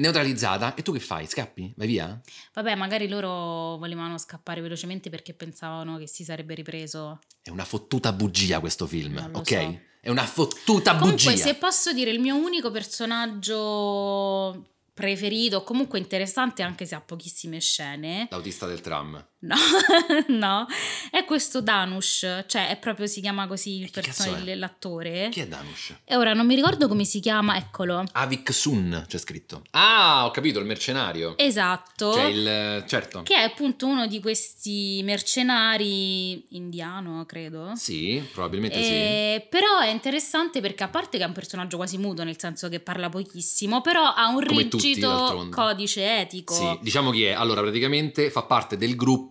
Neutralizzata 0.00 0.74
e 0.74 0.82
tu 0.82 0.92
che 0.92 1.00
fai? 1.00 1.26
Scappi? 1.26 1.74
Vai 1.76 1.86
via? 1.86 2.20
Vabbè, 2.54 2.74
magari 2.74 3.06
loro 3.08 3.76
volevano 3.76 4.16
scappare 4.18 4.60
velocemente 4.60 5.10
perché 5.10 5.34
pensavano 5.34 5.98
che 5.98 6.06
si 6.08 6.24
sarebbe 6.24 6.54
ripreso. 6.54 7.20
È 7.42 7.50
una 7.50 7.64
fottuta 7.64 8.12
bugia 8.12 8.60
questo 8.60 8.86
film, 8.86 9.30
ok? 9.32 9.48
so. 9.48 9.80
È 10.02 10.08
una 10.08 10.24
fottuta 10.24 10.96
Comunque, 10.96 11.32
bugia. 11.32 11.44
se 11.44 11.54
posso 11.54 11.92
dire, 11.92 12.10
il 12.10 12.20
mio 12.20 12.34
unico 12.36 12.70
personaggio 12.70 14.64
preferito, 14.94 15.62
comunque 15.62 15.98
interessante 15.98 16.62
anche 16.62 16.86
se 16.86 16.94
ha 16.94 17.00
pochissime 17.00 17.60
scene, 17.60 18.26
L'autista 18.30 18.66
del 18.66 18.80
tram. 18.80 19.22
No, 19.40 19.56
no, 20.28 20.66
è 21.10 21.24
questo 21.24 21.60
Danush, 21.60 22.44
cioè 22.46 22.68
è 22.68 22.76
proprio 22.78 23.06
si 23.06 23.20
chiama 23.20 23.46
così 23.46 23.76
il 23.76 23.82
E 23.84 23.86
chi 23.86 23.92
person- 24.00 24.32
cazzo 24.34 24.44
è? 24.46 24.54
l'attore. 24.54 25.28
Chi 25.30 25.40
è 25.40 25.46
Danush? 25.46 25.94
E 26.04 26.16
ora 26.16 26.32
non 26.34 26.46
mi 26.46 26.54
ricordo 26.54 26.88
come 26.88 27.04
si 27.04 27.20
chiama, 27.20 27.56
eccolo. 27.56 28.04
Avik 28.12 28.52
Sun 28.52 29.04
c'è 29.06 29.18
scritto. 29.18 29.62
Ah, 29.70 30.24
ho 30.26 30.30
capito, 30.30 30.58
il 30.58 30.66
mercenario. 30.66 31.36
Esatto. 31.36 32.12
Cioè 32.12 32.24
il... 32.24 32.84
certo. 32.86 33.22
Che 33.22 33.34
è 33.34 33.42
appunto 33.42 33.86
uno 33.86 34.06
di 34.06 34.20
questi 34.20 35.00
mercenari 35.04 36.44
indiano, 36.56 37.24
credo. 37.26 37.72
Sì, 37.76 38.22
probabilmente 38.32 38.82
sì. 38.82 38.90
Eh, 38.90 39.46
Però 39.48 39.78
è 39.80 39.88
interessante 39.88 40.60
perché 40.60 40.82
a 40.84 40.88
parte 40.88 41.16
che 41.18 41.24
è 41.24 41.26
un 41.26 41.32
personaggio 41.32 41.76
quasi 41.76 41.98
muto, 41.98 42.24
nel 42.24 42.38
senso 42.38 42.68
che 42.68 42.80
parla 42.80 43.08
pochissimo, 43.08 43.80
però 43.80 44.04
ha 44.14 44.26
un 44.28 44.44
Come 44.44 44.68
tutti, 44.68 44.88
rigido 44.88 45.08
d'altronde. 45.08 45.54
codice 45.54 46.18
etico. 46.20 46.54
Sì, 46.54 46.78
diciamo 46.82 47.10
chi 47.10 47.24
è. 47.24 47.32
Allora, 47.32 47.60
praticamente 47.62 48.30
fa 48.30 48.42
parte 48.42 48.76
del 48.76 48.96
gruppo 48.96 49.29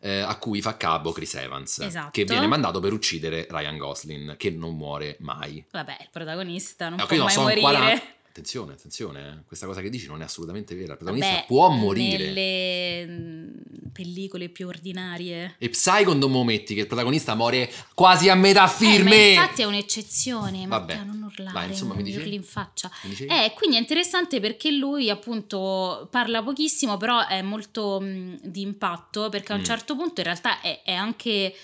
eh, 0.00 0.20
a 0.20 0.36
cui 0.38 0.60
fa 0.62 0.76
capo 0.76 1.12
Chris 1.12 1.34
Evans, 1.34 1.78
Esatto. 1.80 2.10
che 2.10 2.24
viene 2.24 2.46
mandato 2.46 2.80
per 2.80 2.92
uccidere 2.92 3.46
Ryan 3.50 3.76
Gosling, 3.76 4.36
che 4.36 4.50
non 4.50 4.76
muore 4.76 5.16
mai. 5.20 5.64
Vabbè, 5.70 5.96
il 6.00 6.08
protagonista 6.10 6.88
non 6.88 6.94
Eh, 7.00 7.06
può 7.06 7.08
qui 7.08 7.16
no, 7.18 7.24
mai 7.24 7.36
morire. 7.36 7.60
40 7.60 8.02
Attenzione, 8.36 8.72
attenzione, 8.72 9.28
eh. 9.28 9.44
questa 9.46 9.64
cosa 9.64 9.80
che 9.80 9.88
dici 9.88 10.08
non 10.08 10.20
è 10.20 10.24
assolutamente 10.24 10.74
vera. 10.74 10.90
Il 10.94 10.98
protagonista 10.98 11.34
Vabbè, 11.34 11.46
può 11.46 11.68
morire. 11.70 12.24
Nelle 12.26 13.06
mm, 13.06 13.48
pellicole 13.92 14.48
più 14.48 14.66
ordinarie. 14.66 15.54
E 15.56 15.72
secondo 15.72 16.28
mo 16.28 16.42
metti 16.42 16.74
che 16.74 16.80
il 16.80 16.86
protagonista 16.88 17.36
muore 17.36 17.70
quasi 17.94 18.28
a 18.28 18.34
metà 18.34 18.64
Eh, 18.64 18.68
film. 18.70 19.06
ma 19.06 19.14
infatti 19.14 19.62
è 19.62 19.66
un'eccezione, 19.66 20.66
Vabbè. 20.66 20.96
Matteo, 20.96 21.12
non 21.12 21.22
urlare, 21.22 21.52
Vai, 21.52 21.68
insomma, 21.68 21.90
mi 21.94 21.98
non 21.98 22.04
dicevi? 22.06 22.24
urli 22.24 22.34
in 22.34 22.42
faccia. 22.42 22.90
Mi? 23.02 23.14
Eh, 23.24 23.52
quindi 23.54 23.76
è 23.76 23.78
interessante 23.78 24.40
perché 24.40 24.72
lui 24.72 25.10
appunto 25.10 26.08
parla 26.10 26.42
pochissimo, 26.42 26.96
però 26.96 27.24
è 27.28 27.40
molto 27.40 28.00
mh, 28.00 28.40
di 28.42 28.62
impatto 28.62 29.28
perché 29.28 29.52
a 29.52 29.54
un 29.54 29.60
Mm. 29.60 29.64
certo 29.64 29.94
punto 29.94 30.20
in 30.22 30.26
realtà 30.26 30.60
è, 30.60 30.82
è 30.82 30.92
anche, 30.92 31.54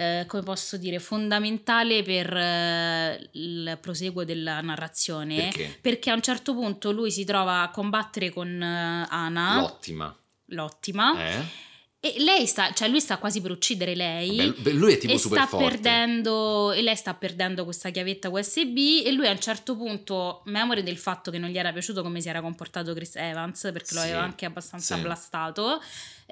eh, 0.00 0.24
come 0.26 0.42
posso 0.42 0.78
dire, 0.78 0.98
fondamentale 0.98 2.02
per 2.02 2.34
eh, 2.34 3.28
il 3.32 3.76
proseguo 3.80 4.24
della 4.24 4.60
narrazione. 4.62 5.36
Perché? 5.36 5.78
Perché 5.80 6.10
a 6.10 6.14
un 6.14 6.22
certo 6.22 6.54
punto 6.54 6.90
lui 6.90 7.10
si 7.10 7.24
trova 7.24 7.60
a 7.62 7.70
combattere 7.70 8.30
con 8.30 8.48
eh, 8.62 9.06
Ana, 9.10 9.60
L'ottima. 9.60 10.16
l'ottima, 10.46 11.18
Eh? 11.18 11.68
e 12.02 12.14
lei 12.16 12.46
sta, 12.46 12.72
cioè 12.72 12.88
lui 12.88 12.98
sta 12.98 13.18
quasi 13.18 13.42
per 13.42 13.50
uccidere 13.50 13.94
lei 13.94 14.54
Beh, 14.56 14.72
lui 14.72 14.94
è 14.94 14.96
tipo 14.98 15.12
e 15.12 15.18
super 15.18 15.40
sta 15.40 15.46
forte. 15.48 15.68
perdendo 15.68 16.72
e 16.72 16.80
lei 16.80 16.96
sta 16.96 17.12
perdendo 17.12 17.64
questa 17.64 17.90
chiavetta 17.90 18.30
USB 18.30 19.04
e 19.04 19.12
lui 19.12 19.26
a 19.26 19.32
un 19.32 19.38
certo 19.40 19.76
punto 19.76 20.40
memore 20.46 20.82
del 20.82 20.96
fatto 20.96 21.30
che 21.30 21.36
non 21.36 21.50
gli 21.50 21.58
era 21.58 21.70
piaciuto 21.74 22.00
come 22.02 22.22
si 22.22 22.30
era 22.30 22.40
comportato 22.40 22.94
Chris 22.94 23.16
Evans 23.16 23.60
perché 23.70 23.92
lo 23.92 24.00
Sì, 24.00 24.06
aveva 24.06 24.22
anche 24.22 24.46
abbastanza 24.46 24.94
sì. 24.96 25.02
blastato 25.02 25.78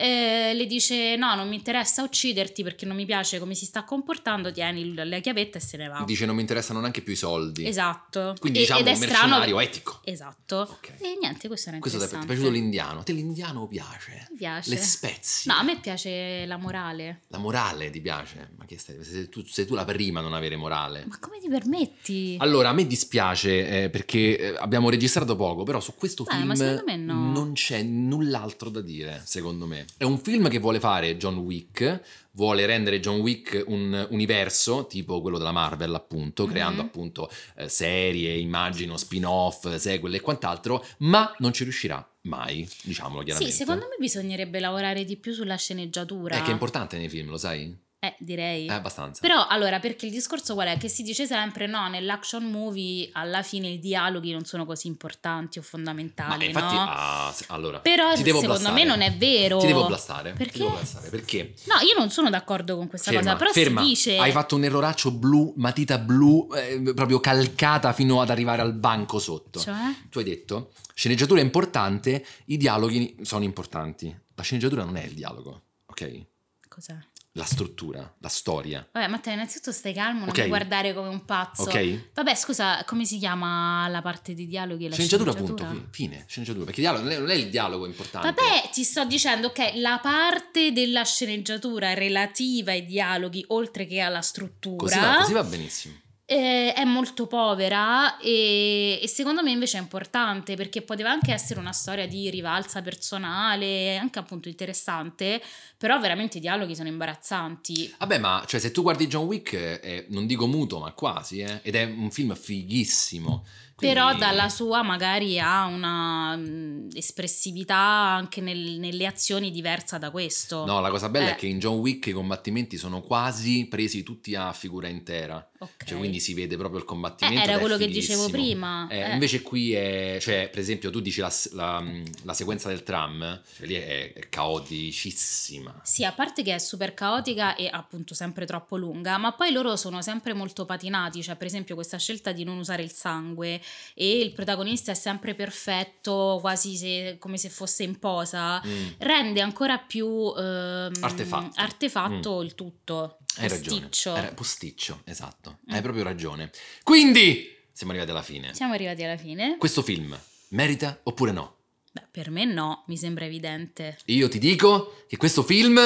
eh, 0.01 0.53
le 0.55 0.67
dice 0.67 1.17
no 1.17 1.35
non 1.35 1.49
mi 1.49 1.57
interessa 1.57 2.03
ucciderti 2.05 2.63
perché 2.63 2.87
non 2.87 2.95
mi 2.95 3.05
piace 3.05 3.39
come 3.41 3.55
si 3.55 3.65
sta 3.67 3.83
comportando 3.85 4.53
tieni 4.53 4.95
la 4.95 5.19
chiavetta 5.19 5.59
e 5.59 5.61
se 5.61 5.77
ne 5.77 5.89
va 5.89 6.05
Dice 6.07 6.25
non 6.25 6.37
mi 6.37 6.41
interessano 6.43 6.79
neanche 6.81 7.01
più 7.03 7.15
i 7.15 7.17
soldi. 7.17 7.67
esatto 7.67 8.37
Quindi 8.39 8.59
E- 8.59 8.63
diciamo 8.63 8.81
ed 8.81 8.87
è 8.87 8.91
un 8.91 8.97
strano 8.97 9.19
mercenario 9.39 9.61
etico. 9.61 10.01
esatto 10.05 10.57
Ok. 10.71 10.93
e 10.99 11.17
niente 11.21 11.49
questo 11.49 11.71
era 11.71 11.79
Questo 11.81 11.99
ti 11.99 12.05
è- 12.05 12.09
ti 12.09 12.15
è 12.15 12.19
interessante 12.19 12.27
piaciuto 12.27 12.51
l'indiano? 12.51 13.01
A 13.01 13.03
te 13.03 13.13
l'indiano 13.13 13.67
piace? 13.67 14.27
Mi 14.31 14.37
piace 14.37 14.71
Le 14.71 14.77
spezie? 14.77 15.53
no 15.53 15.59
a 15.59 15.63
me 15.65 15.81
piace 15.81 16.47
la 16.47 16.57
morale 16.57 17.23
La 17.29 17.39
morale 17.39 17.91
ti 17.91 18.01
piace? 18.01 18.51
Ma 18.57 18.65
che 18.67 18.79
stai? 18.79 19.03
Sei 19.03 19.29
tu, 19.29 19.45
sei 19.47 19.67
tu 19.67 19.75
la 19.75 19.85
prima 19.85 20.21
a 20.21 20.23
non 20.23 20.33
avere 20.35 20.55
morale. 20.57 21.05
ma 21.09 21.19
come 21.19 21.39
ti 21.41 21.49
permetti 21.49 22.37
Allora, 22.39 22.69
a 22.69 22.73
me 22.73 22.87
dispiace 22.87 23.85
eh, 23.85 23.91
perché 23.91 24.39
eh, 24.39 24.57
abbiamo 24.59 24.91
registrato 24.91 25.35
poco, 25.37 25.63
però 25.65 25.81
su 25.81 25.95
questo 25.97 26.23
Beh, 26.25 26.31
film 26.33 27.05
no. 27.05 27.31
non 27.33 27.53
c'è 27.55 27.83
null'altro 27.83 28.71
da 28.71 28.81
dire, 28.81 29.23
secondo 29.25 29.67
me. 29.67 29.87
È 29.97 30.05
un 30.05 30.19
film 30.19 30.49
che 30.49 30.59
vuole 30.59 30.79
fare 30.79 31.17
John 31.17 31.39
Wick, 31.39 32.01
vuole 32.33 32.67
rendere 32.67 33.01
John 33.01 33.19
Wick 33.19 33.65
un 33.67 34.07
universo 34.11 34.87
tipo 34.87 35.21
quello 35.21 35.39
della 35.39 35.51
Marvel, 35.51 35.93
appunto, 35.95 36.45
Mhm. 36.45 36.51
creando 36.51 36.83
appunto 36.83 37.31
eh, 37.57 37.69
serie, 37.69 38.37
immagino, 38.37 38.97
spin-off, 38.97 39.75
sequel 39.75 40.15
e 40.15 40.21
quant'altro, 40.21 40.85
ma 40.99 41.35
non 41.39 41.53
ci 41.53 41.65
riuscirà 41.65 42.09
mai, 42.23 42.69
diciamolo 42.83 43.23
chiaramente. 43.25 43.53
Sì, 43.53 43.59
secondo 43.59 43.87
me 43.89 43.97
bisognerebbe 43.99 44.61
lavorare 44.61 45.05
di 45.05 45.17
più 45.17 45.33
sulla 45.33 45.57
sceneggiatura. 45.57 46.37
È 46.37 46.43
che 46.43 46.51
è 46.51 46.53
importante 46.53 46.97
nei 46.97 47.09
film, 47.09 47.31
lo 47.31 47.39
sai? 47.39 47.77
Eh, 48.01 48.15
direi. 48.21 48.67
È 48.69 48.73
abbastanza. 48.73 49.21
Però, 49.21 49.47
allora, 49.49 49.81
perché 49.81 50.07
il 50.07 50.13
discorso 50.13 50.55
qual 50.55 50.69
è? 50.69 50.79
Che 50.79 50.89
si 50.89 51.03
dice 51.03 51.27
sempre, 51.27 51.67
no, 51.67 51.89
nell'action 51.89 52.45
movie 52.49 53.09
alla 53.13 53.43
fine 53.43 53.67
i 53.69 53.81
dialoghi 53.81 54.31
non 54.31 54.45
sono 54.45 54.65
così 54.65 54.87
importanti 54.87 55.59
o 55.59 55.63
Ma 55.63 55.67
fondamentali, 55.67 56.47
infatti, 56.47 56.75
no? 56.77 56.87
ah, 56.89 57.33
se- 57.35 57.47
allora, 57.49 57.81
Però 57.81 58.15
secondo 58.15 58.47
blastare. 58.47 58.75
me 58.75 58.85
non 58.85 59.01
è 59.01 59.13
vero. 59.17 59.59
Ti 59.59 59.67
devo 59.67 59.87
blastare. 59.87 60.33
Perché? 60.35 60.59
Devo 60.59 60.71
blastare 60.71 61.09
perché 61.09 61.55
No, 61.65 61.75
io 61.81 61.99
non 61.99 62.11
sono 62.11 62.31
d'accordo 62.31 62.77
con 62.77 62.87
questa 62.87 63.11
ferma, 63.11 63.33
cosa, 63.33 63.37
però 63.37 63.51
ferma. 63.51 63.81
si 63.83 63.87
dice... 63.89 64.17
Hai 64.17 64.31
fatto 64.31 64.55
un 64.55 64.63
erroraccio 64.63 65.11
blu, 65.11 65.53
matita 65.57 65.99
blu, 65.99 66.49
eh, 66.55 66.81
proprio 66.95 67.19
calcata 67.19 67.93
fino 67.93 68.21
ad 68.21 68.31
arrivare 68.31 68.63
al 68.63 68.75
banco 68.75 69.19
sotto. 69.19 69.59
Cioè? 69.59 69.75
Tu 70.09 70.19
hai 70.19 70.25
detto, 70.25 70.71
sceneggiatura 70.95 71.41
è 71.41 71.43
importante, 71.43 72.25
i 72.45 72.57
dialoghi 72.57 73.17
sono 73.23 73.43
importanti. 73.43 74.17
La 74.37 74.43
sceneggiatura 74.45 74.85
non 74.85 74.97
è 74.97 75.03
il 75.05 75.15
dialogo, 75.15 75.63
ok? 75.87 76.27
Cos'è? 76.69 76.97
La 77.39 77.45
struttura, 77.45 78.15
la 78.19 78.29
storia, 78.29 78.85
Vabbè, 78.91 79.07
Matteo, 79.07 79.33
innanzitutto 79.33 79.71
stai 79.71 79.93
calmo, 79.93 80.21
non 80.21 80.31
Ok. 80.31 80.39
mi 80.41 80.49
guardare 80.49 80.93
come 80.93 81.09
un 81.09 81.25
pazzo. 81.25 81.63
ok? 81.71 82.11
Vabbè, 82.15 82.35
scusa, 82.35 82.83
come 82.85 83.05
si 83.05 83.17
chiama 83.19 83.87
la 83.89 84.03
parte 84.03 84.35
di 84.35 84.49
dialoghi 84.49 84.87
e 84.87 84.89
la 84.89 84.95
Sceneggiatura, 84.95 85.31
sceneggiatura? 85.31 85.71
fi- 85.71 85.87
fine, 85.93 86.25
sceneggiatura, 86.27 86.65
perché 86.65 86.81
dialogo, 86.81 87.05
non, 87.05 87.13
è, 87.13 87.19
non 87.19 87.31
è 87.31 87.35
il 87.35 87.49
dialogo 87.49 87.87
importante. 87.87 88.27
Vabbè, 88.27 88.71
ti 88.73 88.83
sto 88.83 89.05
dicendo 89.05 89.53
che 89.53 89.73
la 89.77 90.01
parte 90.03 90.73
della 90.73 91.05
sceneggiatura 91.05 91.95
relativa 91.95 92.73
ai 92.73 92.85
dialoghi, 92.85 93.45
oltre 93.49 93.87
che 93.87 94.01
alla 94.01 94.21
struttura, 94.23 94.77
Così 94.79 94.99
va, 94.99 95.17
così 95.19 95.33
va 95.33 95.45
benissimo. 95.45 95.95
Eh, 96.31 96.75
è 96.75 96.85
molto 96.85 97.27
povera 97.27 98.19
e, 98.19 98.99
e 99.03 99.09
secondo 99.09 99.43
me 99.43 99.51
invece 99.51 99.79
è 99.79 99.81
importante 99.81 100.57
perché 100.57 100.83
poteva 100.83 101.11
anche 101.11 101.33
essere 101.33 101.59
una 101.59 101.73
storia 101.73 102.07
di 102.07 102.29
rivalsa 102.29 102.83
personale, 102.83 103.97
anche 103.97 104.19
appunto 104.19 104.49
interessante, 104.49 105.41
però 105.79 105.99
veramente 105.99 106.37
i 106.37 106.41
dialoghi 106.43 106.77
sono 106.77 106.89
imbarazzanti. 106.89 107.95
Vabbè, 107.99 108.19
ma 108.19 108.45
cioè, 108.47 108.61
se 108.61 108.73
tu 108.73 108.83
guardi 108.83 109.07
John 109.07 109.25
Wick, 109.25 109.55
eh, 109.55 110.05
non 110.11 110.27
dico 110.27 110.47
muto, 110.47 110.79
ma 110.81 110.93
quasi, 110.93 111.39
eh, 111.41 111.61
ed 111.63 111.75
è 111.75 111.85
un 111.85 112.11
film 112.11 112.35
fighissimo. 112.35 113.47
Quindi- 113.75 113.95
Però 113.97 114.13
dalla 114.17 114.49
sua 114.49 114.83
magari 114.83 115.39
ha 115.39 115.65
una 115.65 116.35
mh, 116.37 116.89
espressività 116.95 117.77
anche 117.77 118.41
nel- 118.41 118.79
nelle 118.81 119.07
azioni 119.07 119.51
diversa 119.53 119.99
da 119.99 120.11
questo. 120.11 120.67
No, 120.67 120.81
la 120.81 120.91
cosa 120.91 121.09
bella 121.09 121.29
Eh. 121.29 121.31
è 121.31 121.35
che 121.37 121.47
in 121.47 121.59
John 121.61 121.79
Wick 121.79 122.07
i 122.09 122.13
combattimenti 122.13 122.77
sono 122.77 123.01
quasi 123.01 123.67
presi 123.67 124.03
tutti 124.03 124.35
a 124.35 124.53
figura 124.53 124.89
intera. 124.89 125.48
Ok. 125.61 125.85
Cioè, 125.87 125.99
quindi 125.99 126.21
si 126.21 126.35
vede 126.35 126.57
proprio 126.57 126.79
il 126.79 126.85
Eh, 126.85 126.89
combattimento. 126.89 127.43
era 127.43 127.53
ed 127.53 127.57
è 127.59 127.61
quello 127.61 127.77
che 127.77 127.89
dicevo 127.89 128.29
prima. 128.29 128.87
Eh, 128.89 129.01
eh. 129.01 129.13
Invece 129.13 129.43
qui 129.43 129.73
è, 129.73 130.19
cioè, 130.21 130.49
per 130.51 130.61
esempio, 130.61 130.91
tu 130.91 131.01
dici 131.01 131.21
la, 131.21 131.33
la- 131.53 131.85
la 132.23 132.33
sequenza 132.33 132.69
del 132.69 132.83
tram, 132.85 133.43
cioè 133.57 133.67
lì 133.67 133.75
è, 133.75 134.13
è 134.13 134.29
caoticissima. 134.29 135.81
Sì, 135.83 136.05
a 136.05 136.13
parte 136.13 136.43
che 136.43 136.55
è 136.55 136.59
super 136.59 136.95
caotica 136.95 137.55
e 137.57 137.69
appunto 137.69 138.15
sempre 138.15 138.47
troppo 138.47 138.77
lunga, 138.77 139.19
ma 139.19 139.33
poi 139.33 139.51
loro 139.53 139.77
sono 139.77 140.03
sempre 140.03 140.33
molto 140.33 140.65
patinati, 140.65 141.23
cioè 141.23 141.37
per 141.37 141.47
esempio 141.47 141.75
questa 141.75 141.99
scelta 141.99 142.33
di 142.33 142.45
non 142.45 142.59
usare 142.59 142.83
il 142.83 142.91
sangue 142.93 143.61
e 143.95 144.19
il 144.21 144.33
protagonista 144.33 144.93
è 144.93 144.95
sempre 144.95 145.35
perfetto, 145.35 146.39
quasi 146.41 146.77
se- 146.77 147.17
come 147.19 147.37
se 147.37 147.49
fosse 147.49 147.83
in 147.83 147.99
posa, 147.99 148.63
Mm. 148.65 148.87
rende 148.99 149.41
ancora 149.41 149.79
più 149.79 150.07
ehm, 150.37 150.93
Artefatto. 151.01 151.51
artefatto 151.61 152.43
il 152.43 152.55
tutto. 152.55 153.19
Hai 153.37 153.49
ragione. 153.49 153.81
posticcio. 153.81 154.17
Era 154.17 154.33
posticcio, 154.33 155.03
esatto. 155.05 155.59
Mm. 155.71 155.75
Hai 155.75 155.83
proprio 155.83 156.03
ragione. 156.03 156.51
Quindi, 156.83 157.57
siamo 157.73 157.93
arrivati 157.93 158.13
alla 158.13 158.23
fine. 158.25 158.55
Siamo 158.55 158.73
arrivati 158.73 159.05
alla 159.05 159.17
fine. 159.17 159.57
Questo 159.59 159.83
film 159.83 160.19
merita 160.49 160.99
oppure 161.05 161.33
no? 161.33 161.57
Beh, 161.93 162.07
per 162.11 162.31
me 162.31 162.45
no, 162.45 162.85
mi 162.87 162.97
sembra 162.97 163.25
evidente. 163.25 163.99
Io 164.07 164.29
ti 164.29 164.39
dico 164.39 165.05
che 165.07 165.17
questo 165.17 165.43
film 165.43 165.79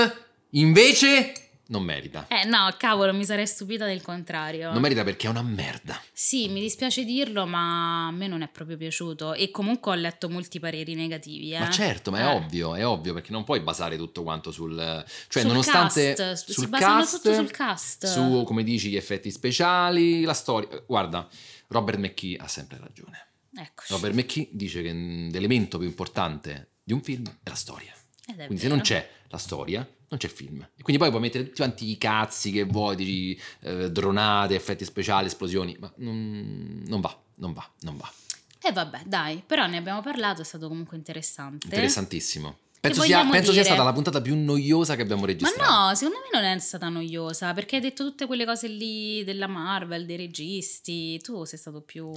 invece 0.50 1.41
non 1.72 1.82
merita. 1.82 2.26
Eh 2.28 2.44
no, 2.44 2.68
cavolo, 2.76 3.14
mi 3.14 3.24
sarei 3.24 3.46
stupita 3.46 3.86
del 3.86 4.02
contrario. 4.02 4.70
Non 4.72 4.82
merita 4.82 5.02
perché 5.02 5.26
è 5.26 5.30
una 5.30 5.42
merda. 5.42 5.98
Sì, 6.12 6.48
mi 6.48 6.60
dispiace 6.60 7.02
dirlo, 7.04 7.46
ma 7.46 8.08
a 8.08 8.10
me 8.10 8.26
non 8.28 8.42
è 8.42 8.48
proprio 8.48 8.76
piaciuto 8.76 9.32
e 9.32 9.50
comunque 9.50 9.90
ho 9.92 9.94
letto 9.94 10.28
molti 10.28 10.60
pareri 10.60 10.94
negativi. 10.94 11.52
Eh. 11.54 11.58
Ma 11.58 11.70
certo, 11.70 12.10
ma 12.10 12.18
è 12.20 12.22
Eh. 12.24 12.36
ovvio, 12.36 12.74
è 12.74 12.86
ovvio 12.86 13.14
perché 13.14 13.32
non 13.32 13.42
puoi 13.44 13.60
basare 13.60 13.96
tutto 13.96 14.22
quanto 14.22 14.50
sul... 14.50 14.76
Cioè, 14.76 15.42
Sul 15.42 15.50
nonostante... 15.50 16.12
cast, 16.14 16.44
si 16.44 16.52
sul 16.52 16.68
basano 16.68 17.00
cast, 17.00 17.16
tutto 17.22 17.34
sul 17.34 17.50
cast. 17.50 18.06
Su, 18.06 18.44
come 18.44 18.62
dici, 18.62 18.90
gli 18.90 18.96
effetti 18.96 19.30
speciali, 19.30 20.22
la 20.24 20.34
storia... 20.34 20.68
Guarda, 20.86 21.26
Robert 21.68 21.98
McKee 21.98 22.36
ha 22.36 22.48
sempre 22.48 22.76
ragione. 22.78 23.28
Eccoci. 23.56 23.92
Robert 23.92 24.14
McKee 24.14 24.48
dice 24.52 24.82
che 24.82 24.92
l'elemento 24.92 25.78
più 25.78 25.86
importante 25.86 26.72
di 26.84 26.92
un 26.92 27.02
film 27.02 27.24
è 27.42 27.48
la 27.48 27.54
storia. 27.54 27.92
È 28.26 28.34
Quindi 28.34 28.56
se 28.58 28.62
vero. 28.64 28.74
non 28.74 28.80
c'è 28.82 29.08
la 29.28 29.38
storia, 29.38 29.88
non 30.12 30.18
c'è 30.18 30.28
film. 30.28 30.60
E 30.76 30.82
quindi 30.82 31.00
poi 31.00 31.10
puoi 31.10 31.22
mettere 31.22 31.44
tutti 31.44 31.56
quanti 31.56 31.90
i 31.90 31.96
cazzi 31.96 32.52
che 32.52 32.64
vuoi, 32.64 32.96
dici, 32.96 33.40
eh, 33.60 33.90
dronate, 33.90 34.54
effetti 34.54 34.84
speciali, 34.84 35.26
esplosioni, 35.26 35.74
ma 35.80 35.90
non, 35.96 36.82
non 36.86 37.00
va, 37.00 37.18
non 37.36 37.54
va, 37.54 37.66
non 37.80 37.96
va. 37.96 38.12
E 38.60 38.72
vabbè, 38.72 39.04
dai, 39.06 39.42
però 39.44 39.66
ne 39.66 39.78
abbiamo 39.78 40.02
parlato, 40.02 40.42
è 40.42 40.44
stato 40.44 40.68
comunque 40.68 40.98
interessante. 40.98 41.66
Interessantissimo. 41.66 42.58
Penso, 42.78 43.02
sia, 43.02 43.24
penso 43.26 43.52
sia 43.52 43.64
stata 43.64 43.84
la 43.84 43.92
puntata 43.92 44.20
più 44.20 44.36
noiosa 44.36 44.96
che 44.96 45.02
abbiamo 45.02 45.20
Ma 45.22 45.28
registrato. 45.28 45.70
no, 45.70 45.94
secondo 45.94 46.18
me 46.18 46.40
non 46.40 46.50
è 46.50 46.58
stata 46.58 46.88
noiosa, 46.88 47.54
perché 47.54 47.76
hai 47.76 47.82
detto 47.82 48.04
tutte 48.04 48.26
quelle 48.26 48.44
cose 48.44 48.66
lì 48.68 49.24
della 49.24 49.46
Marvel, 49.46 50.04
dei 50.04 50.16
registi, 50.16 51.18
tu 51.20 51.44
sei 51.44 51.58
stato 51.58 51.80
più, 51.80 52.12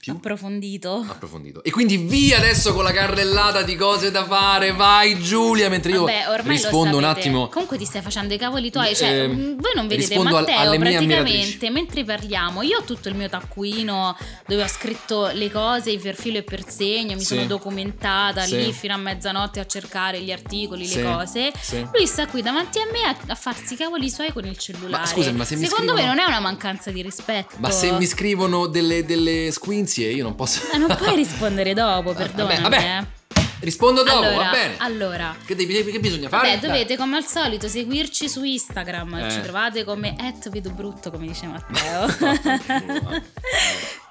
Più? 0.00 0.12
approfondito. 0.12 1.04
Approfondito. 1.08 1.62
E 1.64 1.70
quindi 1.70 1.96
via 1.96 2.36
adesso 2.38 2.72
con 2.72 2.84
la 2.84 2.92
carrellata 2.92 3.62
di 3.62 3.74
cose 3.74 4.10
da 4.12 4.24
fare. 4.24 4.72
Vai 4.72 5.20
Giulia, 5.20 5.68
mentre 5.68 5.90
io 5.92 6.04
Vabbè, 6.04 6.28
ormai 6.28 6.56
rispondo 6.56 6.96
un 6.96 7.04
attimo. 7.04 7.48
Comunque 7.48 7.76
ti 7.78 7.84
stai 7.84 8.00
facendo 8.02 8.32
i 8.32 8.38
cavoli 8.38 8.70
tuoi, 8.70 8.94
cioè 8.94 9.22
Eh, 9.24 9.26
mh, 9.28 9.56
voi 9.60 9.72
non 9.74 9.88
vedete 9.88 10.14
al- 10.14 10.22
Matteo 10.22 10.70
mie 10.70 10.78
praticamente 10.78 11.70
mentre 11.70 12.04
parliamo, 12.04 12.62
io 12.62 12.78
ho 12.78 12.82
tutto 12.84 13.08
il 13.08 13.16
mio 13.16 13.28
taccuino 13.28 14.16
dove 14.46 14.62
ho 14.62 14.68
scritto 14.68 15.30
le 15.32 15.50
cose 15.50 15.96
per 15.98 16.14
filo 16.14 16.38
e 16.38 16.42
per 16.42 16.68
segno, 16.68 17.14
mi 17.14 17.20
Sì. 17.20 17.26
sono 17.34 17.44
documentata 17.46 18.42
Sì. 18.42 18.56
lì 18.56 18.72
fino 18.72 18.94
a 18.94 18.98
mezzanotte 18.98 19.58
a 19.60 19.66
cercare 19.66 20.20
gli 20.22 20.30
articoli, 20.30 20.86
Sì. 20.86 20.96
le 20.96 21.02
cose. 21.02 21.52
Lui 21.92 22.06
sta 22.06 22.26
qui 22.26 22.40
davanti 22.42 22.78
a 22.78 22.84
me 22.92 23.02
a, 23.02 23.16
a 23.32 23.34
farsi 23.34 23.74
i 23.74 23.76
cavoli 23.76 24.08
suoi 24.10 24.32
con 24.32 24.44
il 24.46 24.56
cellulare. 24.56 25.02
Ma 25.02 25.06
scusami, 25.06 25.36
ma 25.36 25.44
se 25.44 25.56
mi 25.56 25.64
Secondo 25.64 25.92
scrivono- 25.92 26.08
me 26.14 26.14
non 26.14 26.24
è 26.24 26.28
una 26.28 26.40
mancanza 26.40 26.90
di 26.92 27.02
rispetto. 27.02 27.56
Ma 27.58 27.70
se 27.70 27.90
mi 27.92 28.06
scrivono 28.06 28.66
delle, 28.66 29.04
delle 29.04 29.50
squinzie, 29.88 30.10
io 30.12 30.22
non 30.22 30.34
posso. 30.34 30.70
Eh, 30.72 30.76
non 30.78 30.94
puoi 30.96 31.14
rispondere 31.16 31.72
dopo, 31.74 32.12
perdonami. 32.12 32.62
vabbè, 32.62 32.98
eh. 33.00 33.16
Rispondo 33.60 34.04
dopo, 34.04 34.18
allora, 34.18 34.36
va 34.36 34.50
bene. 34.52 34.74
Allora, 34.78 35.34
Che, 35.44 35.56
devi- 35.56 35.82
che 35.84 35.98
bisogna 35.98 36.28
fare? 36.28 36.58
Beh, 36.58 36.66
dovete 36.66 36.96
come 36.96 37.16
al 37.16 37.24
solito 37.26 37.66
seguirci 37.66 38.28
su 38.28 38.44
Instagram, 38.44 39.14
Eh. 39.16 39.30
ci 39.32 39.40
trovate 39.40 39.82
come 39.82 40.14
vedo 40.50 40.70
brutto 40.70 41.10
come 41.10 41.26
dice 41.26 41.46
Matteo. 41.46 42.06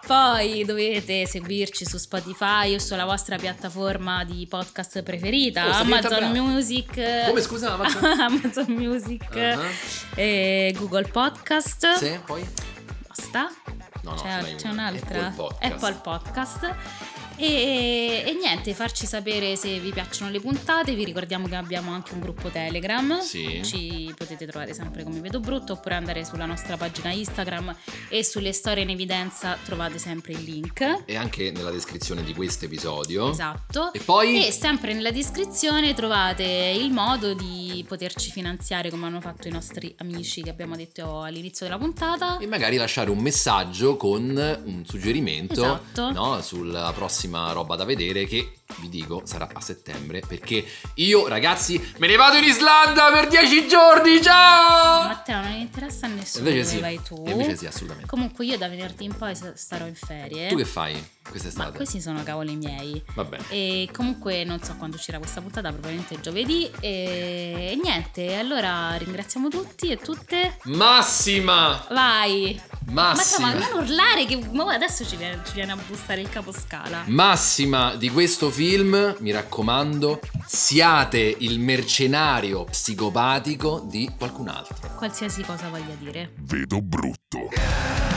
Poi 0.06 0.64
dovete 0.66 1.26
seguirci 1.28 1.86
su 1.86 1.98
Spotify 1.98 2.74
o 2.76 2.80
sulla 2.80 3.04
vostra 3.06 3.38
piattaforma 3.38 4.24
di 4.26 4.46
podcast 4.50 5.02
preferita, 5.04 5.68
Oh, 5.68 5.74
sta 5.74 5.84
diventando 5.84 6.16
Amazon 6.18 6.34
brava. 6.34 6.50
Music. 6.54 7.26
Come, 7.28 7.42
scusa, 7.42 7.74
Amazon? 7.74 8.04
Amazon 8.20 8.66
Music 8.70 9.58
e 10.16 10.74
Google 10.78 11.08
Podcast. 11.08 11.94
Sì, 11.98 12.20
poi? 12.26 12.46
Basta? 13.08 13.50
No, 14.08 14.16
no, 14.16 14.22
c'è, 14.22 14.56
c'è 14.56 14.70
una. 14.70 14.88
un'altra 14.90 15.28
Apple 15.28 15.36
Podcast. 15.36 15.74
Apple 15.74 15.94
Podcast. 16.02 16.76
E, 17.38 18.24
e 18.26 18.34
niente, 18.34 18.74
farci 18.74 19.06
sapere 19.06 19.56
se 19.56 19.80
vi 19.80 19.92
piacciono 19.92 20.32
le 20.32 20.40
puntate. 20.40 20.96
Vi 20.96 21.06
ricordiamo 21.06 21.48
che 21.48 21.56
abbiamo 21.56 21.92
anche 21.92 22.14
un 22.14 22.20
gruppo 22.20 22.50
Telegram. 22.50 23.20
Sì. 23.22 23.62
Ci 23.64 24.12
potete 24.18 24.48
trovare 24.48 24.74
sempre 24.74 25.04
come 25.04 25.20
vedo 25.20 25.40
brutto, 25.40 25.74
oppure 25.74 25.96
andare 25.96 26.26
sulla 26.26 26.46
nostra 26.46 26.78
pagina 26.78 27.12
Instagram 27.12 27.76
e 28.10 28.24
sulle 28.24 28.54
storie 28.54 28.84
in 28.84 28.90
evidenza 28.90 29.58
trovate 29.64 30.00
sempre 30.00 30.34
il 30.34 30.44
link. 30.44 31.04
E 31.06 31.16
anche 31.16 31.52
nella 31.52 31.72
descrizione 31.72 32.24
di 32.24 32.34
questo 32.34 32.66
episodio. 32.66 33.30
Esatto. 33.30 33.94
E 33.94 34.00
poi? 34.00 34.48
E 34.48 34.52
sempre 34.52 34.94
nella 34.94 35.12
descrizione 35.12 35.94
trovate 35.94 36.44
il 36.44 36.92
modo 36.92 37.34
di 37.36 37.86
poterci 37.88 38.32
finanziare 38.32 38.90
come 38.90 39.06
hanno 39.06 39.22
fatto 39.22 39.48
i 39.48 39.52
nostri 39.52 39.94
amici 40.00 40.42
che 40.42 40.50
abbiamo 40.50 40.76
detto 40.76 41.22
all'inizio 41.22 41.68
della 41.68 41.78
puntata. 41.78 42.40
E 42.40 42.48
magari 42.48 42.78
lasciare 42.78 43.12
un 43.12 43.20
messaggio 43.20 43.96
con 43.96 44.62
un 44.66 44.84
suggerimento 44.86 45.54
Esatto. 45.54 46.12
no, 46.12 46.42
sulla 46.42 46.92
prossima 46.94 47.27
roba 47.52 47.76
da 47.76 47.86
vedere 47.86 48.26
che 48.26 48.57
vi 48.80 48.90
dico 48.90 49.22
sarà 49.26 49.48
a 49.52 49.62
settembre 49.62 50.22
perché 50.28 50.66
io 50.96 51.28
ragazzi 51.28 51.94
me 51.98 52.08
ne 52.08 52.16
vado 52.18 52.38
in 52.38 52.44
Islanda 52.44 53.10
per 53.12 53.28
10 53.28 53.68
giorni 53.68 54.22
ciao 54.22 55.08
Matteo 55.08 55.42
non 55.42 55.54
interessa 55.54 56.06
a 56.06 56.10
nessuno 56.10 56.50
invece 56.50 56.70
sì 56.70 56.80
vai 56.80 57.00
tu. 57.02 57.24
Invece 57.28 57.56
sì 57.56 57.66
assolutamente 57.66 58.08
Comunque 58.10 58.46
io 58.46 58.58
da 58.58 58.68
venerdì 58.68 59.06
in 59.06 59.16
poi 59.16 59.34
starò 59.54 59.86
in 59.86 59.96
ferie. 59.96 60.48
tu 60.50 60.56
che 60.58 60.66
fai 60.66 60.94
Ma 60.94 61.30
quest'estate? 61.30 61.76
questi 61.78 62.02
sono 62.02 62.22
cavoli 62.24 62.56
miei. 62.56 63.02
va 63.16 63.24
bene 63.24 63.44
E 63.50 63.90
comunque 63.94 64.44
non 64.44 64.62
so 64.62 64.76
quando 64.78 64.96
uscirà 64.98 65.18
questa 65.18 65.42
puntata, 65.42 65.70
probabilmente 65.72 66.20
giovedì. 66.20 66.70
E, 66.80 67.70
e 67.72 67.80
niente, 67.82 68.36
allora 68.36 68.96
ringraziamo 68.96 69.48
tutti 69.50 69.90
e 69.90 69.98
tutte. 69.98 70.58
Massima 70.64 71.86
Vai! 71.90 72.60
Massima 72.92 73.54
Ma 73.54 73.68
non 73.68 73.84
urlare 73.84 74.26
che 74.26 74.40
adesso 74.72 75.06
ci 75.06 75.16
viene, 75.18 75.42
ci 75.46 75.54
viene 75.54 75.74
a 75.74 75.76
bussare 75.76 76.22
il 76.22 76.30
caposcala. 76.30 77.04
Massima 77.08 77.96
di 77.96 78.10
questo 78.10 78.50
film, 78.58 79.16
mi 79.20 79.30
raccomando, 79.30 80.20
siate 80.44 81.20
il 81.20 81.60
mercenario 81.60 82.64
psicopatico 82.64 83.86
di 83.88 84.12
qualcun 84.18 84.48
altro. 84.48 84.96
Qualsiasi 84.96 85.44
cosa 85.44 85.70
voglia 85.70 85.94
dire. 86.00 86.34
Vedo 86.40 86.82
brutto. 86.82 88.17